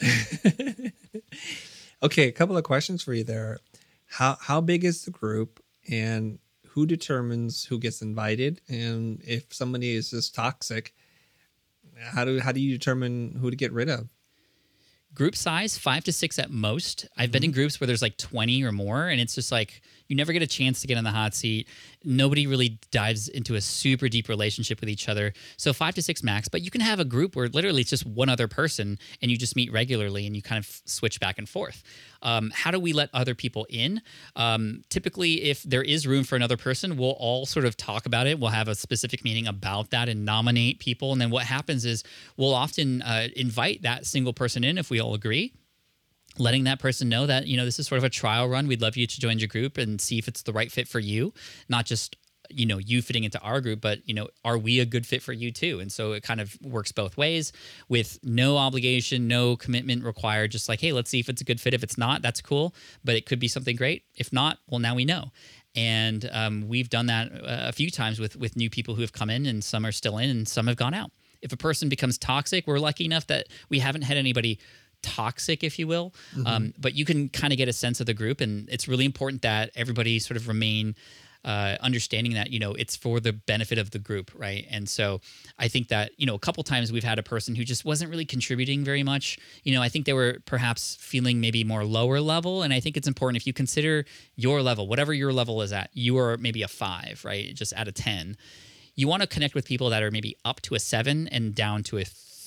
Okay 2.02 2.28
a 2.28 2.32
couple 2.32 2.54
of 2.54 2.64
questions 2.64 3.02
for 3.02 3.14
you 3.14 3.24
there. 3.24 3.60
How 4.06 4.36
how 4.38 4.60
big 4.60 4.84
is 4.84 5.06
the 5.06 5.10
group 5.10 5.63
and 5.90 6.38
who 6.68 6.86
determines 6.86 7.64
who 7.64 7.78
gets 7.78 8.02
invited 8.02 8.60
and 8.68 9.20
if 9.24 9.52
somebody 9.54 9.94
is 9.94 10.10
just 10.10 10.34
toxic 10.34 10.92
how 12.00 12.24
do 12.24 12.40
how 12.40 12.52
do 12.52 12.60
you 12.60 12.76
determine 12.76 13.36
who 13.40 13.50
to 13.50 13.56
get 13.56 13.72
rid 13.72 13.88
of? 13.88 14.08
Group 15.14 15.36
size 15.36 15.78
five 15.78 16.04
to 16.04 16.12
six 16.12 16.38
at 16.38 16.50
most. 16.50 17.06
I've 17.16 17.30
been 17.30 17.44
in 17.44 17.50
mm-hmm. 17.50 17.60
groups 17.60 17.80
where 17.80 17.86
there's 17.86 18.02
like 18.02 18.16
20 18.16 18.64
or 18.64 18.72
more 18.72 19.08
and 19.08 19.20
it's 19.20 19.34
just 19.34 19.52
like 19.52 19.80
you 20.08 20.16
never 20.16 20.32
get 20.32 20.42
a 20.42 20.46
chance 20.46 20.80
to 20.80 20.86
get 20.86 20.98
in 20.98 21.04
the 21.04 21.10
hot 21.10 21.34
seat. 21.34 21.68
Nobody 22.04 22.46
really 22.46 22.78
dives 22.90 23.28
into 23.28 23.54
a 23.54 23.60
super 23.60 24.08
deep 24.08 24.28
relationship 24.28 24.80
with 24.80 24.88
each 24.88 25.08
other. 25.08 25.32
So 25.56 25.72
five 25.72 25.94
to 25.94 26.02
six 26.02 26.22
max 26.22 26.48
but 26.48 26.62
you 26.62 26.70
can 26.70 26.80
have 26.80 27.00
a 27.00 27.04
group 27.04 27.36
where 27.36 27.48
literally 27.48 27.80
it's 27.80 27.90
just 27.90 28.06
one 28.06 28.28
other 28.28 28.48
person 28.48 28.98
and 29.22 29.30
you 29.30 29.36
just 29.36 29.56
meet 29.56 29.72
regularly 29.72 30.26
and 30.26 30.36
you 30.36 30.42
kind 30.42 30.58
of 30.58 30.82
switch 30.84 31.20
back 31.20 31.38
and 31.38 31.48
forth. 31.48 31.82
Um, 32.22 32.52
how 32.54 32.70
do 32.70 32.78
we 32.78 32.92
let 32.92 33.10
other 33.12 33.34
people 33.34 33.66
in? 33.70 34.02
Um, 34.36 34.82
typically 34.88 35.44
if 35.44 35.62
there 35.62 35.82
is 35.82 36.06
room 36.06 36.24
for 36.24 36.36
another 36.36 36.56
person 36.56 36.96
we'll 36.96 37.10
all 37.12 37.46
sort 37.46 37.64
of 37.64 37.76
talk 37.76 38.06
about 38.06 38.26
it. 38.26 38.38
We'll 38.38 38.50
have 38.50 38.68
a 38.68 38.74
specific 38.74 39.24
meeting 39.24 39.46
about 39.46 39.90
that 39.90 40.08
and 40.08 40.24
nominate 40.24 40.78
people. 40.78 41.12
And 41.12 41.20
then 41.20 41.30
what 41.30 41.44
happens 41.44 41.84
is 41.84 42.04
we'll 42.36 42.54
often 42.54 43.02
uh, 43.02 43.28
invite 43.36 43.82
that 43.82 44.06
single 44.06 44.32
person 44.32 44.64
in 44.64 44.78
if 44.78 44.90
we 44.90 45.00
all 45.00 45.14
agree 45.14 45.54
letting 46.38 46.64
that 46.64 46.80
person 46.80 47.08
know 47.08 47.26
that 47.26 47.46
you 47.46 47.56
know 47.56 47.64
this 47.64 47.78
is 47.78 47.86
sort 47.86 47.98
of 47.98 48.04
a 48.04 48.10
trial 48.10 48.48
run. 48.48 48.66
We'd 48.66 48.82
love 48.82 48.96
you 48.96 49.06
to 49.06 49.20
join 49.20 49.38
your 49.38 49.48
group 49.48 49.78
and 49.78 50.00
see 50.00 50.18
if 50.18 50.28
it's 50.28 50.42
the 50.42 50.52
right 50.52 50.70
fit 50.70 50.88
for 50.88 50.98
you. 50.98 51.32
Not 51.68 51.86
just 51.86 52.16
you 52.50 52.66
know 52.66 52.78
you 52.78 53.00
fitting 53.00 53.24
into 53.24 53.40
our 53.40 53.60
group 53.60 53.80
but 53.80 54.06
you 54.06 54.12
know 54.14 54.28
are 54.44 54.58
we 54.58 54.78
a 54.78 54.84
good 54.84 55.06
fit 55.06 55.22
for 55.22 55.32
you 55.32 55.50
too? 55.50 55.80
And 55.80 55.90
so 55.90 56.12
it 56.12 56.22
kind 56.22 56.40
of 56.40 56.56
works 56.62 56.92
both 56.92 57.16
ways 57.16 57.52
with 57.88 58.18
no 58.22 58.56
obligation 58.56 59.28
no 59.28 59.56
commitment 59.56 60.04
required. 60.04 60.50
Just 60.50 60.68
like 60.68 60.80
hey 60.80 60.92
let's 60.92 61.10
see 61.10 61.20
if 61.20 61.28
it's 61.28 61.40
a 61.40 61.44
good 61.44 61.60
fit. 61.60 61.74
If 61.74 61.82
it's 61.82 61.98
not 61.98 62.22
that's 62.22 62.40
cool 62.40 62.74
but 63.02 63.16
it 63.16 63.26
could 63.26 63.38
be 63.38 63.48
something 63.48 63.76
great. 63.76 64.04
If 64.16 64.32
not 64.32 64.58
well 64.68 64.80
now 64.80 64.94
we 64.94 65.04
know. 65.04 65.30
And 65.76 66.30
um, 66.32 66.68
we've 66.68 66.88
done 66.88 67.06
that 67.06 67.32
a 67.42 67.72
few 67.72 67.90
times 67.90 68.20
with 68.20 68.36
with 68.36 68.56
new 68.56 68.70
people 68.70 68.94
who 68.94 69.00
have 69.00 69.12
come 69.12 69.30
in 69.30 69.46
and 69.46 69.62
some 69.62 69.84
are 69.86 69.92
still 69.92 70.18
in 70.18 70.30
and 70.30 70.46
some 70.46 70.66
have 70.66 70.76
gone 70.76 70.94
out. 70.94 71.10
If 71.42 71.52
a 71.52 71.56
person 71.56 71.88
becomes 71.88 72.18
toxic 72.18 72.66
we're 72.66 72.78
lucky 72.78 73.04
enough 73.04 73.26
that 73.28 73.46
we 73.68 73.78
haven't 73.78 74.02
had 74.02 74.16
anybody 74.16 74.58
toxic, 75.04 75.62
if 75.62 75.78
you 75.78 75.86
will. 75.86 76.12
Mm-hmm. 76.34 76.46
Um, 76.46 76.74
but 76.78 76.94
you 76.94 77.04
can 77.04 77.28
kind 77.28 77.52
of 77.52 77.58
get 77.58 77.68
a 77.68 77.72
sense 77.72 78.00
of 78.00 78.06
the 78.06 78.14
group, 78.14 78.40
and 78.40 78.68
it's 78.70 78.88
really 78.88 79.04
important 79.04 79.42
that 79.42 79.70
everybody 79.76 80.18
sort 80.18 80.36
of 80.36 80.48
remain. 80.48 80.96
Uh, 81.44 81.76
understanding 81.82 82.32
that 82.32 82.48
you 82.48 82.58
know 82.58 82.72
it's 82.72 82.96
for 82.96 83.20
the 83.20 83.30
benefit 83.30 83.76
of 83.76 83.90
the 83.90 83.98
group 83.98 84.30
right 84.34 84.66
and 84.70 84.88
so 84.88 85.20
i 85.58 85.68
think 85.68 85.88
that 85.88 86.10
you 86.16 86.24
know 86.24 86.34
a 86.34 86.38
couple 86.38 86.62
times 86.64 86.90
we've 86.90 87.04
had 87.04 87.18
a 87.18 87.22
person 87.22 87.54
who 87.54 87.64
just 87.64 87.84
wasn't 87.84 88.10
really 88.10 88.24
contributing 88.24 88.82
very 88.82 89.02
much 89.02 89.38
you 89.62 89.74
know 89.74 89.82
i 89.82 89.90
think 89.90 90.06
they 90.06 90.14
were 90.14 90.38
perhaps 90.46 90.96
feeling 90.98 91.42
maybe 91.42 91.62
more 91.62 91.84
lower 91.84 92.18
level 92.18 92.62
and 92.62 92.72
i 92.72 92.80
think 92.80 92.96
it's 92.96 93.06
important 93.06 93.36
if 93.36 93.46
you 93.46 93.52
consider 93.52 94.06
your 94.36 94.62
level 94.62 94.88
whatever 94.88 95.12
your 95.12 95.34
level 95.34 95.60
is 95.60 95.70
at 95.70 95.90
you 95.92 96.16
are 96.16 96.38
maybe 96.38 96.62
a 96.62 96.68
five 96.68 97.20
right 97.26 97.54
just 97.54 97.74
out 97.74 97.88
of 97.88 97.92
ten 97.92 98.38
you 98.94 99.08
want 99.08 99.22
to 99.22 99.28
connect 99.28 99.54
with 99.54 99.66
people 99.66 99.90
that 99.90 100.02
are 100.02 100.10
maybe 100.10 100.36
up 100.44 100.62
to 100.62 100.74
a 100.74 100.78
seven 100.78 101.28
and 101.28 101.54
down 101.54 101.82
to 101.82 101.98
a 101.98 102.04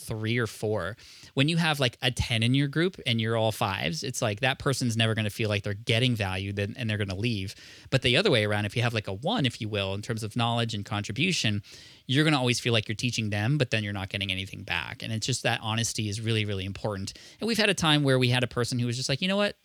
three 0.08 0.38
or 0.38 0.48
four. 0.48 0.98
When 1.34 1.50
you 1.50 1.58
have 1.58 1.80
like 1.80 1.98
a 2.02 2.10
10 2.10 2.41
in 2.41 2.54
your 2.54 2.67
group 2.67 3.00
and 3.06 3.20
you're 3.20 3.36
all 3.36 3.52
fives, 3.52 4.04
it's 4.04 4.22
like 4.22 4.39
that 4.39 4.58
person's 4.58 4.98
never 4.98 5.13
going 5.13 5.26
to 5.26 5.32
feel 5.32 5.50
like 5.50 5.63
they're 5.63 5.74
getting 5.74 6.15
value 6.15 6.54
and 6.58 6.89
they're 6.89 6.98
going 6.98 7.10
to 7.10 7.15
leave. 7.15 7.54
But 7.89 8.02
the 8.02 8.17
other 8.17 8.32
way 8.32 8.46
around, 8.46 8.65
if 8.65 8.76
you 8.76 8.82
have 8.84 8.93
like 8.93 9.08
a 9.08 9.13
one, 9.13 9.46
if 9.46 9.62
you 9.62 9.70
will, 9.70 9.93
in 9.93 10.02
terms 10.02 10.24
of 10.24 10.36
knowledge 10.36 10.74
and 10.74 10.86
contribution, 10.86 11.62
you're 12.08 12.24
going 12.24 12.34
to 12.34 12.39
always 12.39 12.60
feel 12.60 12.74
like 12.74 12.88
you're 12.88 12.96
teaching 12.96 13.30
them, 13.30 13.58
but 13.58 13.70
then 13.70 13.84
you're 13.84 13.93
not 13.93 14.10
getting 14.10 14.32
anything 14.32 14.63
back. 14.63 15.04
And 15.04 15.12
it's 15.12 15.26
just 15.26 15.43
that 15.43 15.60
honesty 15.62 16.10
is 16.10 16.22
really, 16.22 16.46
really 16.46 16.65
important. 16.65 17.13
And 17.39 17.48
we've 17.48 17.58
had 17.58 17.70
a 17.70 17.74
time 17.74 18.04
where 18.04 18.17
we 18.17 18.30
had 18.30 18.43
a 18.43 18.48
person 18.48 18.80
who 18.80 18.88
was 18.88 18.96
just 18.96 19.10
like, 19.10 19.22
you 19.22 19.28
know 19.28 19.38
what? 19.38 19.58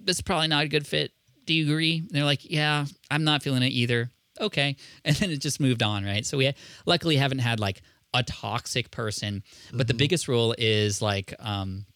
This 0.00 0.16
is 0.16 0.22
probably 0.22 0.48
not 0.48 0.64
a 0.64 0.68
good 0.68 0.86
fit. 0.86 1.12
Do 1.44 1.54
you 1.54 1.64
agree? 1.64 1.98
And 1.98 2.10
they're 2.10 2.24
like, 2.24 2.48
yeah, 2.50 2.84
I'm 3.10 3.24
not 3.24 3.42
feeling 3.42 3.62
it 3.62 3.72
either 3.72 4.10
okay 4.40 4.76
and 5.04 5.16
then 5.16 5.30
it 5.30 5.38
just 5.38 5.60
moved 5.60 5.82
on 5.82 6.04
right 6.04 6.24
so 6.24 6.38
we 6.38 6.52
luckily 6.86 7.16
haven't 7.16 7.38
had 7.38 7.60
like 7.60 7.82
a 8.14 8.22
toxic 8.22 8.90
person. 8.90 9.42
But 9.70 9.78
mm-hmm. 9.78 9.86
the 9.86 9.94
biggest 9.94 10.28
rule 10.28 10.54
is 10.56 11.02
like, 11.02 11.34
um, 11.38 11.86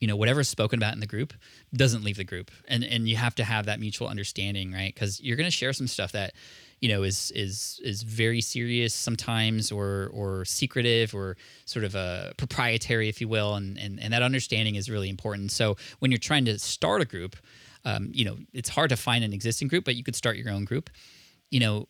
you 0.00 0.08
know, 0.08 0.16
whatever's 0.16 0.48
spoken 0.48 0.78
about 0.78 0.94
in 0.94 1.00
the 1.00 1.06
group 1.06 1.34
doesn't 1.74 2.02
leave 2.02 2.16
the 2.16 2.24
group, 2.24 2.50
and 2.66 2.82
and 2.82 3.06
you 3.06 3.16
have 3.16 3.34
to 3.34 3.44
have 3.44 3.66
that 3.66 3.80
mutual 3.80 4.08
understanding, 4.08 4.72
right? 4.72 4.92
Because 4.92 5.20
you're 5.20 5.36
going 5.36 5.46
to 5.46 5.50
share 5.50 5.74
some 5.74 5.86
stuff 5.86 6.12
that 6.12 6.32
you 6.80 6.88
know 6.88 7.02
is 7.02 7.30
is 7.34 7.80
is 7.84 8.02
very 8.02 8.40
serious 8.40 8.94
sometimes 8.94 9.70
or 9.70 10.10
or 10.12 10.44
secretive 10.44 11.14
or 11.14 11.36
sort 11.66 11.84
of 11.84 11.94
a 11.94 12.32
proprietary 12.36 13.08
if 13.08 13.20
you 13.20 13.28
will 13.28 13.54
and 13.54 13.78
and, 13.78 14.00
and 14.00 14.12
that 14.12 14.22
understanding 14.22 14.74
is 14.74 14.90
really 14.90 15.08
important 15.08 15.52
so 15.52 15.76
when 15.98 16.10
you're 16.10 16.18
trying 16.18 16.44
to 16.44 16.58
start 16.58 17.02
a 17.02 17.04
group 17.04 17.36
um, 17.84 18.10
you 18.12 18.24
know 18.24 18.36
it's 18.52 18.68
hard 18.68 18.88
to 18.90 18.96
find 18.96 19.22
an 19.22 19.32
existing 19.32 19.68
group 19.68 19.84
but 19.84 19.94
you 19.94 20.02
could 20.02 20.16
start 20.16 20.36
your 20.36 20.50
own 20.50 20.64
group 20.64 20.90
you 21.50 21.60
know 21.60 21.86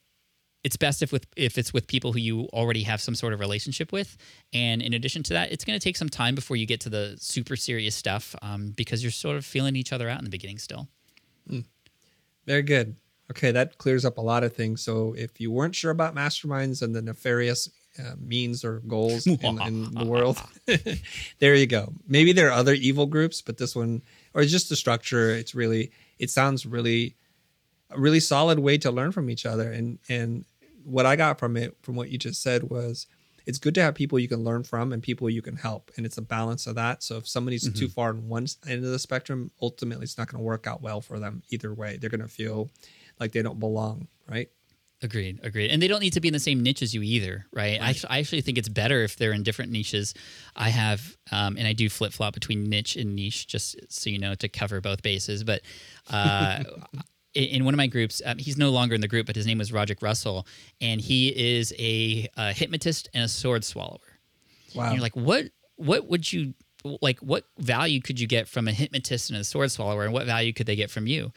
it's 0.62 0.76
best 0.76 1.02
if 1.02 1.10
with 1.12 1.26
if 1.36 1.56
it's 1.56 1.72
with 1.72 1.86
people 1.86 2.12
who 2.12 2.18
you 2.18 2.48
already 2.52 2.82
have 2.82 3.00
some 3.00 3.14
sort 3.14 3.32
of 3.32 3.40
relationship 3.40 3.92
with 3.92 4.16
and 4.52 4.82
in 4.82 4.92
addition 4.92 5.22
to 5.22 5.32
that 5.32 5.50
it's 5.50 5.64
going 5.64 5.78
to 5.78 5.82
take 5.82 5.96
some 5.96 6.08
time 6.08 6.34
before 6.34 6.56
you 6.56 6.66
get 6.66 6.80
to 6.80 6.90
the 6.90 7.16
super 7.18 7.56
serious 7.56 7.94
stuff 7.94 8.34
um, 8.42 8.72
because 8.76 9.02
you're 9.02 9.10
sort 9.10 9.36
of 9.36 9.44
feeling 9.44 9.74
each 9.74 9.92
other 9.92 10.08
out 10.08 10.18
in 10.18 10.24
the 10.24 10.30
beginning 10.30 10.58
still 10.58 10.86
Very 12.46 12.62
good. 12.62 12.96
Okay, 13.30 13.52
that 13.52 13.78
clears 13.78 14.04
up 14.04 14.18
a 14.18 14.20
lot 14.20 14.42
of 14.42 14.54
things. 14.54 14.82
So 14.82 15.14
if 15.16 15.40
you 15.40 15.52
weren't 15.52 15.74
sure 15.74 15.92
about 15.92 16.16
masterminds 16.16 16.82
and 16.82 16.94
the 16.94 17.02
nefarious 17.02 17.70
uh, 17.98 18.14
means 18.18 18.64
or 18.64 18.80
goals 18.80 19.26
in, 19.26 19.62
in 19.62 19.94
the 19.94 20.04
world, 20.04 20.42
there 21.38 21.54
you 21.54 21.66
go. 21.66 21.92
Maybe 22.08 22.32
there 22.32 22.48
are 22.48 22.52
other 22.52 22.74
evil 22.74 23.06
groups, 23.06 23.40
but 23.40 23.56
this 23.56 23.76
one, 23.76 24.02
or 24.34 24.42
just 24.42 24.68
the 24.68 24.76
structure, 24.76 25.30
it's 25.30 25.54
really, 25.54 25.92
it 26.18 26.30
sounds 26.30 26.66
really, 26.66 27.14
a 27.90 28.00
really 28.00 28.20
solid 28.20 28.58
way 28.58 28.78
to 28.78 28.90
learn 28.90 29.12
from 29.12 29.30
each 29.30 29.46
other. 29.46 29.70
And 29.70 29.98
and 30.08 30.44
what 30.84 31.06
I 31.06 31.16
got 31.16 31.38
from 31.38 31.56
it, 31.56 31.76
from 31.82 31.96
what 31.96 32.10
you 32.10 32.18
just 32.18 32.42
said, 32.42 32.64
was 32.70 33.06
it's 33.46 33.58
good 33.58 33.74
to 33.74 33.82
have 33.82 33.94
people 33.94 34.18
you 34.18 34.28
can 34.28 34.44
learn 34.44 34.62
from 34.62 34.92
and 34.92 35.02
people 35.02 35.28
you 35.28 35.42
can 35.42 35.56
help, 35.56 35.90
and 35.96 36.06
it's 36.06 36.18
a 36.18 36.22
balance 36.22 36.66
of 36.66 36.74
that. 36.76 37.02
So 37.02 37.16
if 37.16 37.26
somebody's 37.26 37.72
too 37.72 37.88
far 37.88 38.10
on 38.10 38.28
one 38.28 38.46
end 38.66 38.84
of 38.84 38.90
the 38.90 38.98
spectrum, 38.98 39.50
ultimately 39.60 40.04
it's 40.04 40.18
not 40.18 40.28
going 40.28 40.38
to 40.38 40.44
work 40.44 40.66
out 40.66 40.82
well 40.82 41.00
for 41.00 41.18
them 41.18 41.42
either 41.50 41.72
way. 41.74 41.96
They're 41.96 42.10
going 42.10 42.20
to 42.20 42.28
feel 42.28 42.70
like 43.18 43.32
they 43.32 43.42
don't 43.42 43.58
belong, 43.58 44.08
right? 44.28 44.48
Agreed, 45.02 45.40
agreed. 45.42 45.70
And 45.70 45.80
they 45.80 45.88
don't 45.88 46.00
need 46.00 46.12
to 46.12 46.20
be 46.20 46.28
in 46.28 46.34
the 46.34 46.38
same 46.40 46.62
niche 46.62 46.82
as 46.82 46.92
you 46.94 47.02
either, 47.02 47.46
right? 47.54 47.80
I, 47.80 47.94
I 48.10 48.18
actually 48.18 48.42
think 48.42 48.58
it's 48.58 48.68
better 48.68 49.02
if 49.02 49.16
they're 49.16 49.32
in 49.32 49.42
different 49.42 49.72
niches. 49.72 50.12
I 50.54 50.68
have, 50.68 51.16
um, 51.32 51.56
and 51.56 51.66
I 51.66 51.72
do 51.72 51.88
flip 51.88 52.12
flop 52.12 52.34
between 52.34 52.68
niche 52.68 52.96
and 52.96 53.16
niche, 53.16 53.46
just 53.46 53.76
so 53.88 54.10
you 54.10 54.18
know, 54.18 54.34
to 54.34 54.48
cover 54.48 54.82
both 54.82 55.02
bases. 55.02 55.42
But 55.42 55.62
uh, 56.10 56.64
in, 57.34 57.64
one 57.64 57.74
of 57.74 57.78
my 57.78 57.86
groups, 57.86 58.20
um, 58.24 58.38
he's 58.38 58.56
no 58.56 58.70
longer 58.70 58.94
in 58.94 59.00
the 59.00 59.08
group, 59.08 59.26
but 59.26 59.36
his 59.36 59.46
name 59.46 59.58
was 59.58 59.72
Roderick 59.72 60.02
Russell, 60.02 60.46
and 60.80 61.00
he 61.00 61.28
is 61.28 61.72
a, 61.78 62.28
a 62.36 62.52
hypnotist 62.52 63.08
and 63.14 63.24
a 63.24 63.28
sword 63.28 63.64
swallower. 63.64 63.98
Wow. 64.74 64.84
And 64.84 64.94
you're 64.94 65.02
like, 65.02 65.16
what? 65.16 65.46
What 65.76 66.08
would 66.08 66.30
you 66.30 66.54
like? 67.00 67.18
What 67.20 67.44
value 67.58 68.00
could 68.00 68.20
you 68.20 68.26
get 68.26 68.48
from 68.48 68.68
a 68.68 68.72
hypnotist 68.72 69.30
and 69.30 69.38
a 69.38 69.44
sword 69.44 69.70
swallower, 69.70 70.04
and 70.04 70.12
what 70.12 70.26
value 70.26 70.52
could 70.52 70.66
they 70.66 70.76
get 70.76 70.90
from 70.90 71.06
you? 71.06 71.32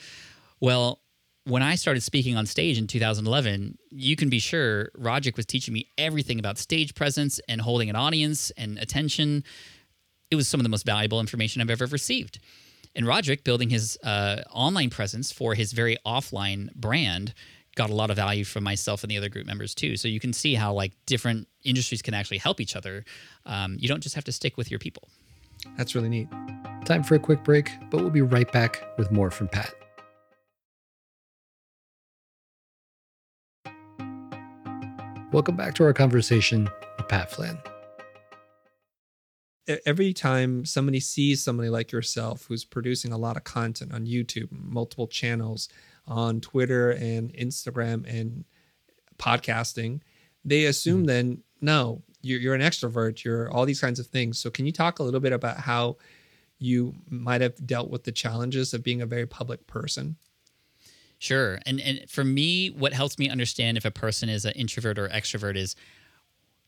Well, 0.59 0.99
when 1.45 1.61
I 1.61 1.75
started 1.75 2.01
speaking 2.01 2.37
on 2.37 2.45
stage 2.45 2.77
in 2.77 2.87
2011, 2.87 3.77
you 3.89 4.15
can 4.15 4.29
be 4.29 4.39
sure 4.39 4.89
Roderick 4.95 5.35
was 5.35 5.45
teaching 5.45 5.73
me 5.73 5.89
everything 5.97 6.39
about 6.39 6.57
stage 6.57 6.95
presence 6.95 7.39
and 7.49 7.59
holding 7.61 7.89
an 7.89 7.95
audience 7.95 8.51
and 8.51 8.77
attention. 8.77 9.43
It 10.31 10.35
was 10.35 10.47
some 10.47 10.59
of 10.59 10.63
the 10.63 10.69
most 10.69 10.85
valuable 10.85 11.19
information 11.19 11.61
I've 11.61 11.69
ever 11.69 11.85
received. 11.85 12.39
And 12.95 13.07
Roderick, 13.07 13.43
building 13.43 13.69
his 13.69 13.97
uh, 14.03 14.41
online 14.51 14.89
presence 14.89 15.31
for 15.31 15.55
his 15.55 15.71
very 15.71 15.97
offline 16.05 16.73
brand, 16.75 17.33
got 17.75 17.89
a 17.89 17.93
lot 17.93 18.09
of 18.09 18.15
value 18.15 18.43
from 18.43 18.63
myself 18.63 19.03
and 19.03 19.09
the 19.09 19.17
other 19.17 19.29
group 19.29 19.47
members 19.47 19.73
too. 19.73 19.97
So 19.97 20.07
you 20.07 20.19
can 20.19 20.31
see 20.33 20.53
how 20.53 20.73
like 20.73 20.93
different 21.05 21.47
industries 21.63 22.01
can 22.01 22.13
actually 22.13 22.37
help 22.37 22.61
each 22.61 22.75
other. 22.75 23.03
Um, 23.45 23.77
you 23.79 23.87
don't 23.87 24.01
just 24.01 24.15
have 24.15 24.23
to 24.25 24.31
stick 24.31 24.57
with 24.57 24.69
your 24.69 24.79
people. 24.79 25.07
That's 25.77 25.95
really 25.95 26.09
neat. 26.09 26.27
Time 26.85 27.03
for 27.03 27.15
a 27.15 27.19
quick 27.19 27.43
break, 27.43 27.71
but 27.89 28.01
we'll 28.01 28.09
be 28.09 28.21
right 28.21 28.51
back 28.51 28.83
with 28.97 29.11
more 29.11 29.31
from 29.31 29.47
Pat. 29.47 29.73
Welcome 35.31 35.55
back 35.55 35.73
to 35.75 35.83
our 35.83 35.93
conversation 35.93 36.69
with 36.97 37.07
Pat 37.07 37.31
Flynn. 37.31 37.57
Every 39.85 40.13
time 40.13 40.65
somebody 40.65 40.99
sees 40.99 41.43
somebody 41.43 41.69
like 41.69 41.91
yourself 41.91 42.45
who's 42.47 42.65
producing 42.65 43.13
a 43.13 43.17
lot 43.17 43.37
of 43.37 43.43
content 43.43 43.93
on 43.93 44.05
YouTube, 44.05 44.49
multiple 44.51 45.07
channels, 45.07 45.69
on 46.07 46.41
Twitter 46.41 46.91
and 46.91 47.33
Instagram 47.33 48.05
and 48.07 48.43
podcasting, 49.17 50.01
they 50.43 50.65
assume 50.65 51.01
hmm. 51.01 51.05
then, 51.05 51.43
no, 51.61 52.01
you're, 52.21 52.39
you're 52.39 52.55
an 52.55 52.61
extrovert, 52.61 53.23
you're 53.23 53.51
all 53.51 53.65
these 53.65 53.81
kinds 53.81 53.99
of 53.99 54.07
things. 54.07 54.39
So, 54.39 54.49
can 54.49 54.65
you 54.65 54.71
talk 54.71 54.99
a 54.99 55.03
little 55.03 55.19
bit 55.19 55.33
about 55.33 55.57
how 55.57 55.97
you 56.59 56.95
might 57.09 57.41
have 57.41 57.65
dealt 57.65 57.89
with 57.89 58.03
the 58.03 58.11
challenges 58.11 58.73
of 58.73 58.83
being 58.83 59.01
a 59.01 59.05
very 59.05 59.25
public 59.25 59.65
person? 59.67 60.17
Sure. 61.19 61.59
And 61.65 61.79
and 61.79 62.09
for 62.09 62.25
me, 62.25 62.69
what 62.69 62.91
helps 62.91 63.17
me 63.17 63.29
understand 63.29 63.77
if 63.77 63.85
a 63.85 63.91
person 63.91 64.27
is 64.27 64.43
an 64.43 64.53
introvert 64.53 64.99
or 64.99 65.07
extrovert 65.07 65.55
is 65.55 65.75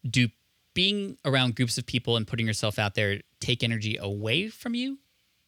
do 0.10 0.30
being 0.76 1.18
around 1.26 1.56
groups 1.56 1.80
of 1.80 1.88
people 1.88 2.18
and 2.18 2.28
putting 2.28 2.46
yourself 2.46 2.78
out 2.78 2.94
there 2.94 3.22
take 3.40 3.64
energy 3.64 3.98
away 4.00 4.50
from 4.50 4.76
you, 4.76 5.00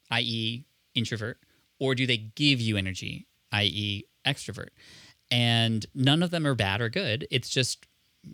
i.e., 0.09 0.65
introvert, 0.95 1.37
or 1.77 1.93
do 1.93 2.07
they 2.07 2.17
give 2.17 2.59
you 2.59 2.77
energy, 2.77 3.27
i.e., 3.51 4.05
extrovert? 4.25 4.69
And 5.29 5.85
none 5.93 6.23
of 6.23 6.31
them 6.31 6.47
are 6.47 6.55
bad 6.55 6.81
or 6.81 6.89
good. 6.89 7.27
It's 7.29 7.49
just 7.49 7.85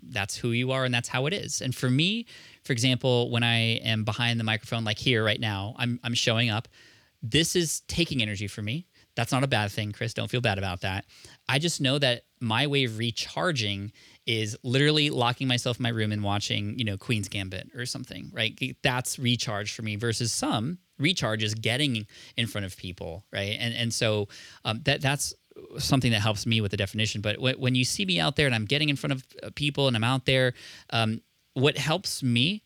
that's 0.02 0.36
who 0.36 0.50
you 0.52 0.72
are 0.72 0.84
and 0.84 0.94
that's 0.94 1.08
how 1.08 1.26
it 1.26 1.34
is. 1.34 1.60
And 1.60 1.74
for 1.74 1.90
me, 1.90 2.26
for 2.62 2.72
example, 2.72 3.30
when 3.30 3.42
I 3.42 3.76
am 3.84 4.04
behind 4.04 4.40
the 4.40 4.44
microphone, 4.44 4.84
like 4.84 4.98
here 4.98 5.24
right 5.24 5.40
now, 5.40 5.74
I'm 5.76 6.00
I'm 6.02 6.14
showing 6.14 6.48
up. 6.48 6.68
This 7.22 7.56
is 7.56 7.80
taking 7.88 8.22
energy 8.22 8.46
for 8.46 8.62
me. 8.62 8.86
That's 9.16 9.32
not 9.32 9.44
a 9.44 9.48
bad 9.48 9.70
thing, 9.70 9.92
Chris. 9.92 10.14
Don't 10.14 10.30
feel 10.30 10.40
bad 10.40 10.58
about 10.58 10.80
that. 10.80 11.04
I 11.48 11.58
just 11.58 11.80
know 11.80 11.98
that 11.98 12.22
my 12.40 12.66
way 12.66 12.84
of 12.84 12.98
recharging 12.98 13.92
is 14.26 14.56
literally 14.62 15.10
locking 15.10 15.46
myself 15.46 15.78
in 15.78 15.82
my 15.82 15.90
room 15.90 16.10
and 16.12 16.22
watching, 16.22 16.78
you 16.78 16.84
know, 16.84 16.96
Queen's 16.96 17.28
Gambit 17.28 17.70
or 17.76 17.86
something, 17.86 18.30
right? 18.32 18.58
That's 18.82 19.18
recharge 19.18 19.72
for 19.72 19.82
me 19.82 19.96
versus 19.96 20.32
some 20.32 20.78
recharge 20.98 21.42
is 21.42 21.54
getting 21.54 22.06
in 22.36 22.46
front 22.46 22.64
of 22.64 22.76
people, 22.76 23.24
right? 23.32 23.56
And 23.58 23.74
and 23.74 23.92
so 23.92 24.28
um, 24.64 24.80
that 24.84 25.00
that's 25.00 25.34
something 25.78 26.10
that 26.12 26.20
helps 26.20 26.46
me 26.46 26.60
with 26.60 26.70
the 26.70 26.76
definition. 26.76 27.20
But 27.20 27.38
when, 27.38 27.54
when 27.56 27.74
you 27.74 27.84
see 27.84 28.04
me 28.04 28.18
out 28.20 28.36
there 28.36 28.46
and 28.46 28.54
I'm 28.54 28.64
getting 28.64 28.88
in 28.88 28.96
front 28.96 29.12
of 29.12 29.24
uh, 29.42 29.50
people 29.54 29.86
and 29.86 29.96
I'm 29.96 30.04
out 30.04 30.26
there, 30.26 30.54
um, 30.90 31.20
what 31.54 31.78
helps 31.78 32.22
me 32.22 32.62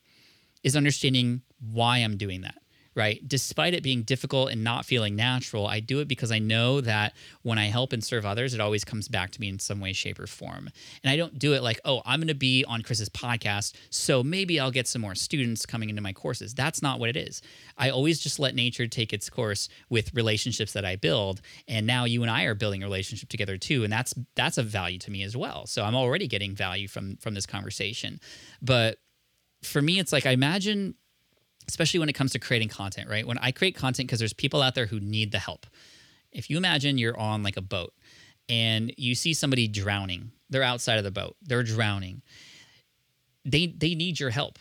is 0.63 0.77
understanding 0.77 1.43
why 1.61 1.99
I'm 1.99 2.17
doing 2.17 2.43
that. 2.43 2.57
Right. 2.99 3.21
Despite 3.29 3.75
it 3.75 3.85
being 3.85 4.03
difficult 4.03 4.51
and 4.51 4.65
not 4.65 4.85
feeling 4.85 5.15
natural, 5.15 5.69
I 5.69 5.79
do 5.79 6.01
it 6.01 6.09
because 6.09 6.33
I 6.33 6.41
know 6.41 6.81
that 6.81 7.15
when 7.43 7.57
I 7.57 7.67
help 7.67 7.93
and 7.93 8.03
serve 8.03 8.27
others, 8.27 8.55
it 8.55 8.61
always 8.61 8.85
comes 8.85 9.07
back 9.07 9.31
to 9.31 9.41
me 9.41 9.49
in 9.49 9.61
some 9.61 9.79
way, 9.79 9.93
shape, 9.93 10.19
or 10.19 10.27
form. 10.27 10.69
And 11.05 11.11
I 11.13 11.17
don't 11.17 11.39
do 11.39 11.53
it 11.53 11.63
like, 11.63 11.79
oh, 11.85 12.03
I'm 12.05 12.19
going 12.19 12.27
to 12.27 12.35
be 12.35 12.65
on 12.65 12.83
Chris's 12.83 13.09
podcast, 13.09 13.75
so 13.89 14.25
maybe 14.25 14.59
I'll 14.59 14.73
get 14.73 14.89
some 14.89 15.01
more 15.01 15.15
students 15.15 15.65
coming 15.65 15.91
into 15.91 16.03
my 16.03 16.13
courses. 16.13 16.55
That's 16.55 16.83
not 16.83 16.99
what 16.99 17.09
it 17.09 17.17
is. 17.17 17.41
I 17.77 17.91
always 17.91 18.19
just 18.19 18.41
let 18.41 18.57
nature 18.57 18.89
take 18.89 19.13
its 19.13 19.31
course 19.31 19.69
with 19.89 20.13
relationships 20.13 20.73
that 20.73 20.85
I 20.85 20.97
build. 20.97 21.41
And 21.69 21.87
now 21.87 22.05
you 22.05 22.23
and 22.23 22.31
I 22.33 22.47
are 22.47 22.57
building 22.57 22.83
a 22.83 22.87
relationship 22.87 23.29
together 23.29 23.57
too. 23.57 23.85
And 23.85 23.93
that's 23.93 24.13
that's 24.35 24.59
a 24.59 24.65
value 24.65 24.99
to 24.99 25.13
me 25.13 25.23
as 25.23 25.37
well. 25.37 25.67
So 25.67 25.85
I'm 25.85 25.95
already 25.95 26.27
getting 26.27 26.53
value 26.53 26.89
from 26.89 27.17
from 27.19 27.35
this 27.35 27.47
conversation. 27.47 28.19
But 28.61 28.99
for 29.63 29.81
me, 29.81 30.01
it's 30.01 30.13
like 30.13 30.27
I 30.27 30.33
imagine 30.33 30.97
especially 31.69 32.01
when 32.01 32.09
it 32.09 32.15
comes 32.15 32.33
to 32.33 32.39
creating 32.39 32.69
content, 32.69 33.09
right? 33.09 33.27
When 33.27 33.39
I 33.39 33.53
create 33.53 33.77
content, 33.77 34.09
because 34.09 34.19
there's 34.19 34.33
people 34.33 34.63
out 34.63 34.75
there 34.75 34.87
who 34.87 34.99
need 35.01 35.33
the 35.33 35.39
help. 35.39 35.67
If 36.33 36.51
you 36.51 36.57
imagine 36.57 36.99
you're 36.99 37.19
on 37.19 37.43
like 37.43 37.57
a 37.57 37.63
boat 37.63 37.93
and 38.49 38.93
you 38.97 39.15
see 39.15 39.35
somebody 39.35 39.69
drowning, 39.69 40.33
they're 40.51 40.63
outside 40.63 40.99
of 40.99 41.05
the 41.05 41.11
boat, 41.11 41.37
they're 41.43 41.63
drowning. 41.63 42.23
They 43.45 43.67
they 43.67 43.95
need 43.95 44.19
your 44.19 44.31
help. 44.31 44.59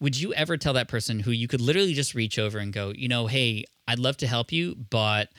Would 0.00 0.18
you 0.18 0.34
ever 0.34 0.56
tell 0.56 0.72
that 0.74 0.88
person 0.88 1.20
who 1.20 1.30
you 1.30 1.48
could 1.48 1.60
literally 1.60 1.94
just 1.94 2.14
reach 2.14 2.38
over 2.38 2.58
and 2.58 2.72
go, 2.72 2.92
you 2.94 3.08
know, 3.08 3.26
hey, 3.26 3.64
I'd 3.86 3.98
love 3.98 4.16
to 4.18 4.26
help 4.26 4.52
you, 4.52 4.74
but 4.90 5.30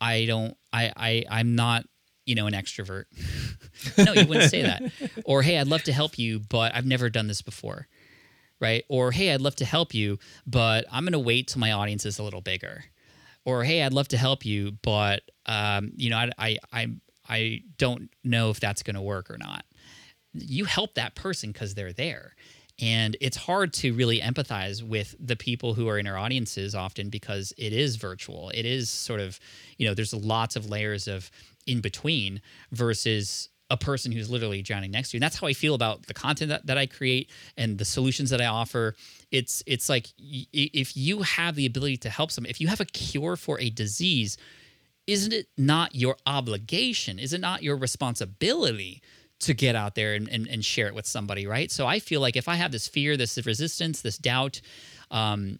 I 0.00 0.24
don't, 0.26 0.56
I, 0.72 0.92
I, 0.96 1.24
I'm 1.30 1.56
not, 1.56 1.84
you 2.24 2.34
know, 2.34 2.46
an 2.46 2.54
extrovert. 2.54 3.04
no, 3.98 4.12
you 4.12 4.26
wouldn't 4.26 4.50
say 4.50 4.62
that. 4.62 4.82
Or 5.24 5.42
hey, 5.42 5.58
I'd 5.58 5.66
love 5.66 5.82
to 5.84 5.92
help 5.92 6.18
you, 6.18 6.38
but 6.38 6.74
I've 6.74 6.86
never 6.86 7.10
done 7.10 7.26
this 7.26 7.42
before 7.42 7.88
right? 8.60 8.84
Or 8.88 9.10
hey, 9.12 9.32
I'd 9.32 9.40
love 9.40 9.56
to 9.56 9.64
help 9.64 9.94
you, 9.94 10.18
but 10.46 10.84
I'm 10.90 11.04
going 11.04 11.12
to 11.12 11.18
wait 11.18 11.48
till 11.48 11.60
my 11.60 11.72
audience 11.72 12.06
is 12.06 12.18
a 12.18 12.22
little 12.22 12.40
bigger. 12.40 12.84
Or 13.44 13.64
hey, 13.64 13.82
I'd 13.82 13.92
love 13.92 14.08
to 14.08 14.16
help 14.16 14.44
you, 14.44 14.72
but 14.82 15.22
um, 15.46 15.92
you 15.96 16.10
know, 16.10 16.16
I 16.16 16.30
I 16.38 16.58
I, 16.72 16.86
I 17.28 17.62
don't 17.78 18.10
know 18.22 18.50
if 18.50 18.60
that's 18.60 18.82
going 18.82 18.96
to 18.96 19.02
work 19.02 19.30
or 19.30 19.38
not. 19.38 19.64
You 20.32 20.64
help 20.64 20.94
that 20.94 21.14
person 21.14 21.52
because 21.52 21.74
they're 21.74 21.92
there. 21.92 22.34
And 22.80 23.16
it's 23.20 23.36
hard 23.36 23.72
to 23.74 23.94
really 23.94 24.20
empathize 24.20 24.82
with 24.82 25.14
the 25.20 25.36
people 25.36 25.74
who 25.74 25.88
are 25.88 25.98
in 25.98 26.08
our 26.08 26.18
audiences 26.18 26.74
often 26.74 27.08
because 27.08 27.52
it 27.56 27.72
is 27.72 27.96
virtual. 27.96 28.50
It 28.50 28.66
is 28.66 28.90
sort 28.90 29.20
of, 29.20 29.38
you 29.78 29.86
know, 29.86 29.94
there's 29.94 30.12
lots 30.12 30.56
of 30.56 30.68
layers 30.68 31.06
of 31.06 31.30
in 31.66 31.80
between 31.80 32.40
versus 32.72 33.48
a 33.70 33.76
person 33.76 34.12
who's 34.12 34.30
literally 34.30 34.62
drowning 34.62 34.90
next 34.90 35.10
to 35.10 35.16
you. 35.16 35.18
And 35.18 35.22
that's 35.22 35.38
how 35.38 35.46
I 35.46 35.52
feel 35.54 35.74
about 35.74 36.06
the 36.06 36.14
content 36.14 36.50
that, 36.50 36.66
that 36.66 36.78
I 36.78 36.86
create 36.86 37.30
and 37.56 37.78
the 37.78 37.84
solutions 37.84 38.30
that 38.30 38.40
I 38.40 38.46
offer. 38.46 38.94
It's 39.30 39.62
it's 39.66 39.88
like 39.88 40.08
y- 40.20 40.46
if 40.52 40.96
you 40.96 41.22
have 41.22 41.54
the 41.54 41.66
ability 41.66 41.96
to 41.98 42.10
help 42.10 42.30
someone, 42.30 42.50
if 42.50 42.60
you 42.60 42.68
have 42.68 42.80
a 42.80 42.84
cure 42.84 43.36
for 43.36 43.58
a 43.60 43.70
disease, 43.70 44.36
isn't 45.06 45.32
it 45.32 45.48
not 45.56 45.94
your 45.94 46.16
obligation? 46.26 47.18
Is 47.18 47.32
it 47.32 47.40
not 47.40 47.62
your 47.62 47.76
responsibility 47.76 49.02
to 49.40 49.54
get 49.54 49.74
out 49.74 49.94
there 49.94 50.14
and, 50.14 50.28
and, 50.28 50.46
and 50.46 50.64
share 50.64 50.86
it 50.86 50.94
with 50.94 51.06
somebody, 51.06 51.46
right? 51.46 51.70
So 51.70 51.86
I 51.86 51.98
feel 51.98 52.20
like 52.20 52.36
if 52.36 52.48
I 52.48 52.54
have 52.54 52.72
this 52.72 52.86
fear, 52.86 53.16
this 53.16 53.38
resistance, 53.44 54.00
this 54.00 54.16
doubt, 54.16 54.60
um, 55.10 55.58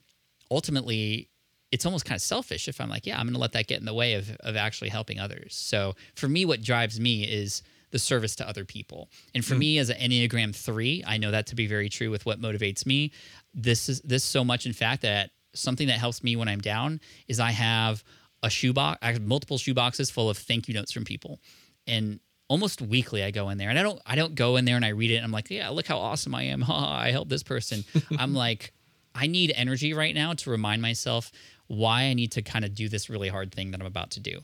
ultimately 0.50 1.28
it's 1.72 1.84
almost 1.84 2.04
kind 2.04 2.16
of 2.16 2.22
selfish 2.22 2.68
if 2.68 2.80
I'm 2.80 2.88
like, 2.88 3.04
yeah, 3.04 3.18
I'm 3.18 3.26
going 3.26 3.34
to 3.34 3.40
let 3.40 3.52
that 3.52 3.66
get 3.66 3.80
in 3.80 3.84
the 3.84 3.92
way 3.94 4.14
of, 4.14 4.30
of 4.40 4.56
actually 4.56 4.90
helping 4.90 5.18
others. 5.18 5.54
So 5.56 5.96
for 6.14 6.28
me, 6.28 6.44
what 6.44 6.62
drives 6.62 7.00
me 7.00 7.24
is 7.24 7.62
the 7.94 7.98
service 8.00 8.34
to 8.34 8.48
other 8.48 8.64
people. 8.64 9.08
And 9.36 9.44
for 9.44 9.54
mm. 9.54 9.58
me 9.58 9.78
as 9.78 9.88
an 9.88 10.10
Enneagram 10.10 10.52
3, 10.52 11.04
I 11.06 11.16
know 11.16 11.30
that 11.30 11.46
to 11.46 11.54
be 11.54 11.68
very 11.68 11.88
true 11.88 12.10
with 12.10 12.26
what 12.26 12.40
motivates 12.40 12.84
me. 12.84 13.12
This 13.54 13.88
is 13.88 14.00
this 14.00 14.24
so 14.24 14.44
much 14.44 14.66
in 14.66 14.72
fact 14.72 15.02
that 15.02 15.30
something 15.54 15.86
that 15.86 16.00
helps 16.00 16.24
me 16.24 16.34
when 16.34 16.48
I'm 16.48 16.60
down 16.60 17.00
is 17.28 17.38
I 17.38 17.52
have 17.52 18.02
a 18.42 18.50
shoebox, 18.50 18.98
I 19.00 19.12
have 19.12 19.22
multiple 19.22 19.58
shoe 19.58 19.74
boxes 19.74 20.10
full 20.10 20.28
of 20.28 20.36
thank 20.36 20.66
you 20.66 20.74
notes 20.74 20.90
from 20.90 21.04
people. 21.04 21.38
And 21.86 22.18
almost 22.48 22.82
weekly 22.82 23.22
I 23.22 23.30
go 23.30 23.48
in 23.50 23.58
there 23.58 23.70
and 23.70 23.78
I 23.78 23.84
don't 23.84 24.00
I 24.04 24.16
don't 24.16 24.34
go 24.34 24.56
in 24.56 24.64
there 24.64 24.74
and 24.74 24.84
I 24.84 24.88
read 24.88 25.12
it 25.12 25.16
and 25.16 25.24
I'm 25.24 25.30
like, 25.30 25.48
yeah, 25.48 25.68
look 25.68 25.86
how 25.86 25.98
awesome 25.98 26.34
I 26.34 26.42
am. 26.42 26.62
Ha, 26.70 26.98
I 26.98 27.12
helped 27.12 27.30
this 27.30 27.44
person. 27.44 27.84
I'm 28.18 28.34
like 28.34 28.72
I 29.14 29.28
need 29.28 29.52
energy 29.54 29.94
right 29.94 30.16
now 30.16 30.34
to 30.34 30.50
remind 30.50 30.82
myself 30.82 31.30
why 31.68 32.06
I 32.06 32.14
need 32.14 32.32
to 32.32 32.42
kind 32.42 32.64
of 32.64 32.74
do 32.74 32.88
this 32.88 33.08
really 33.08 33.28
hard 33.28 33.54
thing 33.54 33.70
that 33.70 33.80
I'm 33.80 33.86
about 33.86 34.10
to 34.12 34.20
do. 34.20 34.40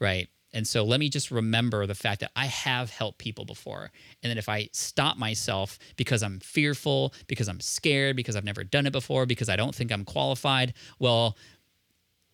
Right? 0.00 0.28
And 0.52 0.66
so 0.66 0.82
let 0.84 0.98
me 0.98 1.08
just 1.10 1.30
remember 1.30 1.86
the 1.86 1.94
fact 1.94 2.20
that 2.20 2.30
I 2.34 2.46
have 2.46 2.90
helped 2.90 3.18
people 3.18 3.44
before. 3.44 3.90
And 4.22 4.30
then 4.30 4.38
if 4.38 4.48
I 4.48 4.70
stop 4.72 5.18
myself 5.18 5.78
because 5.96 6.22
I'm 6.22 6.40
fearful, 6.40 7.12
because 7.26 7.48
I'm 7.48 7.60
scared, 7.60 8.16
because 8.16 8.34
I've 8.34 8.44
never 8.44 8.64
done 8.64 8.86
it 8.86 8.92
before, 8.92 9.26
because 9.26 9.48
I 9.48 9.56
don't 9.56 9.74
think 9.74 9.92
I'm 9.92 10.04
qualified, 10.04 10.72
well, 10.98 11.36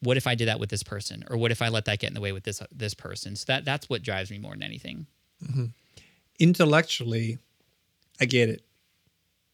what 0.01 0.17
if 0.17 0.27
I 0.27 0.35
did 0.35 0.49
that 0.49 0.61
with 0.61 0.71
this 0.71 0.83
person, 0.83 1.25
or 1.29 1.37
what 1.37 1.51
if 1.51 1.63
I 1.63 1.69
let 1.71 1.87
that 1.87 1.99
get 1.99 2.09
in 2.09 2.15
the 2.15 2.21
way 2.21 2.33
with 2.33 2.45
this 2.45 2.63
this 2.71 2.95
person? 2.95 3.37
So 3.37 3.45
that 3.49 3.65
that's 3.65 3.89
what 3.89 4.03
drives 4.03 4.31
me 4.31 4.39
more 4.39 4.53
than 4.53 4.63
anything. 4.63 5.07
Mm-hmm. 5.43 5.67
Intellectually, 6.39 7.39
I 8.21 8.27
get 8.27 8.49
it. 8.49 8.65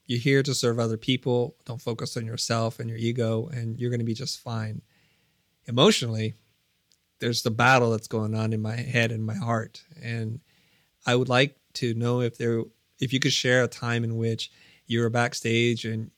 You're 0.06 0.18
here 0.18 0.42
to 0.42 0.54
serve 0.54 0.80
other 0.80 0.96
people. 0.96 1.54
Don't 1.66 1.80
focus 1.80 2.16
on 2.16 2.26
yourself 2.26 2.80
and 2.80 2.90
your 2.90 2.98
ego, 2.98 3.48
and 3.52 3.78
you're 3.78 3.90
going 3.90 4.00
to 4.00 4.04
be 4.04 4.14
just 4.14 4.40
fine. 4.40 4.82
Emotionally, 5.66 6.34
there's 7.20 7.42
the 7.42 7.50
battle 7.50 7.90
that's 7.90 8.08
going 8.08 8.34
on 8.34 8.52
in 8.52 8.60
my 8.60 8.76
head 8.76 9.12
and 9.12 9.24
my 9.24 9.34
heart, 9.34 9.82
and 10.02 10.40
I 11.06 11.14
would 11.14 11.28
like 11.28 11.56
to 11.74 11.94
know 11.94 12.20
if 12.20 12.36
there, 12.36 12.62
if 12.98 13.12
you 13.12 13.20
could 13.20 13.32
share 13.32 13.62
a 13.62 13.68
time 13.68 14.04
in 14.04 14.16
which 14.16 14.50
you 14.86 15.00
were 15.00 15.10
backstage 15.10 15.84
and 15.84 16.10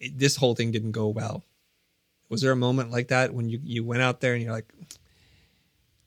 it, 0.00 0.18
this 0.18 0.36
whole 0.36 0.54
thing 0.54 0.72
didn't 0.72 0.92
go 0.92 1.08
well 1.08 1.44
was 2.28 2.40
there 2.40 2.52
a 2.52 2.56
moment 2.56 2.90
like 2.90 3.08
that 3.08 3.32
when 3.32 3.48
you, 3.48 3.60
you 3.62 3.84
went 3.84 4.02
out 4.02 4.20
there 4.20 4.34
and 4.34 4.42
you're 4.42 4.52
like, 4.52 4.72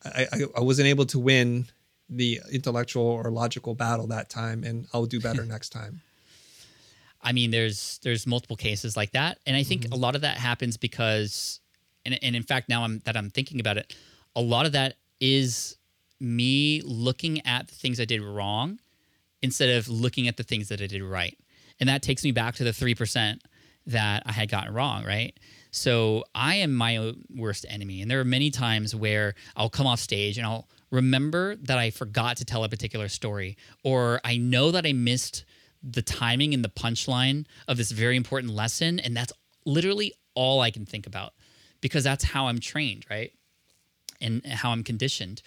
I, 0.04 0.28
I, 0.32 0.42
I 0.58 0.62
wasn't 0.62 0.88
able 0.88 1.06
to 1.08 1.20
win 1.20 1.68
the 2.10 2.42
intellectual 2.52 3.06
or 3.06 3.30
logical 3.30 3.76
battle 3.76 4.08
that 4.08 4.30
time, 4.30 4.64
and 4.64 4.88
I'll 4.94 5.06
do 5.06 5.20
better 5.20 5.46
next 5.46 5.70
time. 5.70 6.02
I 7.22 7.34
mean, 7.34 7.52
there's 7.52 8.00
there's 8.04 8.26
multiple 8.26 8.56
cases 8.56 8.96
like 8.96 9.12
that, 9.12 9.40
and 9.46 9.56
I 9.56 9.64
think 9.64 9.84
mm-hmm. 9.84 9.94
a 9.94 9.98
lot 9.98 10.16
of 10.16 10.22
that 10.22 10.38
happens 10.38 10.78
because, 10.78 11.60
and, 12.06 12.18
and 12.24 12.36
in 12.36 12.44
fact, 12.44 12.70
now 12.70 12.84
I'm 12.84 13.00
that 13.00 13.18
I'm 13.18 13.30
thinking 13.30 13.60
about 13.60 13.78
it, 13.78 13.94
a 14.36 14.42
lot 14.42 14.66
of 14.66 14.72
that 14.74 14.96
is 15.20 15.78
me 16.20 16.82
looking 16.84 17.46
at 17.46 17.68
the 17.68 17.76
things 17.76 18.00
I 18.00 18.06
did 18.06 18.22
wrong 18.22 18.80
instead 19.42 19.70
of 19.70 19.88
looking 19.88 20.28
at 20.28 20.38
the 20.38 20.44
things 20.44 20.70
that 20.70 20.82
I 20.82 20.88
did 20.88 21.02
right, 21.02 21.38
and 21.80 21.88
that 21.90 22.02
takes 22.02 22.24
me 22.24 22.32
back 22.32 22.56
to 22.56 22.64
the 22.64 22.74
three 22.74 22.96
percent 22.96 23.42
that 23.86 24.24
I 24.26 24.32
had 24.32 24.50
gotten 24.50 24.74
wrong, 24.74 25.04
right? 25.04 25.38
So 25.72 26.24
I 26.34 26.56
am 26.56 26.74
my 26.74 27.14
worst 27.36 27.66
enemy. 27.70 28.02
And 28.02 28.10
there 28.10 28.20
are 28.20 28.26
many 28.26 28.52
times 28.52 28.96
where 28.96 29.36
I'll 29.56 29.70
come 29.70 29.88
off 29.88 30.00
stage 30.00 30.38
and 30.38 30.46
I'll 30.46 30.68
remember 30.92 31.56
that 31.58 31.78
I 31.78 31.90
forgot 31.90 32.38
to 32.38 32.46
tell 32.46 32.64
a 32.64 32.70
particular 32.70 33.08
story, 33.08 33.58
or 33.84 34.20
I 34.24 34.38
know 34.38 34.72
that 34.72 34.86
I 34.86 34.94
missed 34.94 35.46
the 35.82 36.02
timing 36.02 36.54
and 36.54 36.64
the 36.64 36.70
punchline 36.70 37.46
of 37.68 37.78
this 37.78 37.92
very 37.92 38.16
important 38.16 38.54
lesson. 38.54 39.00
And 39.00 39.16
that's 39.16 39.32
literally 39.66 40.14
all 40.34 40.62
I 40.62 40.72
can 40.72 40.86
think 40.86 41.08
about 41.08 41.34
because 41.82 42.04
that's 42.04 42.24
how 42.24 42.48
I'm 42.48 42.60
trained, 42.60 43.06
right? 43.10 43.32
And 44.22 44.46
how 44.46 44.72
I'm 44.72 44.84
conditioned. 44.84 45.42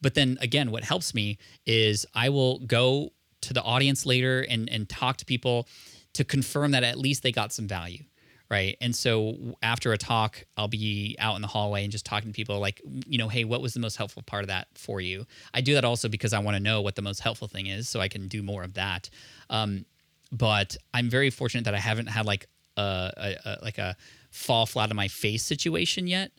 But 0.00 0.14
then 0.14 0.38
again, 0.40 0.70
what 0.70 0.84
helps 0.84 1.14
me 1.14 1.38
is 1.66 2.06
I 2.14 2.28
will 2.28 2.60
go 2.60 3.10
to 3.40 3.52
the 3.52 3.62
audience 3.62 4.06
later 4.06 4.46
and, 4.48 4.68
and 4.68 4.88
talk 4.88 5.16
to 5.18 5.24
people 5.24 5.66
to 6.14 6.24
confirm 6.24 6.72
that 6.72 6.84
at 6.84 6.98
least 6.98 7.22
they 7.22 7.32
got 7.32 7.52
some 7.52 7.68
value 7.68 8.04
right? 8.50 8.76
And 8.80 8.94
so 8.94 9.56
after 9.62 9.92
a 9.92 9.98
talk 9.98 10.44
i'll 10.56 10.68
be 10.68 11.16
out 11.18 11.36
in 11.36 11.42
the 11.42 11.48
hallway 11.48 11.82
and 11.82 11.92
just 11.92 12.06
talking 12.06 12.30
to 12.30 12.32
people 12.34 12.58
like 12.58 12.80
you 13.06 13.18
know 13.18 13.28
hey 13.28 13.44
what 13.44 13.60
was 13.60 13.74
the 13.74 13.80
most 13.80 13.96
helpful 13.96 14.22
part 14.22 14.42
of 14.42 14.48
that 14.48 14.68
for 14.74 15.00
you? 15.00 15.26
I 15.52 15.60
do 15.60 15.74
that 15.74 15.84
also 15.84 16.08
because 16.08 16.32
i 16.32 16.38
want 16.38 16.56
to 16.56 16.62
know 16.62 16.80
what 16.80 16.94
the 16.94 17.02
most 17.02 17.20
helpful 17.20 17.48
thing 17.48 17.66
is 17.66 17.88
so 17.88 18.00
i 18.00 18.08
can 18.08 18.28
do 18.28 18.42
more 18.42 18.62
of 18.62 18.74
that. 18.74 19.10
Um, 19.50 19.84
but 20.32 20.76
i'm 20.94 21.10
very 21.10 21.30
fortunate 21.30 21.64
that 21.64 21.74
i 21.74 21.78
haven't 21.78 22.06
had 22.06 22.26
like 22.26 22.46
a, 22.76 23.12
a, 23.16 23.36
a 23.44 23.58
like 23.62 23.78
a 23.78 23.96
fall 24.30 24.66
flat 24.66 24.90
on 24.90 24.96
my 24.96 25.08
face 25.08 25.42
situation 25.42 26.06
yet 26.06 26.32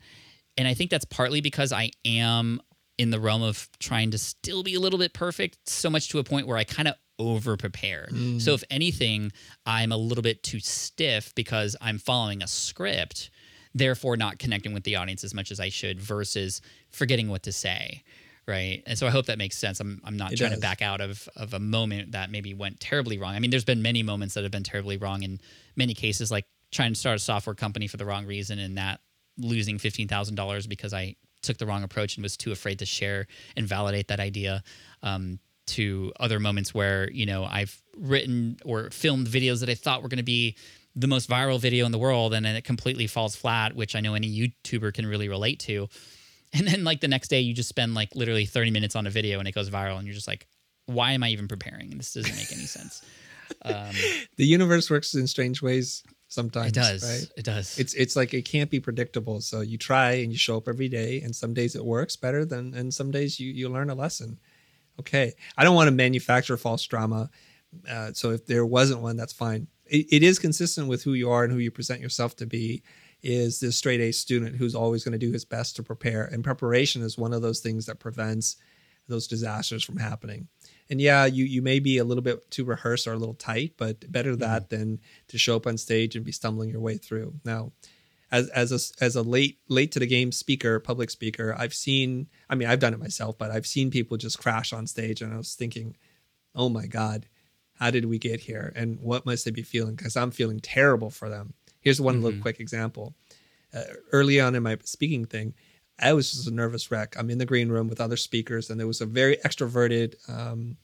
and 0.60 0.68
i 0.68 0.76
think 0.76 0.92
that's 0.92 1.06
partly 1.06 1.42
because 1.42 1.74
i 1.74 1.90
am 2.06 2.62
in 3.00 3.10
the 3.10 3.20
realm 3.20 3.42
of 3.42 3.68
trying 3.80 4.12
to 4.12 4.18
still 4.20 4.62
be 4.62 4.76
a 4.76 4.80
little 4.80 5.00
bit 5.00 5.14
perfect 5.14 5.58
so 5.68 5.90
much 5.90 6.10
to 6.10 6.20
a 6.20 6.24
point 6.24 6.46
where 6.46 6.58
i 6.58 6.64
kind 6.64 6.88
of 6.88 6.96
over 7.20 7.58
prepare. 7.58 8.08
Mm. 8.12 8.42
So 8.42 8.54
if 8.54 8.64
anything, 8.72 9.32
I'm 9.66 9.92
a 9.92 9.98
little 9.98 10.22
bit 10.22 10.42
too 10.42 10.60
stiff 10.60 11.36
because 11.36 11.76
I'm 11.82 12.00
following 12.00 12.42
a 12.42 12.48
script, 12.48 13.30
therefore 13.76 14.18
not 14.18 14.40
connecting 14.40 14.74
with 14.74 14.84
the 14.84 14.96
audience 14.96 15.24
as 15.24 15.34
much 15.34 15.52
as 15.52 15.60
I 15.60 15.70
should 15.70 16.00
versus 16.00 16.62
forgetting 16.90 17.30
what 17.30 17.44
to 17.44 17.52
say. 17.52 18.04
Right. 18.48 18.82
And 18.88 18.98
so 18.98 19.06
I 19.06 19.12
hope 19.12 19.28
that 19.28 19.38
makes 19.38 19.58
sense. 19.58 19.80
I'm, 19.80 20.02
I'm 20.04 20.18
not 20.18 20.34
it 20.34 20.38
trying 20.38 20.50
does. 20.52 20.60
to 20.60 20.62
back 20.62 20.82
out 20.82 21.02
of, 21.02 21.30
of 21.36 21.54
a 21.54 21.60
moment 21.60 22.14
that 22.14 22.32
maybe 22.32 22.56
went 22.56 22.80
terribly 22.80 23.20
wrong. 23.20 23.36
I 23.36 23.40
mean, 23.40 23.52
there's 23.52 23.66
been 23.66 23.84
many 23.84 24.02
moments 24.02 24.34
that 24.34 24.42
have 24.42 24.52
been 24.52 24.64
terribly 24.64 24.98
wrong 24.98 25.22
in 25.22 25.40
many 25.76 25.94
cases, 25.94 26.32
like 26.32 26.46
trying 26.72 26.94
to 26.94 27.00
start 27.00 27.18
a 27.18 27.20
software 27.20 27.54
company 27.54 27.86
for 27.86 27.98
the 27.98 28.06
wrong 28.06 28.26
reason 28.26 28.58
and 28.58 28.78
that 28.80 29.02
losing 29.40 29.78
$15,000 29.78 30.70
because 30.70 30.94
I 30.94 31.16
took 31.42 31.58
the 31.58 31.66
wrong 31.66 31.84
approach 31.84 32.18
and 32.18 32.24
was 32.24 32.38
too 32.38 32.52
afraid 32.52 32.80
to 32.80 32.86
share 32.86 33.28
and 33.56 33.68
validate 33.68 34.10
that 34.10 34.20
idea. 34.20 34.64
Um, 35.02 35.40
to 35.70 36.12
other 36.20 36.40
moments 36.40 36.74
where 36.74 37.12
you 37.12 37.28
know 37.28 37.46
I've 37.46 37.82
written 37.96 38.58
or 38.66 38.90
filmed 38.90 39.28
videos 39.28 39.60
that 39.60 39.70
I 39.70 39.76
thought 39.76 40.02
were 40.02 40.10
going 40.10 40.18
to 40.18 40.24
be 40.24 40.56
the 40.96 41.08
most 41.08 41.30
viral 41.30 41.60
video 41.60 41.86
in 41.86 41.92
the 41.92 42.00
world, 42.00 42.34
and 42.34 42.46
then 42.46 42.56
it 42.56 42.64
completely 42.64 43.08
falls 43.08 43.36
flat, 43.36 43.76
which 43.76 43.96
I 43.96 44.00
know 44.00 44.16
any 44.16 44.28
YouTuber 44.28 44.94
can 44.94 45.06
really 45.06 45.30
relate 45.30 45.60
to. 45.62 45.88
And 46.52 46.68
then 46.68 46.84
like 46.84 47.00
the 47.00 47.08
next 47.08 47.28
day, 47.28 47.42
you 47.42 47.54
just 47.54 47.70
spend 47.70 47.94
like 47.94 48.16
literally 48.16 48.48
30 48.48 48.72
minutes 48.72 48.96
on 48.96 49.06
a 49.06 49.12
video 49.12 49.38
and 49.38 49.48
it 49.48 49.52
goes 49.52 49.70
viral, 49.70 50.00
and 50.00 50.08
you're 50.08 50.16
just 50.16 50.28
like, 50.28 50.48
why 50.88 51.12
am 51.12 51.22
I 51.22 51.30
even 51.30 51.48
preparing? 51.48 51.92
This 51.96 52.12
doesn't 52.16 52.36
make 52.36 52.52
any 52.52 52.66
sense. 52.66 53.04
Um, 53.66 53.90
the 54.38 54.46
universe 54.46 54.92
works 54.92 55.16
in 55.16 55.26
strange 55.26 55.60
ways 55.60 56.04
sometimes. 56.30 56.68
It 56.68 56.76
does. 56.76 57.04
Right? 57.04 57.32
It 57.36 57.44
does. 57.44 57.78
It's 57.78 57.94
it's 57.94 58.16
like 58.16 58.34
it 58.34 58.44
can't 58.44 58.70
be 58.70 58.80
predictable. 58.80 59.42
So 59.42 59.60
you 59.60 59.78
try 59.78 60.12
and 60.12 60.32
you 60.32 60.38
show 60.38 60.56
up 60.56 60.70
every 60.70 60.88
day, 60.88 61.20
and 61.22 61.36
some 61.36 61.54
days 61.54 61.76
it 61.76 61.84
works 61.84 62.16
better 62.16 62.46
than, 62.46 62.74
and 62.74 62.94
some 62.94 63.12
days 63.12 63.40
you 63.40 63.52
you 63.52 63.68
learn 63.68 63.90
a 63.90 63.96
lesson. 63.96 64.40
Okay. 65.00 65.34
I 65.58 65.64
don't 65.64 65.76
want 65.76 65.88
to 65.88 65.96
manufacture 65.96 66.56
false 66.58 66.86
drama. 66.86 67.30
Uh, 67.90 68.12
so 68.14 68.32
if 68.32 68.46
there 68.46 68.66
wasn't 68.66 69.02
one, 69.02 69.18
that's 69.18 69.34
fine. 69.34 69.68
It, 69.86 70.08
it 70.12 70.24
is 70.24 70.40
consistent 70.40 70.88
with 70.88 71.04
who 71.04 71.14
you 71.14 71.30
are 71.30 71.44
and 71.44 71.54
who 71.54 71.60
you 71.60 71.72
present 71.72 72.02
yourself 72.02 72.36
to 72.38 72.46
be. 72.46 72.84
Is 73.22 73.60
this 73.60 73.78
straight 73.78 74.00
A 74.00 74.12
student 74.12 74.56
who's 74.56 74.76
always 74.76 75.04
going 75.04 75.12
to 75.12 75.26
do 75.26 75.32
his 75.32 75.46
best 75.46 75.76
to 75.76 75.84
prepare? 75.84 76.26
And 76.26 76.44
preparation 76.44 77.02
is 77.02 77.18
one 77.18 77.34
of 77.34 77.42
those 77.42 77.60
things 77.60 77.86
that 77.86 78.00
prevents 78.00 78.56
those 79.08 79.28
disasters 79.28 79.84
from 79.84 79.98
happening. 79.98 80.48
And 80.90 81.00
yeah, 81.00 81.26
you 81.26 81.46
you 81.46 81.62
may 81.62 81.80
be 81.80 81.98
a 81.98 82.04
little 82.04 82.24
bit 82.24 82.50
too 82.50 82.66
rehearsed 82.66 83.08
or 83.08 83.14
a 83.14 83.18
little 83.18 83.36
tight, 83.36 83.74
but 83.78 84.12
better 84.12 84.32
mm-hmm. 84.32 84.42
that 84.42 84.70
than 84.70 85.00
to 85.28 85.38
show 85.38 85.56
up 85.56 85.68
on 85.68 85.78
stage 85.78 86.16
and 86.16 86.26
be 86.26 86.32
stumbling 86.32 86.70
your 86.70 86.82
way 86.82 86.98
through. 86.98 87.36
Now, 87.46 87.72
as 88.32 88.50
as 88.50 88.72
a 88.72 89.04
as 89.04 89.16
a 89.16 89.22
late 89.22 89.60
late 89.68 89.92
to 89.92 90.00
the 90.00 90.08
game 90.08 90.32
speaker, 90.32 90.80
public 90.80 91.10
speaker, 91.10 91.56
I've 91.58 91.74
seen. 91.74 92.28
I 92.50 92.56
mean, 92.56 92.68
I've 92.68 92.80
done 92.80 92.94
it 92.94 93.00
myself, 93.00 93.38
but 93.38 93.52
I've 93.52 93.68
seen 93.68 93.92
people 93.92 94.18
just 94.18 94.40
crash 94.40 94.74
on 94.74 94.88
stage, 94.88 95.22
and 95.22 95.34
I 95.34 95.38
was 95.38 95.54
thinking, 95.54 95.96
oh 96.56 96.70
my 96.70 96.88
god, 96.88 97.28
how 97.76 97.92
did 97.92 98.06
we 98.06 98.18
get 98.18 98.40
here, 98.40 98.74
and 98.76 99.00
what 99.00 99.26
must 99.26 99.46
they 99.46 99.52
be 99.52 99.62
feeling? 99.62 99.96
Because 99.96 100.18
I'm 100.18 100.32
feeling 100.32 100.60
terrible 100.60 101.12
for 101.12 101.30
them. 101.30 101.54
Here's 101.82 102.02
one 102.02 102.16
mm-hmm. 102.16 102.24
little 102.24 102.42
quick 102.42 102.60
example. 102.60 103.14
Uh, 103.72 103.84
early 104.12 104.40
on 104.40 104.56
in 104.56 104.64
my 104.64 104.78
speaking 104.84 105.26
thing, 105.26 105.54
I 106.02 106.14
was 106.14 106.32
just 106.32 106.48
a 106.48 106.52
nervous 106.52 106.92
wreck. 106.92 107.16
I'm 107.18 107.30
in 107.30 107.38
the 107.38 107.46
green 107.46 107.70
room 107.70 107.88
with 107.88 108.02
other 108.02 108.18
speakers, 108.18 108.70
and 108.70 108.80
there 108.80 108.88
was 108.88 109.02
a 109.02 109.06
very 109.06 109.38
extroverted. 109.38 110.16
Um, 110.30 110.78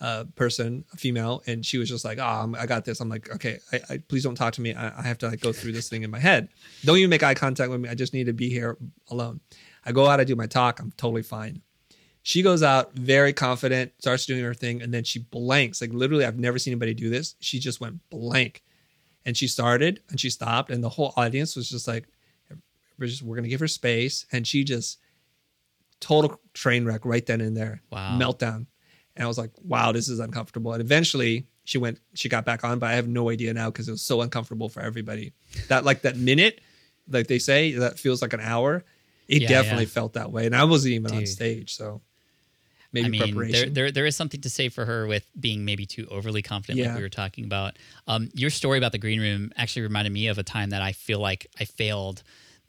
uh, 0.00 0.24
person, 0.34 0.84
a 0.92 0.96
female, 0.96 1.44
and 1.46 1.64
she 1.64 1.78
was 1.78 1.88
just 1.88 2.04
like, 2.04 2.18
"Oh, 2.18 2.52
I 2.58 2.66
got 2.66 2.84
this." 2.84 2.98
I'm 2.98 3.08
like, 3.08 3.32
"Okay, 3.36 3.60
I, 3.72 3.80
I, 3.88 3.98
please 3.98 4.24
don't 4.24 4.34
talk 4.34 4.52
to 4.54 4.60
me. 4.60 4.74
I, 4.74 4.98
I 4.98 5.02
have 5.02 5.18
to 5.18 5.28
like 5.28 5.40
go 5.40 5.52
through 5.52 5.70
this 5.70 5.88
thing 5.88 6.02
in 6.02 6.10
my 6.10 6.18
head. 6.18 6.48
Don't 6.84 6.96
even 6.96 7.08
make 7.08 7.22
eye 7.22 7.34
contact 7.34 7.70
with 7.70 7.80
me. 7.80 7.88
I 7.88 7.94
just 7.94 8.12
need 8.12 8.24
to 8.24 8.32
be 8.32 8.50
here 8.50 8.76
alone." 9.10 9.38
I 9.84 9.92
go 9.92 10.06
out, 10.06 10.20
I 10.20 10.24
do 10.24 10.36
my 10.36 10.46
talk. 10.46 10.80
I'm 10.80 10.92
totally 10.96 11.22
fine. 11.22 11.62
She 12.22 12.42
goes 12.42 12.62
out 12.62 12.94
very 12.94 13.32
confident, 13.32 13.92
starts 13.98 14.26
doing 14.26 14.44
her 14.44 14.54
thing, 14.54 14.80
and 14.80 14.94
then 14.94 15.04
she 15.04 15.20
blanks. 15.20 15.80
Like 15.80 15.92
literally, 15.92 16.24
I've 16.24 16.38
never 16.38 16.58
seen 16.58 16.72
anybody 16.72 16.94
do 16.94 17.10
this. 17.10 17.34
She 17.40 17.58
just 17.58 17.80
went 17.80 17.98
blank, 18.10 18.62
and 19.24 19.36
she 19.36 19.48
started 19.48 20.00
and 20.08 20.20
she 20.20 20.30
stopped, 20.30 20.70
and 20.70 20.82
the 20.82 20.88
whole 20.88 21.12
audience 21.16 21.56
was 21.56 21.68
just 21.68 21.88
like, 21.88 22.06
"We're 22.98 23.06
just 23.06 23.22
we're 23.22 23.36
gonna 23.36 23.48
give 23.48 23.60
her 23.60 23.68
space," 23.68 24.26
and 24.32 24.46
she 24.46 24.64
just 24.64 24.98
total 26.00 26.40
train 26.52 26.84
wreck 26.84 27.04
right 27.04 27.24
then 27.26 27.40
and 27.40 27.56
there. 27.56 27.80
Wow, 27.90 28.18
meltdown 28.20 28.66
And 29.14 29.24
I 29.24 29.26
was 29.26 29.38
like, 29.38 29.50
wow, 29.62 29.92
this 29.92 30.08
is 30.08 30.18
uncomfortable. 30.18 30.72
And 30.72 30.80
eventually 30.80 31.46
she 31.64 31.78
went, 31.78 32.00
she 32.14 32.28
got 32.28 32.44
back 32.44 32.64
on, 32.64 32.78
but 32.78 32.86
I 32.86 32.94
have 32.94 33.06
no 33.06 33.30
idea 33.30 33.52
now 33.54 33.70
because 33.70 33.86
it 33.86 33.92
was 33.92 34.02
so 34.02 34.20
uncomfortable 34.22 34.68
for 34.68 34.80
everybody. 34.80 35.32
That 35.68 35.84
like 35.84 36.02
that 36.02 36.16
minute, 36.16 36.60
like 37.08 37.26
they 37.28 37.38
say, 37.38 37.72
that 37.74 37.98
feels 38.00 38.20
like 38.22 38.32
an 38.32 38.40
hour. 38.40 38.84
It 39.28 39.42
Yeah, 39.42 39.48
definitely 39.48 39.84
yeah. 39.84 39.90
felt 39.90 40.14
that 40.14 40.32
way. 40.32 40.46
And 40.46 40.56
I 40.56 40.64
wasn't 40.64 40.94
even 40.94 41.12
on 41.12 41.26
stage. 41.26 41.76
So 41.76 42.00
maybe 42.92 43.06
I 43.06 43.08
mean, 43.10 43.20
there, 43.20 43.28
preparation. 43.28 43.74
there 43.74 43.92
there 43.92 44.06
is 44.06 44.16
something 44.16 44.40
to 44.40 44.50
say 44.50 44.68
for 44.70 44.84
her 44.86 45.06
with 45.06 45.24
being 45.38 45.64
maybe 45.64 45.86
too 45.86 46.08
overly 46.10 46.42
confident, 46.42 46.80
Yeah. 46.80 46.88
like 46.88 46.96
we 46.96 47.02
were 47.02 47.08
talking 47.08 47.44
about. 47.44 47.78
Um, 48.08 48.30
your 48.34 48.50
story 48.50 48.78
about 48.78 48.90
the 48.92 48.98
green 48.98 49.20
room 49.20 49.52
actually 49.56 49.82
reminded 49.82 50.12
me 50.12 50.26
of 50.26 50.38
a 50.38 50.42
time 50.42 50.70
that 50.70 50.82
I 50.82 50.92
feel 50.92 51.20
like 51.20 51.46
I 51.60 51.64
failed, 51.64 52.22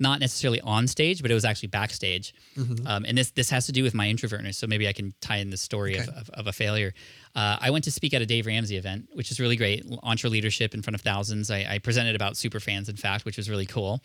not 0.03 0.19
necessarily 0.19 0.61
on 0.61 0.87
stage, 0.87 1.21
but 1.23 1.31
it 1.31 1.33
was 1.33 1.45
actually 1.45 1.69
backstage. 1.69 2.33
Mm-hmm. 2.55 2.85
Um, 2.85 3.05
and 3.07 3.17
this 3.17 3.31
this 3.31 3.49
has 3.49 3.65
to 3.65 3.71
do 3.71 3.81
with 3.81 3.93
my 3.95 4.05
introvertness, 4.13 4.55
so 4.55 4.67
maybe 4.67 4.87
I 4.87 4.93
can 4.93 5.13
tie 5.21 5.37
in 5.37 5.49
the 5.49 5.57
story 5.57 5.95
of, 5.97 6.07
Okay. 6.07 6.17
of, 6.19 6.29
of 6.31 6.45
a 6.47 6.53
failure. 6.53 6.93
Uh, 7.35 7.57
I 7.59 7.71
went 7.71 7.83
to 7.85 7.91
speak 7.91 8.13
at 8.13 8.21
a 8.21 8.25
Dave 8.27 8.45
Ramsey 8.45 8.77
event, 8.77 9.09
which 9.13 9.31
is 9.31 9.39
really 9.39 9.55
great. 9.55 9.83
EntreLeadership 9.89 10.73
in 10.75 10.81
front 10.83 10.95
of 10.95 11.01
thousands. 11.01 11.49
I, 11.49 11.65
I 11.67 11.79
presented 11.79 12.15
about 12.15 12.37
super 12.37 12.59
fans, 12.59 12.87
in 12.89 12.95
fact, 12.97 13.25
which 13.25 13.37
was 13.37 13.49
really 13.49 13.65
cool. 13.65 14.01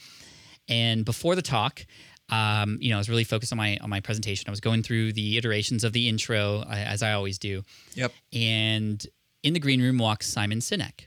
And 0.69 1.05
before 1.05 1.35
the 1.35 1.43
talk, 1.43 1.85
um, 2.31 2.79
you 2.81 2.91
know, 2.91 2.97
I 2.97 3.03
was 3.05 3.09
really 3.09 3.25
focused 3.25 3.53
on 3.53 3.59
my 3.59 3.77
on 3.83 3.91
my 3.91 4.01
presentation. 4.01 4.49
I 4.49 4.51
was 4.51 4.61
going 4.61 4.83
through 4.83 5.13
the 5.15 5.37
iterations 5.39 5.85
of 5.85 5.93
the 5.93 6.09
intro, 6.09 6.63
as 6.69 7.03
I 7.03 7.13
always 7.13 7.39
do. 7.39 7.63
yep. 7.95 8.13
And 8.33 9.05
in 9.43 9.53
the 9.55 9.61
green 9.61 9.81
room 9.81 9.99
walks 9.99 10.27
Simon 10.27 10.59
Sinek, 10.61 11.07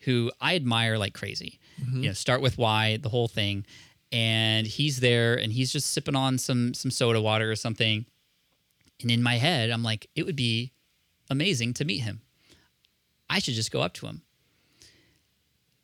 who 0.00 0.30
I 0.40 0.56
admire 0.56 0.98
like 0.98 1.14
crazy. 1.14 1.58
You 1.94 2.08
know, 2.08 2.12
start 2.12 2.42
with 2.42 2.58
why, 2.58 2.98
the 2.98 3.08
whole 3.08 3.26
thing. 3.28 3.66
And 4.12 4.66
he's 4.66 5.00
there 5.00 5.34
and 5.34 5.52
he's 5.52 5.72
just 5.72 5.92
sipping 5.92 6.16
on 6.16 6.38
some 6.38 6.74
some 6.74 6.90
soda 6.90 7.20
water 7.20 7.50
or 7.50 7.56
something. 7.56 8.04
And 9.00 9.10
in 9.10 9.22
my 9.22 9.36
head, 9.36 9.70
I'm 9.70 9.82
like, 9.82 10.08
it 10.14 10.26
would 10.26 10.36
be 10.36 10.72
amazing 11.30 11.74
to 11.74 11.84
meet 11.84 12.00
him. 12.00 12.20
I 13.28 13.38
should 13.38 13.54
just 13.54 13.72
go 13.72 13.80
up 13.80 13.94
to 13.94 14.06
him. 14.06 14.22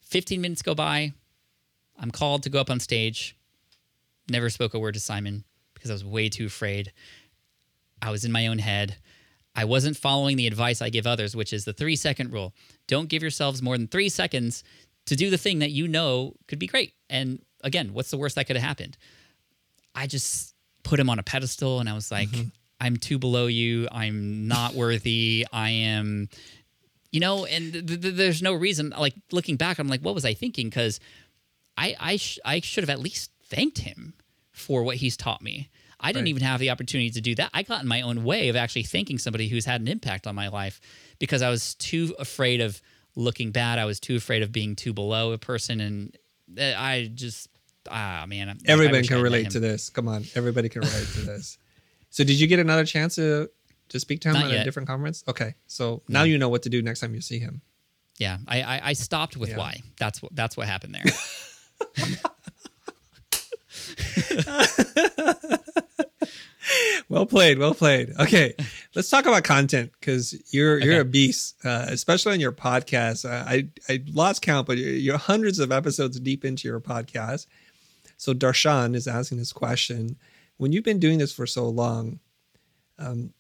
15 0.03 0.41
minutes 0.41 0.63
go 0.63 0.75
by. 0.75 1.13
I'm 1.99 2.11
called 2.11 2.43
to 2.45 2.51
go 2.51 2.61
up 2.61 2.71
on 2.71 2.81
stage. 2.81 3.37
Never 4.31 4.51
spoke 4.51 4.75
a 4.75 4.79
word 4.79 4.95
to 4.95 5.01
Simon 5.01 5.45
because 5.75 5.91
I 5.91 5.95
was 5.95 6.05
way 6.05 6.29
too 6.29 6.47
afraid. 6.47 6.93
I 8.01 8.11
was 8.11 8.25
in 8.25 8.33
my 8.33 8.47
own 8.47 8.59
head. 8.59 8.97
I 9.55 9.65
wasn't 9.65 9.97
following 9.97 10.37
the 10.37 10.47
advice 10.47 10.81
I 10.81 10.89
give 10.89 11.07
others, 11.07 11.35
which 11.35 11.53
is 11.53 11.65
the 11.65 11.73
three 11.73 11.97
second 11.97 12.33
rule. 12.33 12.55
Don't 12.87 13.09
give 13.09 13.23
yourselves 13.23 13.63
more 13.63 13.77
than 13.77 13.89
three 13.89 14.09
seconds 14.09 14.63
to 15.07 15.17
do 15.17 15.31
the 15.31 15.39
thing 15.39 15.59
that 15.59 15.71
you 15.71 15.89
know 15.89 16.35
could 16.47 16.59
be 16.59 16.67
great. 16.67 16.93
And 17.11 17.43
again, 17.63 17.93
what's 17.93 18.11
the 18.11 18.19
worst 18.19 18.37
that 18.37 18.47
could 18.47 18.57
have 18.57 18.65
happened? 18.65 18.97
I 19.95 20.07
just 20.07 20.55
put 20.83 21.01
him 21.01 21.11
on 21.11 21.19
a 21.19 21.23
pedestal 21.23 21.81
and 21.81 21.89
I 21.89 21.95
was 21.95 22.11
like, 22.11 22.29
mm-hmm. 22.31 22.49
I'm 22.81 22.97
too 22.97 23.19
below 23.19 23.47
you. 23.47 23.89
I'm 23.91 24.47
not 24.47 24.75
worthy. 24.75 25.47
I 25.53 25.71
am, 25.71 26.29
you 27.11 27.21
know, 27.21 27.45
and 27.47 27.73
th- 27.73 27.87
th- 28.01 28.15
there's 28.15 28.43
no 28.43 28.53
reason. 28.55 28.95
Like 28.97 29.15
looking 29.33 29.57
back, 29.57 29.79
I'm 29.79 29.89
like, 29.89 30.01
what 30.03 30.15
was 30.15 30.25
I 30.25 30.35
thinking? 30.35 30.69
Because 30.69 31.01
I 31.77 31.97
I, 31.99 32.17
sh- 32.17 32.39
I 32.45 32.61
should 32.61 32.85
have 32.85 32.91
at 32.91 33.01
least 33.01 33.31
thanked 33.45 33.79
him 33.79 34.15
for 34.53 34.83
what 34.85 34.97
he's 34.97 35.17
taught 35.17 35.43
me. 35.43 35.69
I 36.01 36.13
didn't 36.13 36.27
Right. 36.27 36.31
even 36.31 36.43
have 36.45 36.61
the 36.61 36.71
opportunity 36.71 37.11
to 37.11 37.21
do 37.21 37.35
that. 37.37 37.51
I 37.53 37.65
got 37.65 37.83
in 37.83 37.89
my 37.89 38.03
own 38.03 38.23
way 38.23 38.49
of 38.49 38.55
actually 38.55 38.85
thanking 38.85 39.19
somebody 39.19 39.49
who's 39.49 39.65
had 39.65 39.81
an 39.81 39.89
impact 39.89 40.29
on 40.29 40.37
my 40.37 40.47
life 40.47 40.81
because 41.19 41.43
I 41.43 41.51
was 41.51 41.75
too 41.75 42.15
afraid 42.21 42.61
of 42.61 42.81
looking 43.17 43.51
bad. 43.51 43.81
I 43.81 43.85
was 43.85 43.99
too 43.99 44.15
afraid 44.15 44.43
of 44.45 44.53
being 44.53 44.77
too 44.77 44.93
below 44.93 45.33
a 45.33 45.39
person, 45.39 45.81
and 45.81 46.17
I 46.57 47.11
just 47.15 47.49
ah 47.91 48.25
man, 48.27 48.49
I- 48.49 48.53
I 48.53 48.57
Everybody 48.67 49.07
can 49.07 49.21
relate 49.23 49.51
to 49.51 49.61
this. 49.61 49.91
Come 49.91 50.09
on. 50.09 50.25
Everybody 50.35 50.69
can 50.69 50.83
relate 50.83 51.09
to 51.15 51.21
this. 51.23 51.59
So 52.11 52.25
did 52.25 52.41
you 52.41 52.47
get 52.47 52.59
another 52.59 52.85
chance 52.85 53.15
to 53.17 53.51
to 53.91 54.01
speak 54.01 54.21
to 54.23 54.29
him 54.29 54.35
Not 54.35 54.51
at 54.53 54.61
a 54.61 54.65
different 54.65 54.89
conference? 54.89 55.25
Okay. 55.29 55.55
So 55.67 56.03
now 56.09 56.23
you 56.25 56.39
know 56.39 56.49
what 56.49 56.63
to 56.65 56.69
do 56.71 56.83
next 56.83 57.01
time 57.01 57.15
you 57.15 57.21
see 57.21 57.39
him. 57.39 57.61
Yeah, 58.19 58.39
I 58.49 58.63
I, 58.63 58.81
I 58.85 58.93
stopped 58.95 59.37
with 59.37 59.51
Yeah. 59.51 59.59
why. 59.59 59.81
That's 59.99 60.21
what 60.23 60.35
that's 60.35 60.57
what 60.57 60.67
happened 60.67 60.95
there. 60.97 61.05
Well 67.09 67.25
played, 67.25 67.59
well 67.59 67.73
played. 67.75 68.13
Okay, 68.21 68.55
let's 68.99 69.11
talk 69.11 69.27
about 69.27 69.45
content 69.45 69.93
because 70.01 70.35
you're 70.53 70.81
you're 70.81 71.01
a 71.03 71.05
beast, 71.05 71.55
uh, 71.65 71.87
especially 71.89 72.33
on 72.33 72.41
your 72.41 72.51
podcast. 72.51 73.25
Uh, 73.25 73.45
I 73.49 73.69
I 73.89 74.03
lost 74.13 74.43
count, 74.43 74.67
but 74.67 74.77
you're, 74.77 74.91
you're 74.91 75.19
hundreds 75.19 75.61
of 75.61 75.71
episodes 75.71 76.19
deep 76.19 76.45
into 76.45 76.67
your 76.67 76.81
podcast. 76.81 77.47
So 78.17 78.35
Darshan 78.35 78.97
is 78.97 79.07
asking 79.07 79.39
this 79.39 79.53
question: 79.53 80.17
When 80.57 80.73
you've 80.73 80.85
been 80.85 80.99
doing 80.99 81.19
this 81.19 81.33
for 81.33 81.47
so 81.47 81.69
long, 81.69 82.19
um, 82.99 83.33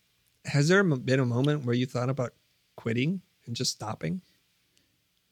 has 0.44 0.68
there 0.68 0.84
been 0.84 1.18
a 1.18 1.26
moment 1.26 1.64
where 1.64 1.74
you 1.74 1.86
thought 1.86 2.08
about 2.08 2.34
quitting 2.76 3.20
and 3.44 3.56
just 3.56 3.72
stopping? 3.72 4.20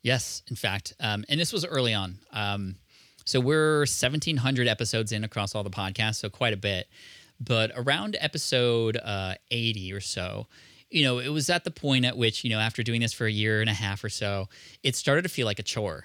Yes, 0.03 0.43
in 0.51 0.57
fact, 0.57 0.93
um, 0.99 1.25
and 1.29 1.39
this 1.39 1.53
was 1.53 1.65
early 1.65 1.95
on. 1.95 2.19
Um, 2.33 2.75
so 3.25 3.39
we're 3.41 3.81
1,700 3.81 4.67
episodes 4.67 5.13
in 5.13 5.23
across 5.23 5.55
all 5.55 5.63
the 5.63 5.71
podcasts, 5.71 6.17
so 6.17 6.29
quite 6.29 6.53
a 6.53 6.57
bit. 6.57 6.89
But 7.41 7.73
around 7.75 8.17
episode 8.21 8.97
uh, 8.97 9.35
80 9.51 9.93
or 9.93 10.01
so, 10.01 10.47
you 10.91 11.05
know, 11.05 11.19
it 11.19 11.29
was 11.29 11.51
at 11.51 11.65
the 11.65 11.71
point 11.71 12.05
at 12.05 12.17
which, 12.17 12.45
you 12.45 12.51
know, 12.51 12.59
after 12.59 12.83
doing 12.83 13.01
this 13.01 13.13
for 13.13 13.27
a 13.27 13.31
year 13.31 13.61
and 13.61 13.69
a 13.69 13.75
half 13.75 14.05
or 14.05 14.09
so, 14.09 14.49
it 14.83 14.97
started 14.97 15.23
to 15.23 15.29
feel 15.29 15.47
like 15.47 15.59
a 15.59 15.63
chore. 15.63 16.05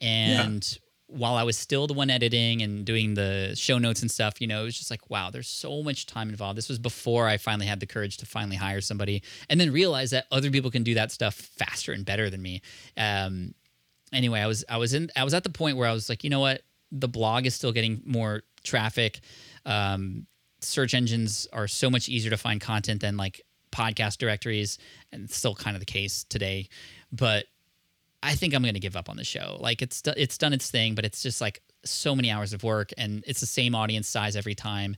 And 0.00 0.78
while 1.10 1.34
I 1.34 1.42
was 1.42 1.58
still 1.58 1.86
the 1.86 1.94
one 1.94 2.08
editing 2.08 2.62
and 2.62 2.84
doing 2.84 3.14
the 3.14 3.54
show 3.56 3.78
notes 3.78 4.00
and 4.00 4.10
stuff, 4.10 4.40
you 4.40 4.46
know, 4.46 4.62
it 4.62 4.64
was 4.64 4.78
just 4.78 4.90
like, 4.90 5.10
wow, 5.10 5.30
there's 5.30 5.48
so 5.48 5.82
much 5.82 6.06
time 6.06 6.28
involved. 6.28 6.56
This 6.56 6.68
was 6.68 6.78
before 6.78 7.26
I 7.26 7.36
finally 7.36 7.66
had 7.66 7.80
the 7.80 7.86
courage 7.86 8.16
to 8.18 8.26
finally 8.26 8.56
hire 8.56 8.80
somebody 8.80 9.22
and 9.48 9.60
then 9.60 9.72
realize 9.72 10.10
that 10.10 10.26
other 10.30 10.50
people 10.50 10.70
can 10.70 10.84
do 10.84 10.94
that 10.94 11.10
stuff 11.10 11.34
faster 11.34 11.92
and 11.92 12.04
better 12.04 12.30
than 12.30 12.40
me. 12.40 12.62
Um, 12.96 13.54
anyway, 14.12 14.40
I 14.40 14.46
was 14.46 14.64
I 14.68 14.76
was 14.76 14.94
in 14.94 15.10
I 15.16 15.24
was 15.24 15.34
at 15.34 15.42
the 15.42 15.50
point 15.50 15.76
where 15.76 15.88
I 15.88 15.92
was 15.92 16.08
like, 16.08 16.22
you 16.22 16.30
know 16.30 16.40
what, 16.40 16.62
the 16.92 17.08
blog 17.08 17.46
is 17.46 17.54
still 17.54 17.72
getting 17.72 18.02
more 18.04 18.42
traffic. 18.62 19.20
Um, 19.66 20.26
search 20.64 20.94
engines 20.94 21.46
are 21.52 21.68
so 21.68 21.90
much 21.90 22.08
easier 22.08 22.30
to 22.30 22.36
find 22.36 22.60
content 22.60 23.00
than 23.00 23.16
like 23.16 23.42
podcast 23.72 24.18
directories, 24.18 24.78
and 25.12 25.30
still 25.30 25.54
kind 25.54 25.76
of 25.76 25.80
the 25.80 25.86
case 25.86 26.24
today. 26.24 26.68
But 27.12 27.46
I 28.22 28.34
think 28.34 28.54
I'm 28.54 28.62
going 28.62 28.74
to 28.74 28.80
give 28.80 28.96
up 28.96 29.08
on 29.08 29.16
the 29.16 29.24
show. 29.24 29.56
Like 29.60 29.82
it's 29.82 30.02
it's 30.16 30.38
done 30.38 30.52
its 30.52 30.70
thing, 30.70 30.94
but 30.94 31.04
it's 31.04 31.22
just 31.22 31.40
like 31.40 31.62
so 31.84 32.14
many 32.14 32.30
hours 32.30 32.52
of 32.52 32.62
work, 32.62 32.90
and 32.98 33.24
it's 33.26 33.40
the 33.40 33.46
same 33.46 33.74
audience 33.74 34.08
size 34.08 34.36
every 34.36 34.54
time. 34.54 34.96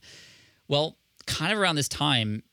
Well, 0.67 0.97
kind 1.25 1.53
of 1.53 1.59
around 1.59 1.75
this 1.75 1.87
time, 1.87 2.43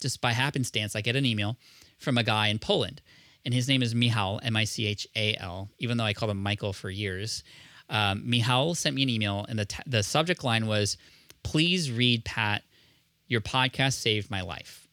just 0.00 0.20
by 0.20 0.32
happenstance, 0.32 0.94
I 0.94 1.00
get 1.00 1.16
an 1.16 1.24
email 1.24 1.56
from 1.98 2.18
a 2.18 2.22
guy 2.22 2.48
in 2.48 2.58
Poland, 2.58 3.00
and 3.44 3.54
his 3.54 3.68
name 3.68 3.82
is 3.82 3.94
Michal, 3.94 4.40
M 4.42 4.56
I 4.56 4.64
C 4.64 4.86
H 4.86 5.06
A 5.16 5.36
L, 5.36 5.70
even 5.78 5.96
though 5.96 6.04
I 6.04 6.12
called 6.12 6.30
him 6.30 6.42
Michael 6.42 6.72
for 6.72 6.90
years. 6.90 7.42
Um, 7.88 8.28
Michal 8.28 8.74
sent 8.74 8.94
me 8.94 9.02
an 9.02 9.08
email, 9.08 9.46
and 9.48 9.58
the, 9.58 9.64
t- 9.64 9.82
the 9.86 10.02
subject 10.02 10.44
line 10.44 10.66
was, 10.66 10.98
Please 11.48 11.90
read, 11.90 12.24
Pat, 12.24 12.62
your 13.26 13.40
podcast 13.40 13.94
saved 13.94 14.30
my 14.30 14.42
life. 14.42 14.86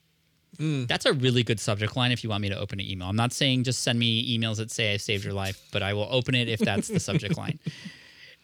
Hmm. 0.58 0.86
That's 0.86 1.06
a 1.06 1.12
really 1.12 1.44
good 1.44 1.60
subject 1.60 1.98
line 1.98 2.14
if 2.14 2.24
you 2.24 2.30
want 2.30 2.42
me 2.42 2.48
to 2.50 2.58
open 2.58 2.80
an 2.80 2.86
email. 2.86 3.10
I'm 3.10 3.18
not 3.18 3.34
saying 3.34 3.66
just 3.66 3.84
send 3.84 4.00
me 4.00 4.38
emails 4.38 4.56
that 4.58 4.72
say 4.72 4.94
I 4.94 4.98
saved 4.98 5.26
your 5.26 5.34
life, 5.34 5.62
but 5.74 5.84
I 5.84 5.94
will 5.94 6.08
open 6.10 6.34
it 6.34 6.48
if 6.48 6.60
that's 6.60 6.88
the 6.88 7.00
subject 7.00 7.38
line. 7.38 7.60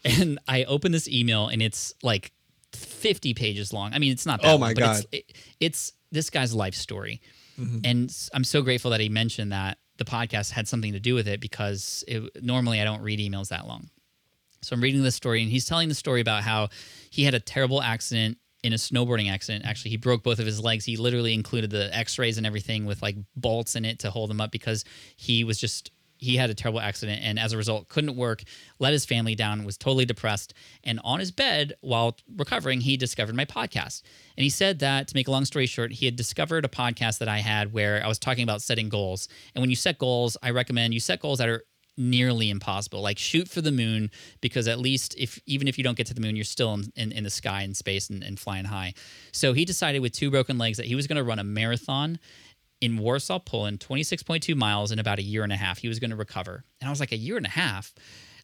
And 0.04 0.40
I 0.48 0.64
open 0.64 0.92
this 0.92 1.08
email 1.08 1.48
and 1.48 1.62
it's 1.62 1.94
like 2.02 2.32
50 2.74 3.36
pages 3.36 3.72
long. 3.72 3.94
I 3.94 4.00
mean, 4.00 4.12
it's 4.12 4.26
not 4.26 4.42
that 4.42 4.48
Oh 4.48 4.52
long, 4.54 4.60
my 4.62 4.74
but 4.74 4.84
it's, 4.84 5.02
God. 5.02 5.06
it, 5.12 5.34
it's 5.60 5.94
this 6.12 6.32
guy's 6.32 6.56
life 6.56 6.74
story. 6.74 7.22
Mm-hmm. 7.60 7.80
And 7.84 8.30
I'm 8.34 8.44
so 8.44 8.64
grateful 8.64 8.90
that 8.92 9.00
he 9.00 9.10
mentioned 9.10 9.52
that 9.52 9.78
the 9.98 10.06
podcast 10.06 10.54
had 10.54 10.68
something 10.68 10.94
to 10.94 11.00
do 11.00 11.14
with 11.14 11.28
it 11.28 11.40
because 11.40 12.04
it, 12.08 12.44
normally 12.44 12.82
I 12.82 12.84
don't 12.84 13.04
read 13.04 13.20
emails 13.20 13.50
that 13.50 13.68
long. 13.68 13.92
So 14.64 14.76
I'm 14.76 14.82
reading 14.82 15.04
this 15.04 15.16
story, 15.16 15.42
and 15.42 15.52
he's 15.52 15.66
telling 15.66 15.90
the 15.90 15.96
story 15.96 16.22
about 16.22 16.44
how 16.44 16.70
he 17.10 17.24
had 17.24 17.34
a 17.34 17.40
terrible 17.40 17.82
accident 17.82 18.38
in 18.64 18.74
a 18.74 18.76
snowboarding 18.76 19.32
accident. 19.32 19.66
Actually, 19.66 19.92
he 19.92 19.98
broke 19.98 20.24
both 20.24 20.40
of 20.40 20.46
his 20.46 20.62
legs. 20.62 20.86
He 20.86 20.98
literally 20.98 21.34
included 21.34 21.72
the 21.72 21.96
X-rays 21.96 22.38
and 22.38 22.46
everything 22.46 22.86
with 22.86 23.02
like 23.02 23.16
bolts 23.36 23.76
in 23.76 23.86
it 23.86 24.00
to 24.00 24.12
hold 24.12 24.30
him 24.30 24.40
up 24.40 24.52
because 24.52 24.86
he 25.16 25.44
was 25.44 25.58
just 25.58 25.92
he 26.22 26.36
had 26.38 26.52
a 26.52 26.54
terrible 26.54 26.80
accident 26.80 27.20
and 27.24 27.40
as 27.40 27.52
a 27.52 27.58
result 27.58 27.90
couldn't 27.90 28.16
work 28.16 28.44
let 28.80 28.94
his 28.94 29.06
family 29.06 29.34
down 29.34 29.66
was 29.66 29.76
totally 29.76 30.06
depressed 30.06 30.54
and 30.84 31.00
on 31.04 31.20
his 31.20 31.32
bed 31.32 31.74
while 31.82 32.16
recovering 32.38 32.80
he 32.80 32.96
discovered 32.96 33.36
my 33.36 33.44
podcast 33.44 34.04
and 34.38 34.44
he 34.44 34.50
said 34.50 34.80
that 34.80 35.08
to 35.08 35.16
make 35.16 35.28
a 35.28 35.32
long 35.32 35.46
story 35.46 35.66
short 35.66 35.92
he 35.92 36.06
had 36.06 36.16
discovered 36.16 36.64
a 36.64 36.70
podcast 36.70 37.18
that 37.18 37.28
i 37.28 37.40
had 37.40 37.74
where 37.74 38.04
i 38.06 38.08
was 38.08 38.20
talking 38.20 38.44
about 38.44 38.62
setting 38.62 38.88
goals 38.88 39.28
and 39.56 39.62
when 39.62 39.72
you 39.72 39.76
set 39.76 39.98
goals 39.98 40.38
i 40.44 40.52
recommend 40.52 40.94
you 40.94 41.00
set 41.00 41.20
goals 41.20 41.40
that 41.40 41.50
are 41.50 41.64
nearly 41.98 42.50
impossible. 42.50 43.02
Like 43.02 43.18
shoot 43.18 43.48
for 43.48 43.62
the 43.62 43.72
moon 43.72 44.12
because 44.42 44.68
at 44.68 44.80
least 44.80 45.16
if 45.18 45.40
even 45.46 45.68
if 45.68 45.78
you 45.78 45.84
don't 45.84 45.98
get 45.98 46.08
to 46.08 46.14
the 46.14 46.22
moon, 46.22 46.36
you're 46.36 46.46
still 46.46 46.74
in, 46.74 46.92
in, 46.96 47.12
in 47.12 47.24
the 47.24 47.30
sky 47.30 47.62
and 47.62 47.76
space 47.76 48.10
and, 48.10 48.24
and 48.24 48.40
flying 48.40 48.66
high. 48.66 48.94
So 49.32 49.54
he 49.54 49.66
decided 49.66 50.02
with 50.02 50.14
two 50.14 50.32
broken 50.32 50.58
legs 50.58 50.78
that 50.78 50.86
he 50.86 50.96
was 50.96 51.08
going 51.08 51.18
to 51.18 51.24
run 51.24 51.40
a 51.40 51.44
marathon 51.44 52.20
in 52.80 52.98
Warsaw, 52.98 53.40
Poland, 53.40 53.80
26.2 53.80 54.56
miles 54.56 54.92
in 54.92 54.98
about 54.98 55.20
a 55.20 55.24
year 55.24 55.44
and 55.44 55.54
a 55.54 55.58
half. 55.58 55.78
He 55.78 55.88
was 55.88 56.00
going 56.00 56.10
to 56.10 56.16
recover. 56.16 56.64
And 56.80 56.88
I 56.88 56.90
was 56.90 57.00
like, 57.00 57.12
a 57.12 57.18
year 57.18 57.38
and 57.38 57.46
a 57.46 57.50
half? 57.50 57.94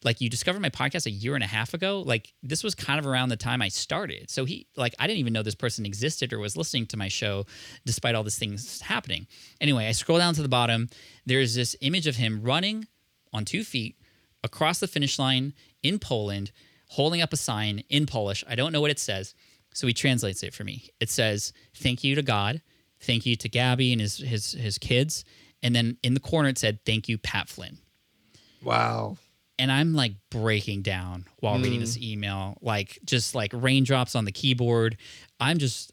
like 0.04 0.20
you 0.20 0.28
discovered 0.28 0.60
my 0.60 0.70
podcast 0.70 1.06
a 1.06 1.10
year 1.10 1.34
and 1.34 1.44
a 1.44 1.46
half 1.46 1.74
ago 1.74 2.02
like 2.02 2.32
this 2.42 2.62
was 2.62 2.74
kind 2.74 2.98
of 2.98 3.06
around 3.06 3.28
the 3.28 3.36
time 3.36 3.62
i 3.62 3.68
started 3.68 4.30
so 4.30 4.44
he 4.44 4.66
like 4.76 4.94
i 4.98 5.06
didn't 5.06 5.18
even 5.18 5.32
know 5.32 5.42
this 5.42 5.54
person 5.54 5.86
existed 5.86 6.32
or 6.32 6.38
was 6.38 6.56
listening 6.56 6.86
to 6.86 6.96
my 6.96 7.08
show 7.08 7.44
despite 7.84 8.14
all 8.14 8.22
these 8.22 8.38
things 8.38 8.80
happening 8.80 9.26
anyway 9.60 9.86
i 9.86 9.92
scroll 9.92 10.18
down 10.18 10.34
to 10.34 10.42
the 10.42 10.48
bottom 10.48 10.88
there's 11.26 11.54
this 11.54 11.76
image 11.80 12.06
of 12.06 12.16
him 12.16 12.42
running 12.42 12.86
on 13.32 13.44
two 13.44 13.64
feet 13.64 13.96
across 14.42 14.78
the 14.80 14.86
finish 14.86 15.18
line 15.18 15.52
in 15.82 15.98
poland 15.98 16.52
holding 16.90 17.20
up 17.20 17.32
a 17.32 17.36
sign 17.36 17.82
in 17.90 18.06
polish. 18.06 18.42
I 18.48 18.54
don't 18.54 18.72
know 18.72 18.80
what 18.80 18.90
it 18.90 18.98
says 18.98 19.34
so 19.74 19.86
he 19.86 19.92
translates 19.92 20.42
it 20.42 20.54
for 20.54 20.64
me. 20.64 20.88
It 21.00 21.10
says 21.10 21.52
thank 21.74 22.02
you 22.02 22.14
to 22.14 22.22
god 22.22 22.62
thank 23.00 23.26
you 23.26 23.36
to 23.36 23.48
gabby 23.48 23.92
and 23.92 24.00
his 24.00 24.18
his 24.18 24.52
his 24.52 24.78
kids 24.78 25.24
and 25.62 25.74
then 25.74 25.96
in 26.02 26.14
the 26.14 26.20
corner 26.20 26.48
it 26.48 26.58
said 26.58 26.80
thank 26.84 27.08
you 27.08 27.18
pat 27.18 27.48
flynn. 27.48 27.78
Wow. 28.62 29.18
and 29.58 29.72
I'm 29.72 29.94
like 29.94 30.12
breaking 30.30 30.82
down 30.82 31.26
while 31.40 31.56
hmm. 31.56 31.64
reading 31.64 31.80
this 31.80 31.98
email, 31.98 32.56
like 32.60 32.98
just 33.04 33.34
like 33.34 33.50
raindrops 33.52 34.14
on 34.14 34.24
the 34.24 34.32
keyboard. 34.32 34.96
I'm 35.40 35.58
just, 35.58 35.92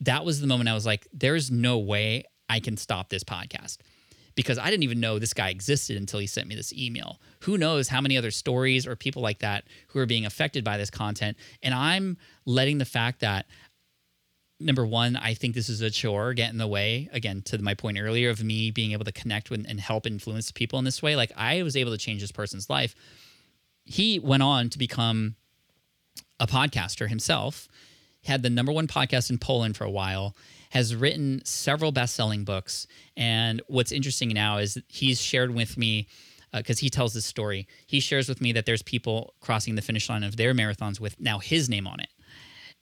that 0.00 0.24
was 0.24 0.40
the 0.40 0.46
moment 0.46 0.68
I 0.68 0.74
was 0.74 0.86
like, 0.86 1.06
there's 1.12 1.50
no 1.50 1.78
way 1.78 2.24
I 2.48 2.60
can 2.60 2.76
stop 2.76 3.08
this 3.08 3.24
podcast 3.24 3.78
because 4.40 4.58
I 4.58 4.70
didn't 4.70 4.84
even 4.84 5.00
know 5.00 5.18
this 5.18 5.34
guy 5.34 5.50
existed 5.50 5.98
until 5.98 6.18
he 6.18 6.26
sent 6.26 6.48
me 6.48 6.54
this 6.54 6.72
email. 6.72 7.20
Who 7.40 7.58
knows 7.58 7.88
how 7.88 8.00
many 8.00 8.16
other 8.16 8.30
stories 8.30 8.86
or 8.86 8.96
people 8.96 9.20
like 9.20 9.40
that 9.40 9.64
who 9.88 9.98
are 9.98 10.06
being 10.06 10.24
affected 10.24 10.64
by 10.64 10.78
this 10.78 10.88
content. 10.88 11.36
And 11.62 11.74
I'm 11.74 12.16
letting 12.46 12.78
the 12.78 12.86
fact 12.86 13.20
that 13.20 13.44
number 14.58 14.86
one, 14.86 15.16
I 15.16 15.34
think 15.34 15.54
this 15.54 15.68
is 15.68 15.82
a 15.82 15.90
chore 15.90 16.32
get 16.32 16.50
in 16.50 16.56
the 16.56 16.66
way. 16.66 17.10
Again, 17.12 17.42
to 17.42 17.58
my 17.58 17.74
point 17.74 17.98
earlier 18.00 18.30
of 18.30 18.42
me 18.42 18.70
being 18.70 18.92
able 18.92 19.04
to 19.04 19.12
connect 19.12 19.50
with 19.50 19.66
and 19.68 19.78
help 19.78 20.06
influence 20.06 20.50
people 20.50 20.78
in 20.78 20.86
this 20.86 21.02
way. 21.02 21.16
Like 21.16 21.32
I 21.36 21.62
was 21.62 21.76
able 21.76 21.92
to 21.92 21.98
change 21.98 22.22
this 22.22 22.32
person's 22.32 22.70
life. 22.70 22.94
He 23.84 24.18
went 24.18 24.42
on 24.42 24.70
to 24.70 24.78
become 24.78 25.36
a 26.38 26.46
podcaster 26.46 27.08
himself, 27.08 27.68
had 28.24 28.42
the 28.42 28.48
number 28.48 28.72
one 28.72 28.86
podcast 28.86 29.28
in 29.28 29.36
Poland 29.36 29.76
for 29.76 29.84
a 29.84 29.90
while, 29.90 30.34
has 30.70 30.94
written 30.94 31.40
several 31.44 31.92
best 31.92 32.14
selling 32.14 32.44
books. 32.44 32.86
And 33.16 33.60
what's 33.68 33.92
interesting 33.92 34.30
now 34.30 34.58
is 34.58 34.78
he's 34.88 35.20
shared 35.20 35.54
with 35.54 35.76
me, 35.76 36.08
uh, 36.52 36.58
because 36.58 36.78
he 36.80 36.90
tells 36.90 37.12
this 37.14 37.26
story, 37.26 37.68
he 37.86 38.00
shares 38.00 38.28
with 38.28 38.40
me 38.40 38.52
that 38.52 38.66
there's 38.66 38.82
people 38.82 39.34
crossing 39.40 39.74
the 39.76 39.82
finish 39.82 40.08
line 40.08 40.24
of 40.24 40.36
their 40.36 40.54
marathons 40.54 40.98
with 40.98 41.20
now 41.20 41.38
his 41.38 41.68
name 41.68 41.86
on 41.86 42.00
it. 42.00 42.08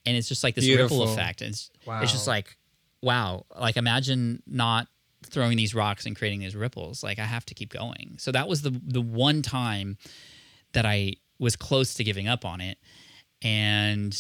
And 0.07 0.17
it's 0.17 0.29
just 0.29 0.45
like 0.45 0.55
this 0.55 0.65
Beautiful. 0.65 1.01
ripple 1.01 1.13
effect. 1.13 1.43
It's, 1.43 1.71
Wow. 1.87 2.01
it's 2.03 2.13
just 2.13 2.27
like, 2.27 2.57
wow, 3.03 3.45
like 3.59 3.77
imagine 3.77 4.43
not 4.47 4.87
throwing 5.27 5.57
these 5.57 5.75
rocks 5.75 6.07
and 6.07 6.17
creating 6.17 6.41
these 6.41 6.55
ripples. 6.57 7.03
Like 7.03 7.19
I 7.19 7.25
have 7.25 7.45
to 7.47 7.55
keep 7.55 7.71
going. 7.73 8.17
So 8.19 8.33
that 8.33 8.49
was 8.49 8.63
the 8.63 8.71
the 8.71 9.01
one 9.01 9.43
time 9.43 9.99
that 10.73 10.87
I 10.87 11.15
was 11.39 11.57
close 11.57 11.95
to 11.95 12.05
giving 12.05 12.29
up 12.29 12.45
on 12.45 12.61
it. 12.61 12.79
And 13.43 14.17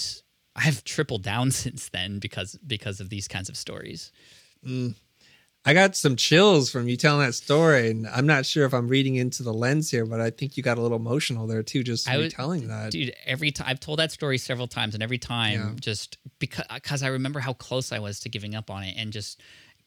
I've 0.58 0.82
tripled 0.84 1.22
down 1.22 1.50
since 1.62 1.88
then 1.88 2.18
because 2.18 2.58
because 2.66 3.00
of 3.00 3.08
these 3.10 3.28
kinds 3.28 3.48
of 3.48 3.56
stories. 3.56 4.12
I 5.64 5.74
got 5.74 5.96
some 5.96 6.16
chills 6.16 6.70
from 6.70 6.88
you 6.88 6.96
telling 6.96 7.20
that 7.26 7.34
story, 7.34 7.90
and 7.90 8.06
I'm 8.08 8.26
not 8.26 8.46
sure 8.46 8.64
if 8.64 8.72
I'm 8.72 8.88
reading 8.88 9.16
into 9.16 9.42
the 9.42 9.52
lens 9.52 9.90
here, 9.90 10.06
but 10.06 10.20
I 10.20 10.30
think 10.30 10.56
you 10.56 10.62
got 10.62 10.78
a 10.78 10.80
little 10.80 10.96
emotional 10.96 11.46
there 11.46 11.62
too, 11.62 11.82
just 11.82 12.08
was- 12.10 12.32
telling 12.32 12.68
that. 12.68 12.90
Dude, 12.92 13.12
every 13.26 13.50
time 13.50 13.66
I've 13.68 13.80
told 13.80 13.98
that 13.98 14.10
story 14.12 14.38
several 14.38 14.66
times, 14.66 14.94
and 14.94 15.02
every 15.02 15.18
time 15.18 15.52
Yeah. 15.60 15.72
just 15.78 16.16
because 16.38 16.64
because 16.72 17.02
I 17.02 17.08
remember 17.08 17.40
how 17.40 17.52
close 17.52 17.92
I 17.92 17.98
was 17.98 18.20
to 18.20 18.28
giving 18.28 18.54
up 18.54 18.70
on 18.70 18.82
it, 18.82 18.94
and 18.96 19.12
just 19.12 19.40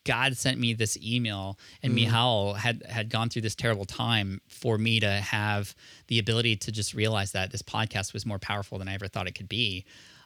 God 0.03 0.35
sent 0.37 0.59
me 0.59 0.73
this 0.73 0.97
email, 0.97 1.57
and 1.81 1.93
Mm. 1.93 1.95
Michal 2.05 2.53
had 2.55 2.83
had 2.87 3.09
gone 3.09 3.29
through 3.29 3.43
this 3.43 3.55
terrible 3.55 3.85
time 3.85 4.41
for 4.47 4.77
me 4.77 4.99
to 4.99 5.09
have 5.09 5.73
the 6.07 6.19
ability 6.19 6.57
to 6.57 6.71
just 6.71 6.93
realize 6.93 7.31
that 7.31 7.51
this 7.51 7.61
podcast 7.63 8.13
was 8.13 8.25
more 8.25 8.39
powerful 8.39 8.77
than 8.77 8.87
I 8.87 8.93
ever 8.93 9.07
thought 9.07 9.27
it 9.27 9.35
could 9.35 9.49
be. 9.49 9.85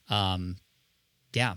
Um, 0.09 0.57
yeah, 1.33 1.55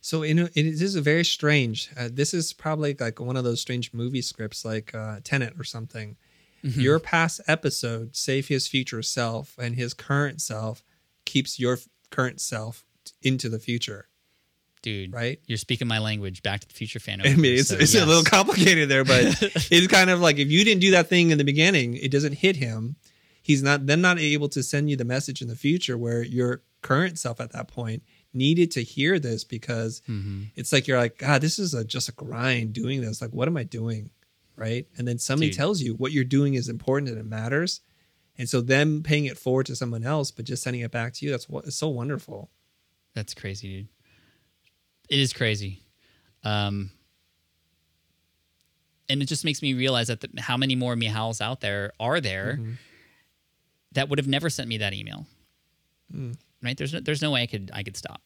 So 0.00 0.22
in 0.22 0.38
a, 0.38 0.44
it 0.44 0.66
is 0.66 0.96
a 0.96 1.00
very 1.00 1.24
strange. 1.24 1.90
Uh, 1.96 2.08
this 2.12 2.34
is 2.34 2.52
probably 2.52 2.94
like 2.98 3.20
one 3.20 3.36
of 3.36 3.44
those 3.44 3.60
strange 3.60 3.92
movie 3.94 4.22
scripts, 4.22 4.64
like 4.64 4.94
uh, 4.94 5.20
Tenet 5.24 5.54
or 5.58 5.64
something. 5.64 6.16
Mm-hmm. 6.64 6.80
Your 6.80 6.98
past 6.98 7.40
episode 7.46 8.16
save 8.16 8.48
his 8.48 8.66
future 8.66 9.02
self, 9.02 9.56
and 9.58 9.76
his 9.76 9.94
current 9.94 10.40
self 10.40 10.82
keeps 11.24 11.58
your 11.60 11.74
f- 11.74 11.88
current 12.10 12.40
self 12.40 12.84
into 13.22 13.48
the 13.48 13.58
future. 13.58 14.08
dude. 14.82 15.12
Right? 15.12 15.40
You're 15.46 15.58
speaking 15.58 15.88
my 15.88 15.98
language. 15.98 16.42
Back 16.42 16.60
to 16.60 16.68
the 16.68 16.74
Future 16.74 17.00
fan. 17.00 17.20
I 17.22 17.34
mean, 17.36 17.58
it's, 17.58 17.68
so 17.68 17.76
it's 17.76 17.94
a 17.94 18.04
little 18.04 18.22
complicated 18.24 18.88
there, 18.88 19.04
but 19.04 19.24
it's 19.70 19.86
kind 19.86 20.10
of 20.10 20.20
like 20.20 20.38
if 20.38 20.50
you 20.50 20.64
didn't 20.64 20.80
do 20.80 20.90
that 20.92 21.08
thing 21.08 21.30
in 21.30 21.38
the 21.38 21.44
beginning, 21.44 21.96
it 21.96 22.10
doesn't 22.10 22.34
hit 22.34 22.56
him. 22.56 22.96
He's 23.42 23.62
not 23.62 23.86
then 23.86 24.00
not 24.00 24.18
able 24.18 24.48
to 24.50 24.62
send 24.62 24.88
you 24.90 24.96
the 24.96 25.04
message 25.04 25.40
in 25.42 25.48
the 25.48 25.56
future 25.56 25.96
where 25.98 26.22
your 26.22 26.62
current 26.84 27.18
self 27.18 27.40
at 27.40 27.50
that 27.52 27.66
point 27.66 28.02
needed 28.32 28.70
to 28.72 28.82
hear 28.82 29.18
this 29.18 29.42
because 29.44 30.02
Mhm. 30.08 30.50
it's 30.54 30.72
like 30.72 30.86
you're 30.86 30.98
like, 30.98 31.18
God, 31.18 31.40
this 31.40 31.58
is 31.58 31.72
a, 31.74 31.84
just 31.84 32.08
a 32.08 32.12
grind 32.12 32.72
doing 32.74 33.00
this. 33.00 33.20
Like, 33.22 33.32
what 33.32 33.48
am 33.48 33.56
I 33.56 33.64
doing? 33.64 34.10
Right. 34.56 34.86
And 34.96 35.08
then 35.08 35.18
somebody 35.18 35.48
Dude. 35.50 35.56
tells 35.56 35.80
you 35.82 35.94
what 35.94 36.12
you're 36.12 36.24
doing 36.24 36.54
is 36.54 36.68
important 36.68 37.08
and 37.10 37.18
it 37.18 37.26
matters. 37.26 37.80
And 38.38 38.48
so 38.48 38.60
them 38.60 39.02
paying 39.02 39.24
it 39.26 39.38
forward 39.38 39.66
to 39.66 39.76
someone 39.76 40.04
else, 40.04 40.30
but 40.30 40.44
just 40.44 40.62
sending 40.62 40.82
it 40.82 40.90
back 40.92 41.12
to 41.14 41.24
you, 41.24 41.30
that's 41.32 41.48
what 41.48 41.64
it's 41.66 41.76
so 41.76 41.88
wonderful. 41.88 42.50
That's 43.14 43.34
crazy, 43.34 43.68
dude. 43.68 43.88
It 45.08 45.18
is 45.20 45.32
crazy. 45.32 45.80
Um, 46.44 46.90
and 49.08 49.22
it 49.22 49.26
just 49.26 49.44
makes 49.44 49.62
me 49.62 49.74
realize 49.74 50.08
that 50.08 50.20
the, 50.20 50.28
how 50.40 50.56
many 50.56 50.74
more 50.74 50.94
Michals 50.96 51.40
out 51.40 51.60
there 51.60 51.92
are 52.00 52.20
there 52.20 52.58
Mhm. 52.60 52.76
that 53.92 54.08
would 54.08 54.18
have 54.18 54.28
never 54.28 54.50
sent 54.50 54.68
me 54.68 54.78
that 54.78 54.94
email. 54.94 55.26
Mm. 56.12 56.36
Right? 56.64 56.76
There's 56.76 56.94
no, 56.94 57.00
there's 57.00 57.22
no 57.22 57.30
way 57.30 57.42
I 57.42 57.46
could 57.46 57.70
I 57.74 57.82
could 57.82 57.96
stop. 57.96 58.22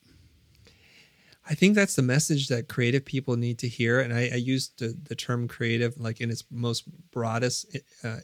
I 1.50 1.54
think 1.54 1.74
that's 1.74 1.96
the 1.96 2.02
message 2.02 2.48
that 2.48 2.68
creative 2.68 3.04
people 3.04 3.36
need 3.36 3.58
to 3.60 3.68
hear. 3.68 4.00
And 4.00 4.12
I, 4.12 4.30
I 4.32 4.36
use 4.36 4.70
the, 4.76 4.94
the 5.02 5.14
term 5.14 5.48
creative 5.48 5.98
like 5.98 6.20
in 6.20 6.30
its 6.30 6.44
most 6.50 6.84
broadest, 7.10 7.74
uh, 8.04 8.18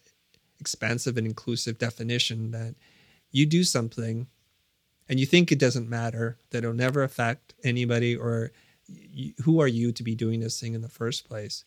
expansive, 0.61 1.17
and 1.17 1.27
inclusive 1.27 1.79
definition 1.79 2.51
that 2.51 2.75
you 3.31 3.47
do 3.47 3.65
something 3.65 4.27
and 5.09 5.19
you 5.19 5.27
think 5.27 5.51
it 5.51 5.59
doesn't 5.59 5.89
matter, 5.89 6.39
that 6.51 6.59
it'll 6.59 6.75
never 6.75 7.03
affect 7.03 7.55
anybody, 7.65 8.15
or 8.15 8.53
y 8.89 9.33
who 9.43 9.61
are 9.61 9.69
you 9.69 9.93
to 9.93 10.03
be 10.03 10.15
doing 10.15 10.41
this 10.41 10.61
thing 10.61 10.75
in 10.75 10.83
the 10.83 10.89
first 10.89 11.27
place? 11.27 11.65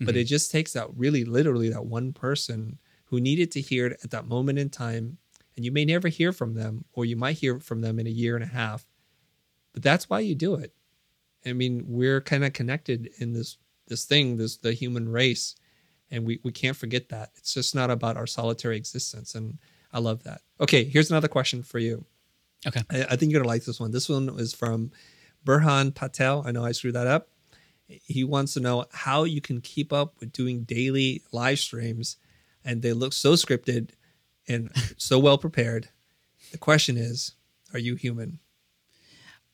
But 0.00 0.16
it 0.16 0.24
just 0.24 0.50
takes 0.50 0.72
that 0.72 0.88
really 0.96 1.24
literally 1.24 1.68
that 1.68 1.86
one 1.86 2.12
person 2.12 2.78
who 3.04 3.20
needed 3.20 3.52
to 3.52 3.60
hear 3.60 3.86
it 3.86 4.00
at 4.02 4.10
that 4.10 4.26
moment 4.26 4.58
in 4.58 4.68
time. 4.68 5.18
And 5.62 5.66
you 5.66 5.70
may 5.70 5.84
never 5.84 6.08
hear 6.08 6.32
from 6.32 6.54
them, 6.54 6.86
or 6.92 7.04
you 7.04 7.14
might 7.14 7.38
hear 7.38 7.60
from 7.60 7.82
them 7.82 8.00
in 8.00 8.08
a 8.08 8.10
year 8.10 8.34
and 8.34 8.42
a 8.42 8.48
half. 8.48 8.84
But 9.72 9.84
that's 9.84 10.10
why 10.10 10.18
you 10.18 10.34
do 10.34 10.56
it. 10.56 10.74
I 11.46 11.52
mean, 11.52 11.84
we're 11.86 12.20
kind 12.20 12.44
of 12.44 12.52
connected 12.52 13.10
in 13.18 13.32
this 13.32 13.58
this 13.86 14.04
thing, 14.04 14.38
this 14.38 14.56
the 14.56 14.72
human 14.72 15.08
race, 15.08 15.54
and 16.10 16.26
we 16.26 16.40
we 16.42 16.50
can't 16.50 16.76
forget 16.76 17.10
that. 17.10 17.30
It's 17.36 17.54
just 17.54 17.76
not 17.76 17.92
about 17.92 18.16
our 18.16 18.26
solitary 18.26 18.76
existence, 18.76 19.36
and 19.36 19.56
I 19.92 20.00
love 20.00 20.24
that. 20.24 20.40
Okay, 20.60 20.82
here's 20.82 21.12
another 21.12 21.28
question 21.28 21.62
for 21.62 21.78
you. 21.78 22.04
Okay. 22.66 22.82
I, 22.90 23.04
I 23.10 23.14
think 23.14 23.30
you're 23.30 23.40
gonna 23.40 23.48
like 23.48 23.64
this 23.64 23.78
one. 23.78 23.92
This 23.92 24.08
one 24.08 24.30
is 24.40 24.52
from 24.52 24.90
Burhan 25.46 25.94
Patel. 25.94 26.42
I 26.44 26.50
know 26.50 26.64
I 26.64 26.72
screwed 26.72 26.96
that 26.96 27.06
up. 27.06 27.28
He 27.86 28.24
wants 28.24 28.54
to 28.54 28.60
know 28.60 28.86
how 28.90 29.22
you 29.22 29.40
can 29.40 29.60
keep 29.60 29.92
up 29.92 30.18
with 30.18 30.32
doing 30.32 30.64
daily 30.64 31.22
live 31.30 31.60
streams, 31.60 32.16
and 32.64 32.82
they 32.82 32.92
look 32.92 33.12
so 33.12 33.34
scripted 33.34 33.90
and 34.48 34.70
so 34.96 35.18
well 35.18 35.38
prepared. 35.38 35.88
The 36.50 36.58
question 36.58 36.96
is, 36.96 37.32
are 37.72 37.78
you 37.78 37.94
human? 37.94 38.38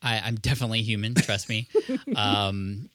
I, 0.01 0.19
I'm 0.19 0.35
definitely 0.35 0.81
human. 0.81 1.15
Trust 1.15 1.49
me. 1.49 1.67
um, 2.15 2.89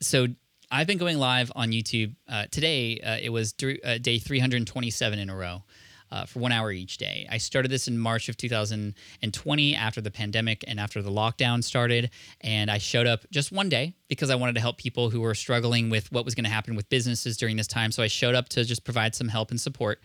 so 0.00 0.28
I've 0.70 0.86
been 0.86 0.98
going 0.98 1.18
live 1.18 1.50
on 1.54 1.70
YouTube 1.70 2.14
uh, 2.28 2.46
today. 2.50 3.00
Uh, 3.00 3.18
it 3.20 3.30
was 3.30 3.54
uh, 3.62 3.98
day 3.98 4.18
327 4.18 5.18
in 5.18 5.30
a 5.30 5.36
row. 5.36 5.62
Uh, 6.10 6.24
for 6.24 6.38
one 6.38 6.52
hour 6.52 6.72
each 6.72 6.96
day. 6.96 7.28
I 7.30 7.36
started 7.36 7.70
this 7.70 7.86
in 7.86 7.98
March 7.98 8.30
of 8.30 8.38
2020 8.38 9.74
after 9.74 10.00
the 10.00 10.10
pandemic 10.10 10.64
and 10.66 10.80
after 10.80 11.02
the 11.02 11.10
lockdown 11.10 11.62
started. 11.62 12.08
And 12.40 12.70
I 12.70 12.78
showed 12.78 13.06
up 13.06 13.26
just 13.30 13.52
one 13.52 13.68
day 13.68 13.92
because 14.08 14.30
I 14.30 14.34
wanted 14.34 14.54
to 14.54 14.62
help 14.62 14.78
people 14.78 15.10
who 15.10 15.20
were 15.20 15.34
struggling 15.34 15.90
with 15.90 16.10
what 16.10 16.24
was 16.24 16.34
going 16.34 16.46
to 16.46 16.50
happen 16.50 16.76
with 16.76 16.88
businesses 16.88 17.36
during 17.36 17.56
this 17.56 17.66
time. 17.66 17.92
So 17.92 18.02
I 18.02 18.06
showed 18.06 18.34
up 18.34 18.48
to 18.48 18.64
just 18.64 18.84
provide 18.84 19.14
some 19.14 19.28
help 19.28 19.50
and 19.50 19.60
support. 19.60 20.00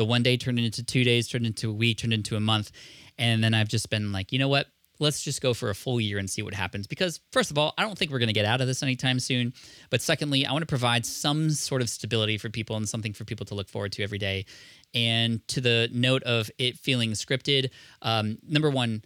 The 0.00 0.06
one 0.06 0.22
day 0.22 0.38
turned 0.38 0.58
into 0.58 0.82
two 0.82 1.04
days, 1.04 1.28
turned 1.28 1.44
into 1.44 1.68
a 1.68 1.74
week, 1.74 1.98
turned 1.98 2.14
into 2.14 2.34
a 2.34 2.40
month. 2.40 2.72
And 3.18 3.44
then 3.44 3.52
I've 3.52 3.68
just 3.68 3.90
been 3.90 4.12
like, 4.12 4.32
you 4.32 4.38
know 4.38 4.48
what? 4.48 4.66
let's 4.98 5.22
just 5.22 5.42
go 5.42 5.52
for 5.52 5.70
a 5.70 5.74
full 5.74 6.00
year 6.00 6.18
and 6.18 6.30
see 6.30 6.40
what 6.42 6.54
happens. 6.54 6.86
Because, 6.86 7.20
first 7.32 7.50
of 7.50 7.58
all, 7.58 7.74
I 7.76 7.82
don't 7.82 7.98
think 7.98 8.10
we're 8.10 8.18
going 8.18 8.28
to 8.28 8.34
get 8.34 8.44
out 8.44 8.60
of 8.60 8.66
this 8.66 8.82
anytime 8.82 9.18
soon. 9.18 9.52
But 9.90 10.00
secondly, 10.00 10.46
I 10.46 10.52
want 10.52 10.62
to 10.62 10.66
provide 10.66 11.04
some 11.04 11.50
sort 11.50 11.82
of 11.82 11.88
stability 11.88 12.38
for 12.38 12.48
people 12.48 12.76
and 12.76 12.88
something 12.88 13.12
for 13.12 13.24
people 13.24 13.44
to 13.46 13.54
look 13.54 13.68
forward 13.68 13.92
to 13.92 14.02
every 14.02 14.18
day. 14.18 14.46
And 14.94 15.46
to 15.48 15.60
the 15.60 15.88
note 15.92 16.22
of 16.22 16.50
it 16.58 16.78
feeling 16.78 17.12
scripted, 17.12 17.70
um, 18.02 18.38
number 18.46 18.70
one, 18.70 19.02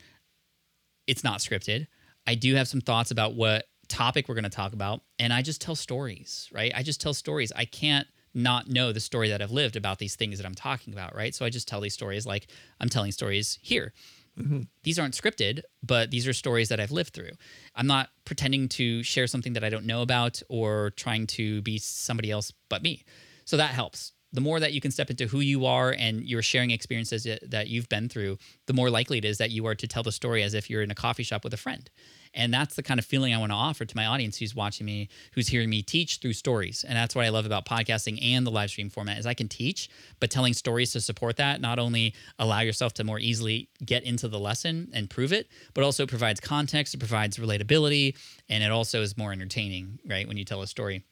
it's 1.06 1.24
not 1.24 1.38
scripted. 1.38 1.86
I 2.26 2.34
do 2.34 2.54
have 2.56 2.68
some 2.68 2.80
thoughts 2.80 3.10
about 3.10 3.34
what 3.34 3.64
topic 3.88 4.28
we're 4.28 4.34
going 4.34 4.44
to 4.44 4.50
talk 4.50 4.74
about. 4.74 5.02
And 5.18 5.32
I 5.32 5.42
just 5.42 5.60
tell 5.60 5.76
stories, 5.76 6.48
right? 6.52 6.72
I 6.74 6.82
just 6.82 7.00
tell 7.00 7.14
stories. 7.14 7.52
I 7.54 7.64
can't 7.64 8.06
not 8.34 8.68
know 8.68 8.92
the 8.92 9.00
story 9.00 9.28
that 9.28 9.40
I've 9.40 9.52
lived 9.52 9.76
about 9.76 9.98
these 9.98 10.16
things 10.16 10.38
that 10.38 10.46
I'm 10.46 10.54
talking 10.54 10.92
about, 10.92 11.14
right? 11.14 11.34
So 11.34 11.44
I 11.44 11.50
just 11.50 11.68
tell 11.68 11.80
these 11.80 11.94
stories 11.94 12.26
like 12.26 12.48
I'm 12.80 12.88
telling 12.88 13.12
stories 13.12 13.58
here. 13.62 13.92
Mm-hmm. 14.38 14.62
These 14.82 14.98
aren't 14.98 15.14
scripted, 15.14 15.62
but 15.82 16.10
these 16.10 16.26
are 16.26 16.32
stories 16.32 16.68
that 16.68 16.80
I've 16.80 16.90
lived 16.90 17.14
through. 17.14 17.30
I'm 17.76 17.86
not 17.86 18.10
pretending 18.24 18.68
to 18.70 19.02
share 19.04 19.28
something 19.28 19.52
that 19.52 19.62
I 19.62 19.70
don't 19.70 19.86
know 19.86 20.02
about 20.02 20.42
or 20.48 20.90
trying 20.96 21.26
to 21.28 21.62
be 21.62 21.78
somebody 21.78 22.30
else 22.30 22.52
but 22.68 22.82
me. 22.82 23.04
So 23.44 23.56
that 23.56 23.70
helps. 23.70 24.12
The 24.32 24.40
more 24.40 24.58
that 24.58 24.72
you 24.72 24.80
can 24.80 24.90
step 24.90 25.10
into 25.10 25.28
who 25.28 25.38
you 25.38 25.64
are 25.66 25.94
and 25.96 26.24
you're 26.24 26.42
sharing 26.42 26.72
experiences 26.72 27.22
that- 27.22 27.48
that 27.48 27.68
you've 27.68 27.88
been 27.88 28.08
through, 28.08 28.38
the 28.66 28.72
more 28.72 28.90
likely 28.90 29.18
it 29.18 29.24
is 29.24 29.38
that 29.38 29.52
you 29.52 29.64
are 29.66 29.76
to 29.76 29.86
tell 29.86 30.02
the 30.02 30.10
story 30.10 30.42
as 30.42 30.54
if 30.54 30.68
you're 30.68 30.82
in 30.82 30.90
a 30.90 30.94
coffee 30.96 31.22
shop 31.22 31.44
with 31.44 31.54
a 31.54 31.58
friend. 31.58 31.88
And 32.34 32.52
that's 32.52 32.74
the 32.74 32.82
kind 32.82 32.98
of 32.98 33.06
feeling 33.06 33.34
I 33.34 33.38
want 33.38 33.52
to 33.52 33.56
offer 33.56 33.84
to 33.84 33.96
my 33.96 34.06
audience 34.06 34.38
who's 34.38 34.54
watching 34.54 34.86
me, 34.86 35.08
who's 35.32 35.48
hearing 35.48 35.70
me 35.70 35.82
teach 35.82 36.18
through 36.18 36.32
stories. 36.32 36.84
And 36.86 36.96
that's 36.96 37.14
what 37.14 37.24
I 37.24 37.28
love 37.28 37.46
about 37.46 37.66
podcasting 37.66 38.18
and 38.22 38.46
the 38.46 38.50
live 38.50 38.70
stream 38.70 38.90
format 38.90 39.18
is 39.18 39.26
I 39.26 39.34
can 39.34 39.48
teach, 39.48 39.88
but 40.20 40.30
telling 40.30 40.52
stories 40.52 40.92
to 40.92 41.00
support 41.00 41.36
that 41.36 41.60
not 41.60 41.78
only 41.78 42.14
allow 42.38 42.60
yourself 42.60 42.94
to 42.94 43.04
more 43.04 43.18
easily 43.18 43.68
get 43.84 44.02
into 44.04 44.28
the 44.28 44.38
lesson 44.38 44.90
and 44.92 45.08
prove 45.08 45.32
it, 45.32 45.48
but 45.74 45.84
also 45.84 46.06
provides 46.06 46.40
context, 46.40 46.94
it 46.94 46.98
provides 46.98 47.38
relatability, 47.38 48.16
and 48.48 48.62
it 48.64 48.70
also 48.70 49.00
is 49.00 49.16
more 49.16 49.32
entertaining, 49.32 49.98
right? 50.08 50.26
When 50.26 50.36
you 50.36 50.44
tell 50.44 50.62
a 50.62 50.66
story. 50.66 51.04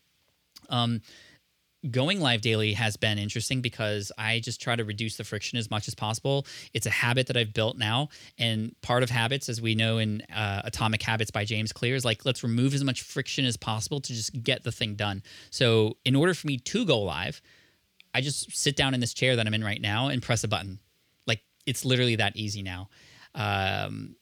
Um, 0.69 1.01
going 1.91 2.21
live 2.21 2.41
daily 2.41 2.75
has 2.75 2.97
been 2.97 3.19
interesting 3.19 3.61
because 3.61 4.13
I 4.17 4.39
just 4.41 4.61
try 4.61 4.77
to 4.77 4.85
reduce 4.85 5.17
the 5.17 5.25
friction 5.25 5.59
as 5.59 5.71
much 5.71 5.89
as 5.89 5.95
possible. 5.95 6.47
It's 6.73 6.87
a 6.87 6.91
habit 6.91 7.27
that 7.27 7.37
I've 7.37 7.53
built 7.53 7.77
now. 7.77 8.09
And 8.39 8.75
part 8.83 9.03
of 9.03 9.11
habits, 9.11 9.49
as 9.49 9.61
we 9.61 9.75
know 9.75 9.99
in 9.99 10.23
uh, 10.35 10.63
Atomic 10.65 11.03
Habits 11.03 11.31
by 11.31 11.45
James 11.45 11.73
Clear, 11.73 11.97
is 11.97 12.05
like, 12.05 12.25
let's 12.25 12.43
remove 12.45 12.75
as 12.75 12.85
much 12.85 13.03
friction 13.03 13.45
as 13.45 13.57
possible 13.57 14.01
to 14.01 14.13
just 14.13 14.43
get 14.43 14.63
the 14.63 14.73
thing 14.73 14.95
done. 14.95 15.23
So, 15.51 15.97
in 16.05 16.15
order 16.15 16.35
for 16.35 16.47
me 16.47 16.59
to 16.59 16.85
go 16.87 17.01
live, 17.01 17.43
I 18.15 18.21
just 18.21 18.57
sit 18.57 18.77
down 18.77 18.95
in 18.95 19.01
this 19.01 19.15
chair 19.15 19.37
that 19.37 19.47
I'm 19.47 19.55
in 19.55 19.65
right 19.65 19.81
now 19.81 20.09
and 20.09 20.23
press 20.23 20.45
a 20.45 20.49
button. 20.49 20.79
Like, 21.27 21.41
it's 21.67 21.85
literally 21.85 22.17
that 22.17 22.37
easy 22.37 22.63
now. 22.63 22.91
Um, 23.35 24.17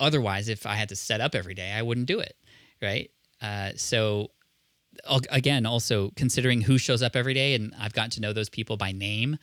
otherwise, 0.00 0.48
if 0.48 0.66
I 0.66 0.74
had 0.74 0.88
to 0.88 0.96
set 0.96 1.20
up 1.20 1.34
every 1.34 1.54
day, 1.54 1.72
I 1.72 1.82
wouldn't 1.82 2.06
do 2.06 2.18
it. 2.18 2.36
Right. 2.82 3.10
Uh, 3.40 3.70
so, 3.76 4.30
again, 5.30 5.66
also 5.66 6.10
considering 6.16 6.60
who 6.60 6.78
shows 6.78 7.02
up 7.02 7.16
every 7.16 7.34
day, 7.34 7.54
and 7.54 7.74
I've 7.78 7.92
gotten 7.92 8.10
to 8.12 8.20
know 8.20 8.32
those 8.32 8.48
people 8.48 8.76
by 8.76 8.92
name, 8.92 9.38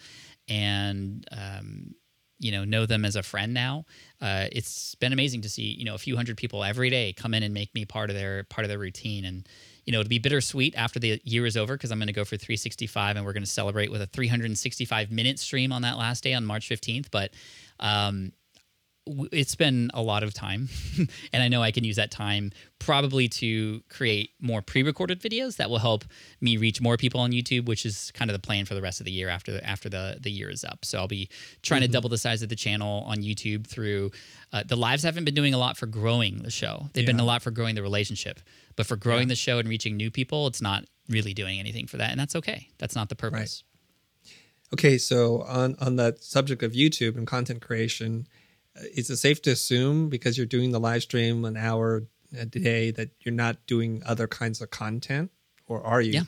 and 0.48 1.26
um, 1.32 1.96
you 2.40 2.52
know 2.52 2.64
know 2.64 2.86
them 2.86 3.06
as 3.06 3.16
a 3.16 3.24
friend 3.24 3.54
now. 3.54 3.86
Uh, 4.22 4.48
it's 4.52 4.96
been 4.96 5.14
amazing 5.14 5.42
to 5.42 5.50
see 5.50 5.64
you 5.64 5.86
know 5.86 5.96
a 5.96 6.00
few 6.00 6.16
hundred 6.16 6.38
people 6.38 6.64
every 6.64 6.90
day 6.90 7.14
come 7.14 7.34
in 7.34 7.44
and 7.44 7.54
make 7.54 7.74
me 7.74 7.86
part 7.86 8.10
of 8.10 8.16
their 8.16 8.44
part 8.46 8.66
of 8.66 8.70
their 8.70 8.80
routine, 8.80 9.26
and 9.26 9.48
you 9.86 9.94
know 9.94 10.00
it'll 10.00 10.10
be 10.10 10.20
bittersweet 10.20 10.76
after 10.76 11.00
the 11.00 11.22
year 11.24 11.46
is 11.46 11.58
over 11.58 11.76
because 11.76 11.92
I'm 11.92 12.00
going 12.00 12.08
to 12.08 12.14
go 12.14 12.26
for 12.26 12.38
365, 12.38 13.16
and 13.18 13.26
we're 13.26 13.34
going 13.34 13.44
to 13.44 13.50
celebrate 13.50 13.92
with 13.92 14.02
a 14.02 14.08
365 14.08 15.12
minute 15.12 15.40
stream 15.40 15.72
on 15.72 15.82
that 15.84 15.98
last 15.98 16.24
day 16.24 16.34
on 16.34 16.46
March 16.46 16.70
15th, 16.70 17.08
but. 17.12 17.32
Um, 17.80 18.32
it's 19.32 19.56
been 19.56 19.92
a 19.94 20.02
lot 20.02 20.24
of 20.24 20.34
time 20.34 20.68
and 21.34 21.44
i 21.44 21.48
know 21.48 21.62
i 21.62 21.72
can 21.72 21.84
use 21.84 21.96
that 21.96 22.10
time 22.10 22.52
probably 22.80 23.28
to 23.28 23.82
create 23.90 24.32
more 24.40 24.62
pre-recorded 24.62 25.22
videos 25.22 25.58
that 25.58 25.70
will 25.70 25.78
help 25.78 26.04
me 26.42 26.58
reach 26.58 26.82
more 26.82 26.98
people 26.98 27.20
on 27.20 27.32
youtube 27.32 27.66
which 27.68 27.86
is 27.86 28.12
kind 28.14 28.32
of 28.32 28.34
the 28.34 28.40
plan 28.40 28.66
for 28.66 28.74
the 28.74 28.82
rest 28.82 29.00
of 29.00 29.06
the 29.06 29.12
year 29.12 29.30
after 29.30 29.52
the 29.52 29.66
after 29.66 29.90
the, 29.90 30.18
the 30.22 30.32
year 30.32 30.50
is 30.50 30.64
up. 30.64 30.84
So 30.84 31.00
i'll 31.00 31.08
be 31.08 31.30
trying 31.62 31.82
to 31.82 31.88
double 31.88 32.10
the 32.10 32.18
size 32.18 32.42
of 32.42 32.50
the 32.50 32.56
channel 32.56 33.04
on 33.08 33.18
youtube 33.18 33.68
through 33.68 34.12
uh, 34.52 34.64
the 34.66 34.76
lives 34.76 35.04
haven't 35.04 35.26
been 35.26 35.36
doing 35.36 35.54
a 35.54 35.58
lot 35.58 35.78
for 35.78 35.86
growing 35.86 36.44
the 36.44 36.52
show. 36.52 36.90
They've 36.94 37.06
been 37.06 37.20
a 37.20 37.26
lot 37.26 37.42
for 37.42 37.52
growing 37.52 37.76
the 37.76 37.84
relationship 37.84 38.40
but 38.76 38.86
for 38.86 38.96
growing 38.96 39.28
the 39.28 39.36
show 39.36 39.60
and 39.60 39.70
reaching 39.70 39.98
new 39.98 40.10
people 40.10 40.48
it's 40.48 40.62
not 40.62 40.86
really 41.10 41.34
doing 41.34 41.60
anything 41.60 41.86
for 41.88 41.98
that 41.98 42.12
and 42.12 42.20
that's 42.20 42.36
okay. 42.36 42.70
That's 42.80 42.96
not 42.96 43.10
the 43.10 43.16
purpose. 43.16 43.64
Okay, 44.74 44.98
so 44.98 45.44
on 45.44 45.76
on 45.80 45.96
that 45.98 46.24
subject 46.24 46.64
of 46.64 46.72
YouTube 46.74 47.18
and 47.18 47.28
content 47.28 47.62
creation, 47.62 48.28
Uh, 48.78 48.84
is 48.96 49.10
it 49.10 49.18
safe 49.18 49.42
to 49.44 49.52
assume 49.52 50.10
because 50.10 50.38
you're 50.38 50.46
doing 50.48 50.72
the 50.72 50.80
live 50.80 51.02
stream 51.04 51.46
an 51.46 51.58
hour 51.58 52.04
a 52.38 52.46
day 52.46 52.92
that 52.92 53.10
you're 53.22 53.34
not 53.34 53.66
doing 53.68 54.02
other 54.06 54.28
kinds 54.28 54.62
of 54.62 54.70
content, 54.70 55.32
or 55.68 55.82
are 55.84 56.02
you? 56.02 56.12
Yeah. 56.14 56.24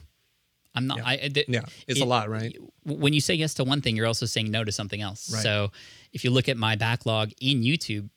i'm 0.75 0.87
not 0.87 0.97
Yeah. 0.99 1.03
I, 1.07 1.17
th- 1.17 1.47
Yeah, 1.49 1.65
it's 1.87 1.99
a 2.01 2.05
lot, 2.05 2.29
right? 2.29 2.55
when 2.83 3.13
you 3.13 3.19
say 3.21 3.33
yes 3.33 3.53
to 3.55 3.63
one 3.63 3.81
thing, 3.81 3.95
you're 3.95 4.05
also 4.05 4.25
saying 4.25 4.49
no 4.51 4.63
to 4.63 4.71
something 4.71 5.01
else. 5.01 5.33
Right. 5.33 5.43
So 5.43 5.71
if 6.13 6.23
you 6.23 6.29
look 6.29 6.47
at 6.47 6.55
my 6.57 6.75
backlog 6.75 7.31
in 7.41 7.61
YouTube, 7.63 8.09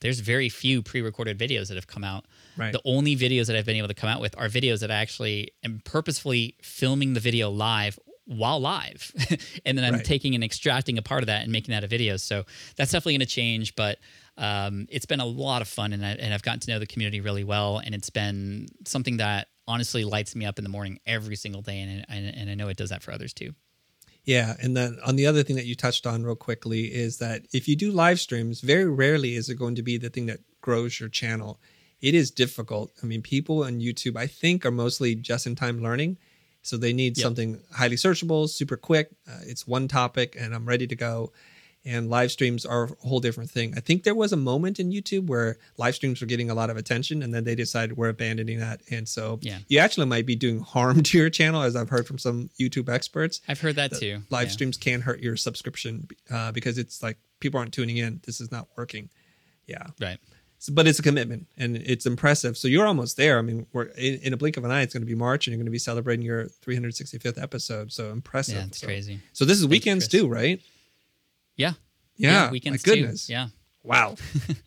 there's 0.00 0.20
very 0.20 0.48
few 0.48 0.82
pre-recorded 0.82 1.38
videos 1.38 1.68
that 1.68 1.74
have 1.76 1.86
come 1.86 2.04
out. 2.04 2.24
Right. 2.56 2.72
The 2.72 2.80
only 2.84 3.16
videos 3.16 3.46
that 3.46 3.56
I've 3.56 3.66
been 3.66 3.76
able 3.76 3.88
to 3.88 3.94
come 3.94 4.08
out 4.10 4.20
with 4.20 4.36
are 4.38 4.48
videos 4.48 4.80
that 4.80 4.90
I 4.90 4.96
actually 4.96 5.52
am 5.62 5.80
purposefully 5.84 6.56
filming 6.62 7.14
the 7.14 7.20
video 7.20 7.50
live 7.50 7.98
while 8.26 8.60
live. 8.60 9.12
and 9.66 9.76
then 9.76 9.84
I'm 9.84 9.94
Right. 9.94 10.04
taking 10.04 10.34
and 10.34 10.42
extracting 10.42 10.98
a 10.98 11.02
part 11.02 11.22
of 11.22 11.26
that 11.26 11.42
and 11.42 11.52
making 11.52 11.72
that 11.72 11.84
a 11.84 11.86
video. 11.86 12.16
So 12.16 12.44
that's 12.76 12.92
definitely 12.92 13.14
going 13.14 13.20
to 13.20 13.26
change, 13.26 13.74
but 13.76 13.98
um, 14.36 14.86
it's 14.90 15.06
been 15.06 15.20
a 15.20 15.26
lot 15.26 15.62
of 15.62 15.68
fun 15.68 15.92
and, 15.92 16.04
I, 16.04 16.10
and 16.10 16.32
I've 16.32 16.42
gotten 16.42 16.60
to 16.60 16.70
know 16.70 16.78
the 16.78 16.86
community 16.86 17.20
really 17.20 17.44
well. 17.44 17.78
And 17.78 17.94
it's 17.94 18.10
been 18.10 18.66
something 18.86 19.18
that 19.18 19.48
honestly 19.68 20.04
lights 20.04 20.34
me 20.34 20.44
up 20.44 20.58
in 20.58 20.64
the 20.64 20.70
morning 20.70 21.00
every 21.06 21.36
single 21.36 21.62
day. 21.62 21.80
And, 21.80 22.04
and, 22.08 22.34
and 22.34 22.50
I 22.50 22.54
know 22.54 22.68
it 22.68 22.76
does 22.76 22.90
that 22.90 23.02
for 23.02 23.12
others 23.12 23.32
too. 23.32 23.54
Yeah, 24.24 24.54
and 24.60 24.74
then 24.74 24.98
on 25.04 25.16
the 25.16 25.26
other 25.26 25.42
thing 25.42 25.56
that 25.56 25.66
you 25.66 25.74
touched 25.74 26.06
on 26.06 26.24
real 26.24 26.34
quickly 26.34 26.84
is 26.84 27.18
that 27.18 27.42
if 27.52 27.68
you 27.68 27.76
do 27.76 27.92
live 27.92 28.18
streams, 28.18 28.62
very 28.62 28.86
rarely 28.86 29.34
is 29.34 29.50
it 29.50 29.56
going 29.56 29.74
to 29.74 29.82
be 29.82 29.98
the 29.98 30.08
thing 30.08 30.26
that 30.26 30.40
grows 30.62 30.98
your 30.98 31.10
channel. 31.10 31.60
It 32.00 32.14
is 32.14 32.30
difficult. 32.30 32.90
I 33.02 33.06
mean, 33.06 33.20
people 33.20 33.64
on 33.64 33.80
YouTube, 33.80 34.16
I 34.16 34.26
think, 34.26 34.64
are 34.64 34.70
mostly 34.70 35.14
just 35.14 35.46
in 35.46 35.54
time 35.54 35.82
learning. 35.82 36.16
So 36.64 36.76
they 36.76 36.92
need 36.92 37.16
Yep. 37.16 37.22
something 37.22 37.60
highly 37.72 37.96
searchable, 37.96 38.48
super 38.48 38.76
quick. 38.76 39.10
Uh, 39.28 39.38
it's 39.46 39.66
one 39.66 39.86
topic 39.86 40.34
and 40.38 40.52
I'm 40.54 40.66
ready 40.66 40.86
to 40.88 40.96
go. 40.96 41.32
And 41.86 42.08
live 42.08 42.32
streams 42.32 42.64
are 42.64 42.84
a 42.84 43.06
whole 43.06 43.20
different 43.20 43.50
thing. 43.50 43.74
I 43.76 43.80
think 43.80 44.04
there 44.04 44.14
was 44.14 44.32
a 44.32 44.38
moment 44.38 44.80
in 44.80 44.90
YouTube 44.90 45.26
where 45.26 45.58
live 45.76 45.94
streams 45.94 46.22
were 46.22 46.26
getting 46.26 46.48
a 46.48 46.54
lot 46.54 46.70
of 46.70 46.78
attention 46.78 47.22
and 47.22 47.34
then 47.34 47.44
they 47.44 47.54
decided 47.54 47.98
we're 47.98 48.08
abandoning 48.08 48.58
that. 48.60 48.80
And 48.90 49.06
so 49.06 49.38
Yeah. 49.42 49.58
you 49.68 49.78
actually 49.78 50.06
might 50.06 50.24
be 50.24 50.34
doing 50.34 50.60
harm 50.60 51.02
to 51.08 51.18
your 51.18 51.28
channel, 51.28 51.60
as 51.62 51.76
I've 51.76 51.90
heard 51.90 52.06
from 52.06 52.16
some 52.18 52.48
YouTube 52.58 52.88
experts 52.88 53.42
I've 53.46 53.60
heard 53.60 53.76
that 53.76 53.92
too. 53.92 54.22
live 54.30 54.46
Yeah. 54.48 54.52
streams 54.52 54.78
can 54.78 55.02
hurt 55.02 55.20
your 55.20 55.36
subscription 55.36 56.08
uh, 56.30 56.52
because 56.52 56.78
it's 56.78 57.02
like 57.02 57.18
people 57.40 57.60
aren't 57.60 57.74
tuning 57.74 57.98
in. 57.98 58.20
This 58.24 58.40
is 58.40 58.50
not 58.50 58.66
working. 58.78 59.10
Yeah, 59.66 59.88
Right. 60.00 60.18
But 60.70 60.86
it's 60.86 60.98
a 60.98 61.02
commitment 61.02 61.46
and 61.56 61.76
it's 61.76 62.06
impressive. 62.06 62.56
So 62.56 62.68
you're 62.68 62.86
almost 62.86 63.16
there. 63.16 63.38
I 63.38 63.42
mean, 63.42 63.66
we're 63.72 63.84
in, 63.84 64.20
in 64.20 64.32
a 64.32 64.36
blink 64.36 64.56
of 64.56 64.64
an 64.64 64.70
eye. 64.70 64.82
It's 64.82 64.94
going 64.94 65.02
to 65.02 65.06
be 65.06 65.14
March, 65.14 65.46
and 65.46 65.52
you're 65.52 65.58
going 65.58 65.66
to 65.66 65.72
be 65.72 65.78
celebrating 65.78 66.24
your 66.24 66.46
365th 66.64 67.40
episode. 67.40 67.92
So 67.92 68.10
impressive. 68.10 68.56
Yeah, 68.56 68.64
it's 68.64 68.80
so, 68.80 68.86
crazy. 68.86 69.20
So 69.32 69.44
this 69.44 69.58
is 69.58 69.66
weekends 69.66 70.08
Chris. 70.08 70.22
too, 70.22 70.28
right? 70.28 70.60
Yeah. 71.56 71.72
Yeah. 72.16 72.50
weekends 72.50 72.86
my 72.86 72.94
goodness. 72.94 73.26
too. 73.26 73.32
Yeah. 73.32 73.48
Wow. 73.82 74.16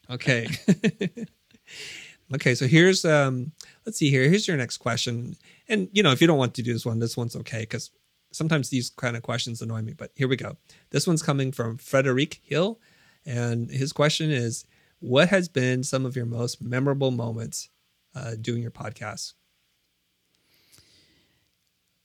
Okay. 0.10 0.48
okay. 2.34 2.56
So 2.56 2.66
here's 2.66 3.04
um. 3.04 3.52
Let's 3.86 3.98
see 3.98 4.10
here. 4.10 4.24
Here's 4.24 4.48
your 4.48 4.56
next 4.56 4.78
question. 4.78 5.36
And 5.68 5.90
you 5.92 6.02
know, 6.02 6.12
if 6.12 6.22
you 6.22 6.28
don't 6.28 6.38
want 6.38 6.54
to 6.54 6.62
do 6.62 6.72
this 6.72 6.86
one, 6.86 7.00
this 7.00 7.18
one's 7.18 7.36
okay 7.36 7.60
because 7.60 7.92
sometimes 8.32 8.70
these 8.70 8.90
kind 8.90 9.18
of 9.18 9.24
questions 9.24 9.62
annoy 9.62 9.82
me. 9.82 9.92
But 9.92 10.12
here 10.16 10.30
we 10.30 10.38
go. 10.38 10.56
This 10.92 11.06
one's 11.06 11.22
coming 11.22 11.52
from 11.52 11.78
Frederic 11.78 12.40
Hill, 12.44 12.80
and 13.26 13.70
his 13.70 13.92
question 13.92 14.32
is, 14.32 14.66
"What 15.00 15.30
has 15.30 15.48
been 15.50 15.84
some 15.84 16.06
of 16.06 16.16
your 16.16 16.26
most 16.26 16.62
memorable 16.62 17.12
moments 17.12 17.70
uh, 18.16 18.36
doing 18.40 18.62
your 18.62 18.72
podcast?" 18.72 19.34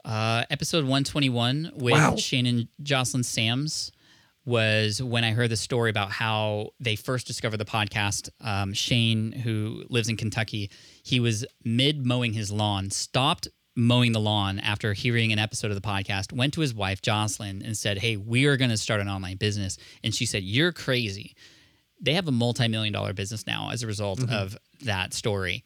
Uh, 0.04 0.44
episode 0.50 0.82
121 0.84 1.72
with 1.76 1.92
Wow. 1.92 2.16
Shane 2.16 2.46
and 2.46 2.68
Jocelyn 2.82 3.22
Sams 3.22 3.92
was 4.44 5.00
when 5.00 5.22
I 5.22 5.30
heard 5.30 5.50
the 5.50 5.56
story 5.56 5.90
about 5.90 6.10
how 6.10 6.70
they 6.80 6.96
first 6.96 7.28
discovered 7.28 7.58
the 7.58 7.64
podcast. 7.64 8.28
Um, 8.40 8.72
Shane, 8.72 9.30
who 9.30 9.84
lives 9.88 10.08
in 10.08 10.16
Kentucky, 10.16 10.70
he 11.04 11.20
was 11.20 11.44
mid 11.64 12.04
mowing 12.04 12.32
his 12.32 12.50
lawn, 12.50 12.90
stopped 12.90 13.46
mowing 13.76 14.10
the 14.10 14.20
lawn 14.20 14.58
after 14.58 14.92
hearing 14.92 15.32
an 15.32 15.38
episode 15.38 15.70
of 15.70 15.80
the 15.80 15.88
podcast, 15.88 16.32
went 16.32 16.52
to 16.54 16.60
his 16.60 16.74
wife, 16.74 17.00
Jocelyn, 17.00 17.62
and 17.64 17.76
said, 17.76 17.98
Hey, 17.98 18.16
we 18.16 18.46
are 18.46 18.56
going 18.56 18.70
to 18.70 18.76
start 18.76 19.00
an 19.00 19.08
online 19.08 19.36
business. 19.36 19.78
And 20.02 20.12
she 20.12 20.26
said, 20.26 20.42
You're 20.42 20.72
crazy. 20.72 21.36
They 22.02 22.14
have 22.14 22.28
a 22.28 22.32
multi 22.32 22.68
million 22.68 22.92
dollar 22.92 23.12
business 23.12 23.46
now 23.46 23.70
as 23.72 23.82
a 23.82 23.86
result 23.86 24.28
of 24.30 24.56
that 24.84 25.14
story. 25.14 25.64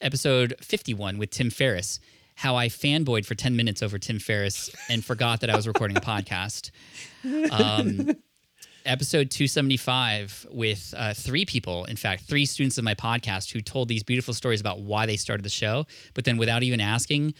Episode 0.00 0.54
51 0.60 1.18
with 1.18 1.30
Tim 1.30 1.50
Ferriss. 1.50 1.98
How 2.36 2.54
I 2.54 2.68
fanboyed 2.68 3.26
for 3.26 3.34
10 3.34 3.56
minutes 3.56 3.82
over 3.82 3.98
Tim 3.98 4.20
Ferriss 4.20 4.70
and 4.88 5.04
forgot 5.04 5.40
that 5.40 5.50
I 5.50 5.56
was 5.56 5.66
recording 5.66 5.96
a 5.96 6.00
podcast. 6.00 6.70
Um, 7.50 8.12
episode 8.86 9.30
275 9.30 10.46
with 10.52 10.94
uh, 10.96 11.14
three 11.14 11.44
people, 11.44 11.84
in 11.86 11.96
fact, 11.96 12.22
three 12.24 12.46
students 12.46 12.78
of 12.78 12.84
my 12.84 12.94
podcast 12.94 13.50
who 13.50 13.60
told 13.60 13.88
these 13.88 14.04
beautiful 14.04 14.32
stories 14.32 14.60
about 14.60 14.80
why 14.80 15.04
they 15.04 15.16
started 15.16 15.42
the 15.42 15.50
show, 15.50 15.84
but 16.14 16.24
then 16.24 16.36
without 16.36 16.62
even 16.62 16.80
asking, 16.80 17.34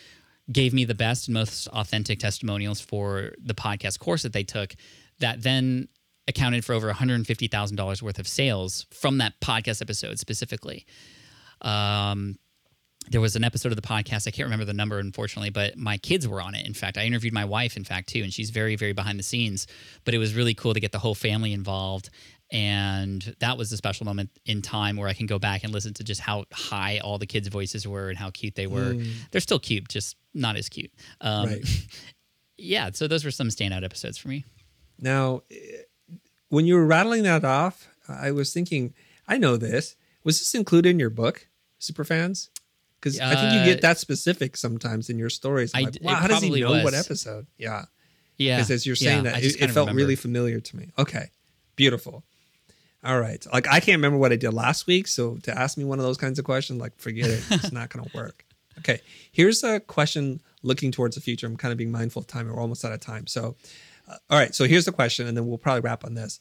gave 0.51 0.74
me 0.74 0.84
the 0.84 0.94
best 0.94 1.28
and 1.28 1.34
most 1.34 1.68
authentic 1.68 2.18
testimonials 2.18 2.80
for 2.80 3.32
the 3.42 3.55
podcast 3.55 3.99
course 4.01 4.22
that 4.22 4.32
they 4.32 4.44
took 4.44 4.74
that 5.20 5.42
then 5.42 5.88
accounted 6.29 6.64
for 6.64 6.74
over 6.74 6.93
$150,000 6.93 8.03
worth 8.03 8.18
of 8.18 8.29
sales 8.29 8.87
from 8.93 9.18
that 9.18 9.41
podcast 9.41 9.83
episode 9.83 10.18
specifically. 10.18 10.87
Um, 11.62 12.39
there 13.11 13.20
was 13.20 13.37
an 13.37 13.45
episode 13.45 13.72
of 13.72 13.76
the 13.76 13.83
podcast. 13.83 14.29
I 14.29 14.31
can't 14.31 14.47
remember 14.47 14.66
the 14.66 14.74
number, 14.74 14.99
unfortunately, 14.99 15.51
but 15.51 15.79
my 15.79 15.97
kids 15.97 16.29
were 16.29 16.43
on 16.43 16.55
it. 16.55 16.66
In 16.66 16.74
fact, 16.74 16.99
I 16.99 17.05
interviewed 17.05 17.33
my 17.33 17.47
wife, 17.47 17.76
in 17.76 17.85
fact, 17.85 18.11
too, 18.11 18.22
and 18.22 18.33
she's 18.33 18.51
very, 18.51 18.76
very 18.76 18.93
behind 18.93 19.18
the 19.18 19.22
scenes. 19.22 19.66
But 20.05 20.14
it 20.14 20.18
was 20.18 20.35
really 20.35 20.55
cool 20.55 20.74
to 20.74 20.81
get 20.81 20.93
the 20.93 20.99
whole 20.99 21.14
family 21.14 21.55
involved. 21.55 22.11
And 22.51 23.35
that 23.41 23.57
was 23.59 23.72
a 23.72 23.76
special 23.76 24.05
moment 24.07 24.31
in 24.47 24.62
time 24.62 24.97
where 24.97 25.09
I 25.09 25.14
can 25.14 25.26
go 25.26 25.39
back 25.39 25.64
and 25.64 25.72
listen 25.72 25.95
to 25.95 26.05
just 26.05 26.20
how 26.20 26.45
high 26.53 26.99
all 26.99 27.18
the 27.18 27.26
kids' 27.26 27.49
voices 27.49 27.87
were 27.87 28.09
and 28.09 28.18
how 28.18 28.31
cute 28.31 28.55
they 28.55 28.66
were. 28.66 28.95
Mm. 28.95 29.11
They're 29.31 29.41
still 29.41 29.59
cute, 29.59 29.89
just 29.89 30.16
not 30.35 30.57
as 30.57 30.68
cute. 30.68 30.93
Um, 31.20 31.47
Right. 31.47 31.64
Yeah, 32.61 32.91
so 32.93 33.07
those 33.07 33.24
were 33.24 33.31
some 33.31 33.49
standout 33.49 33.85
episodes 33.85 34.18
for 34.18 34.26
me. 34.26 34.45
Now, 34.99 35.43
when 36.49 36.66
you 36.66 36.74
were 36.74 36.86
rattling 36.86 37.22
that 37.24 37.44
off, 37.44 37.88
I 38.09 38.30
was 38.30 38.53
thinking, 38.53 38.94
I 39.26 39.38
know 39.38 39.57
this. 39.57 39.96
Was 40.24 40.38
this 40.38 40.55
included 40.55 40.90
in 40.90 40.99
your 40.99 41.11
book, 41.11 41.46
Superfans? 41.80 42.49
Because 43.01 43.20
I 43.20 43.34
think 43.36 43.53
you 43.55 43.61
Uh, 43.61 43.64
get 43.64 43.80
that 43.82 43.99
specific 43.99 44.57
sometimes 44.57 45.09
in 45.09 45.18
your 45.18 45.30
stories. 45.30 45.72
I'm 45.74 45.80
I 45.80 45.84
like, 45.84 45.99
wow, 46.03 46.14
how 46.16 46.26
does 46.26 46.42
he 46.42 46.61
know 46.61 46.82
what 46.82 46.94
episode? 46.94 47.46
Yeah. 47.57 47.84
Yeah, 48.36 48.57
Because 48.57 48.70
as 48.70 48.86
you're 48.86 48.96
saying 48.96 49.20
I 49.26 49.32
that, 49.32 49.42
it, 49.42 49.61
it 49.61 49.70
felt 49.70 49.92
really 49.92 50.16
familiar 50.16 50.61
to 50.61 50.76
me. 50.76 50.90
Okay. 50.99 51.30
Beautiful. 51.76 52.24
All 53.05 53.20
right. 53.20 53.44
Like, 53.53 53.68
I 53.68 53.78
can't 53.80 53.96
remember 53.96 54.18
what 54.18 54.32
I 54.32 54.36
did 54.36 54.53
last 54.53 54.86
week. 54.86 55.07
So 55.07 55.36
to 55.44 55.57
ask 55.57 55.76
me 55.78 55.84
one 55.84 55.99
of 55.99 56.05
those 56.05 56.16
kinds 56.16 56.38
of 56.38 56.44
questions, 56.44 56.80
like, 56.80 56.96
forget 56.99 57.30
it. 57.30 57.42
It's 57.51 57.72
not 57.72 57.90
going 57.90 58.05
to 58.05 58.16
work. 58.16 58.44
Okay. 58.78 59.01
Here's 59.32 59.62
a 59.64 59.80
question 59.80 60.40
looking 60.62 60.90
towards 60.92 61.14
the 61.14 61.20
future. 61.20 61.46
I'm 61.46 61.57
kind 61.57 61.72
of 61.72 61.78
being 61.78 61.92
mindful 61.92 62.20
of 62.20 62.26
time. 62.26 62.49
We're 62.49 62.61
almost 62.61 62.84
out 62.84 62.92
of 62.92 63.01
time. 63.01 63.26
So, 63.26 63.42
uh, 63.51 63.53
all 64.30 64.38
right. 64.38 64.54
So 64.54 64.64
here's 64.64 64.84
the 64.84 64.92
question, 64.92 65.26
and 65.26 65.36
then 65.36 65.46
we'll 65.46 65.59
probably 65.59 65.80
wrap 65.82 66.04
on 66.04 66.14
this. 66.14 66.40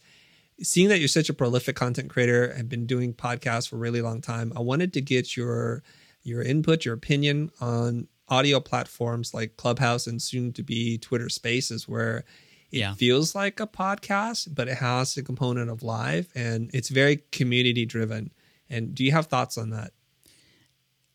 Seeing 0.62 0.90
that 0.90 1.00
you're 1.00 1.08
such 1.08 1.30
a 1.30 1.34
prolific 1.34 1.76
content 1.76 2.10
creator 2.10 2.46
and 2.46 2.68
been 2.70 2.86
doing 2.88 3.14
podcasts 3.14 3.70
for 3.70 3.76
a 3.76 3.80
really 3.80 4.02
long 4.02 4.22
time, 4.22 4.52
I 4.56 4.62
wanted 4.62 4.94
to 4.94 5.02
get 5.02 5.38
your 5.38 5.84
your 6.24 6.42
input, 6.42 6.84
your 6.84 6.94
opinion 6.96 7.52
on 7.62 8.08
audio 8.28 8.60
platforms 8.60 9.34
like 9.34 9.56
Clubhouse 9.56 10.08
and 10.08 10.22
soon 10.22 10.52
to 10.54 10.64
be 10.64 10.98
Twitter 10.98 11.30
Spaces, 11.30 11.88
where 11.88 12.26
it 12.72 12.80
Yeah. 12.80 12.94
feels 12.96 13.34
like 13.34 13.62
a 13.62 13.68
podcast, 13.68 14.54
but 14.54 14.68
it 14.68 14.78
has 14.80 15.16
a 15.16 15.24
component 15.24 15.70
of 15.70 15.84
live 15.84 16.28
and 16.36 16.70
it's 16.74 16.90
very 16.90 17.24
community 17.32 17.86
driven. 17.86 18.32
And 18.70 18.94
do 18.94 19.06
you 19.06 19.14
have 19.14 19.28
thoughts 19.28 19.58
on 19.58 19.70
that? 19.70 19.94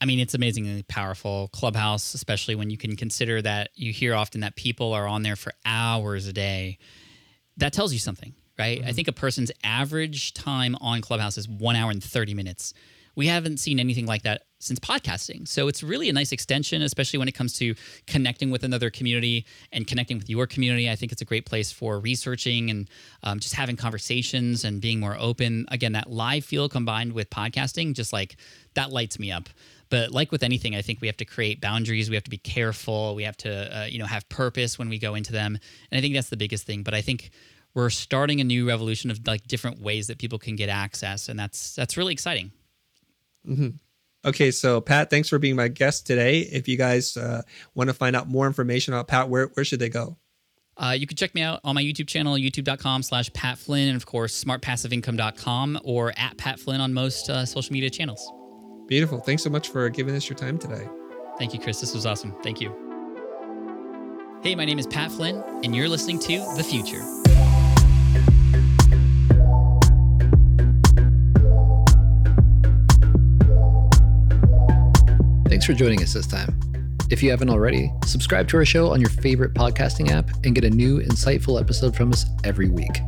I 0.03 0.05
mean, 0.05 0.18
it's 0.18 0.34
amazingly 0.34 0.82
powerful. 0.82 1.48
Clubhouse, 1.53 2.12
especially 2.12 2.57
when 2.57 2.70
you 2.70 2.76
can 2.76 2.96
consider 2.96 3.40
that 3.40 3.70
you 3.76 3.92
hear 3.92 4.16
often 4.16 4.40
that 4.40 4.57
people 4.57 4.92
are 4.92 5.07
on 5.07 5.22
there 5.22 5.36
for 5.36 5.53
hours 5.64 6.26
a 6.26 6.32
day. 6.32 6.78
That 7.59 7.72
tells 7.72 7.92
you 7.92 8.00
something, 8.00 8.34
right? 8.59 8.82
I 8.84 8.90
think 8.90 9.07
a 9.07 9.12
person's 9.12 9.53
average 9.62 10.34
time 10.34 10.74
on 10.80 11.03
Clubhouse 11.03 11.38
is 11.38 11.48
one 11.48 11.76
hour 11.76 11.92
and 11.92 12.03
30 12.03 12.34
minutes. 12.34 12.74
We 13.14 13.28
haven't 13.28 13.59
seen 13.59 13.78
anything 13.78 14.07
like 14.07 14.22
that 14.22 14.42
since 14.59 14.80
podcasting. 14.80 15.46
So 15.46 15.68
it's 15.68 15.84
really 15.84 16.09
a 16.09 16.12
nice 16.12 16.32
extension, 16.32 16.82
especially 16.82 17.20
when 17.20 17.28
it 17.28 17.32
comes 17.32 17.53
to 17.59 17.76
connecting 18.09 18.50
with 18.50 18.64
another 18.64 18.90
community 18.90 19.46
and 19.70 19.86
connecting 19.86 20.18
with 20.18 20.28
your 20.28 20.48
community. 20.48 20.90
I 20.90 20.96
think 20.96 21.12
it's 21.12 21.22
a 21.22 21.26
great 21.26 21.46
place 21.46 21.70
for 21.70 22.00
researching 22.00 22.70
and 22.70 22.90
um, 23.22 23.38
just 23.38 23.55
having 23.55 23.76
conversations 23.76 24.64
and 24.64 24.80
being 24.80 24.98
more 24.98 25.16
open. 25.16 25.66
Again, 25.68 25.92
that 25.92 26.11
live 26.11 26.44
feel 26.44 26.68
combined 26.68 27.12
with 27.12 27.30
podcasting, 27.30 27.92
just 27.92 28.12
like 28.12 28.36
that 28.74 28.90
lights 28.90 29.18
me 29.20 29.30
up. 29.30 29.48
But 29.93 30.11
like 30.11 30.32
with 30.32 30.43
anything, 30.43 30.74
I 30.74 30.80
think 30.80 31.03
we 31.03 31.07
have 31.07 31.18
to 31.18 31.26
create 31.26 31.61
boundaries. 31.61 32.09
We 32.09 32.16
have 32.16 32.24
to 32.24 32.30
be 32.30 32.38
careful. 32.38 33.14
We 33.14 33.24
have 33.24 33.36
to, 33.38 33.82
uh, 33.82 33.84
you 33.84 33.99
know, 33.99 34.07
have 34.07 34.26
purpose 34.30 34.78
when 34.78 34.88
we 34.88 34.99
go 34.99 35.14
into 35.14 35.32
them. 35.32 35.59
And 35.90 35.99
I 35.99 36.01
think 36.01 36.14
that's 36.14 36.30
the 36.30 36.36
biggest 36.38 36.64
thing. 36.64 36.82
But 36.82 36.95
I 36.95 37.03
think 37.03 37.28
we're 37.74 37.90
starting 37.90 38.40
a 38.40 38.45
new 38.45 38.66
revolution 38.66 39.11
of 39.11 39.20
like 39.26 39.47
different 39.47 39.82
ways 39.82 40.07
that 40.07 40.16
people 40.16 40.38
can 40.38 40.57
get 40.57 40.70
access, 40.70 41.28
and 41.28 41.38
that's 41.38 41.74
that's 41.74 41.99
really 41.99 42.14
exciting. 42.14 42.53
Okay, 44.24 44.51
so 44.51 44.80
Pat, 44.80 45.11
thanks 45.11 45.28
for 45.28 45.38
being 45.38 45.57
my 45.57 45.68
guest 45.68 46.07
today. 46.07 46.38
If 46.38 46.68
you 46.68 46.78
guys 46.78 47.18
uh, 47.18 47.43
want 47.74 47.88
to 47.88 47.95
find 47.95 48.16
out 48.16 48.28
more 48.28 48.47
information 48.47 48.95
about 48.95 49.09
Pat, 49.09 49.28
where, 49.28 49.49
where 49.49 49.64
should 49.64 49.80
they 49.80 49.90
go? 49.90 50.16
Uh, 50.76 50.95
you 50.97 51.07
can 51.07 51.16
check 51.16 51.34
me 51.34 51.43
out 51.43 51.61
on 51.64 51.74
my 51.74 51.82
YouTube 51.82 52.09
channel, 52.09 52.34
youtube.com 52.34 53.03
slash 53.03 53.30
Pat 53.34 53.59
Flynn, 53.59 53.88
and 53.88 53.97
of 53.97 54.07
course, 54.07 54.43
smartpassiveincome.com 54.43 55.80
or 55.84 56.14
at 56.16 56.38
Pat 56.38 56.61
Flynn 56.61 56.80
on 56.80 56.95
most 56.95 57.28
uh, 57.28 57.45
social 57.45 57.72
media 57.74 57.90
channels. 57.90 58.32
Beautiful. 58.93 59.20
Thanks 59.20 59.43
so 59.43 59.49
much 59.49 59.70
for 59.70 59.88
giving 59.88 60.14
us 60.14 60.28
your 60.28 60.36
time 60.36 60.59
today. 60.59 60.86
Thank 61.38 61.55
you, 61.55 61.59
Chris. 61.59 61.80
This 61.80 61.95
was 61.95 62.05
awesome. 62.05 62.36
Thank 62.43 62.61
you. 62.61 62.68
Hey, 64.43 64.55
my 64.55 64.66
name 64.66 64.78
is 64.78 64.86
Pat 64.86 65.11
Flynn, 65.11 65.43
and 65.64 65.74
you're 65.74 65.88
listening 65.88 66.18
to 66.18 66.32
The 66.59 66.62
Futur. 66.62 67.01
Thanks 75.49 75.64
for 75.64 75.72
joining 75.72 76.03
us 76.03 76.12
this 76.12 76.26
time. 76.26 76.55
If 77.09 77.22
you 77.22 77.30
haven't 77.30 77.49
already, 77.49 77.90
subscribe 78.05 78.47
to 78.49 78.59
our 78.59 78.66
show 78.66 78.93
on 78.93 79.01
your 79.01 79.09
favorite 79.09 79.55
podcasting 79.55 80.11
app 80.11 80.28
and 80.45 80.55
get 80.55 80.64
a 80.64 80.70
new, 80.70 81.01
insightful 81.01 81.59
episode 81.59 81.97
from 81.97 82.12
us 82.12 82.26
every 82.45 82.68
week. 82.68 83.01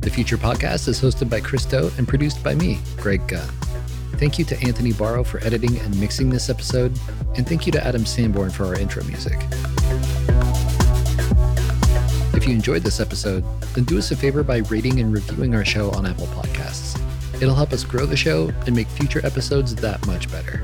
The 0.00 0.08
Futur 0.08 0.38
Podcast 0.38 0.88
is 0.88 0.98
hosted 0.98 1.28
by 1.28 1.40
Chris 1.40 1.66
Do 1.66 1.90
and 1.98 2.08
produced 2.08 2.42
by 2.42 2.54
me, 2.54 2.78
Greg 2.96 3.28
Gunn. 3.28 3.46
Thank 4.18 4.36
you 4.36 4.44
to 4.46 4.60
Anthony 4.62 4.92
Barrow 4.92 5.22
for 5.22 5.42
editing 5.44 5.78
and 5.78 5.98
mixing 6.00 6.28
this 6.28 6.50
episode, 6.50 6.98
and 7.36 7.48
thank 7.48 7.66
you 7.66 7.72
to 7.72 7.86
Adam 7.86 8.04
Sanborn 8.04 8.50
for 8.50 8.66
our 8.66 8.74
intro 8.74 9.04
music. 9.04 9.38
If 12.34 12.44
you 12.46 12.52
enjoyed 12.52 12.82
this 12.82 12.98
episode, 12.98 13.44
then 13.74 13.84
do 13.84 13.96
us 13.96 14.10
a 14.10 14.16
favor 14.16 14.42
by 14.42 14.58
rating 14.58 14.98
and 14.98 15.12
reviewing 15.12 15.54
our 15.54 15.64
show 15.64 15.92
on 15.92 16.04
Apple 16.04 16.26
Podcasts. 16.28 17.00
It'll 17.40 17.54
help 17.54 17.72
us 17.72 17.84
grow 17.84 18.06
the 18.06 18.16
show 18.16 18.52
and 18.66 18.74
make 18.74 18.88
future 18.88 19.24
episodes 19.24 19.76
that 19.76 20.04
much 20.08 20.28
better. 20.32 20.62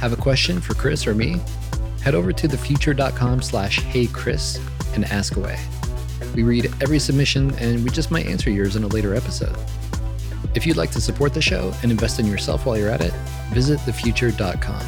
Have 0.00 0.14
a 0.14 0.16
question 0.16 0.58
for 0.58 0.72
Chris 0.72 1.06
or 1.06 1.14
me? 1.14 1.38
Head 2.02 2.14
over 2.14 2.32
to 2.32 2.48
thefutur.com 2.48 3.42
slash 3.42 3.80
heychris 3.80 4.58
and 4.94 5.04
ask 5.04 5.36
away. 5.36 5.58
We 6.34 6.44
read 6.44 6.72
every 6.80 6.98
submission 6.98 7.54
and 7.56 7.84
we 7.84 7.90
just 7.90 8.10
might 8.10 8.24
answer 8.24 8.50
yours 8.50 8.76
in 8.76 8.84
a 8.84 8.88
later 8.88 9.14
episode. 9.14 9.56
If 10.54 10.66
you'd 10.66 10.76
like 10.76 10.90
to 10.92 11.00
support 11.00 11.34
the 11.34 11.42
show 11.42 11.72
and 11.82 11.90
invest 11.90 12.18
in 12.18 12.26
yourself 12.26 12.66
while 12.66 12.76
you're 12.76 12.90
at 12.90 13.00
it, 13.00 13.12
visit 13.52 13.78
thefutur.com. 13.80 14.82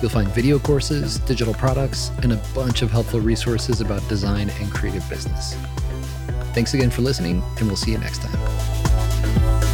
You'll 0.00 0.10
find 0.10 0.28
video 0.28 0.58
courses, 0.58 1.18
digital 1.20 1.54
products, 1.54 2.10
and 2.22 2.32
a 2.32 2.42
bunch 2.54 2.82
of 2.82 2.90
helpful 2.90 3.20
resources 3.20 3.80
about 3.80 4.06
design 4.08 4.50
and 4.60 4.70
creative 4.70 5.08
business. 5.08 5.54
Thanks 6.52 6.74
again 6.74 6.90
for 6.90 7.02
listening, 7.02 7.42
and 7.58 7.66
we'll 7.66 7.76
see 7.76 7.92
you 7.92 7.98
next 7.98 8.22
time. 8.22 9.65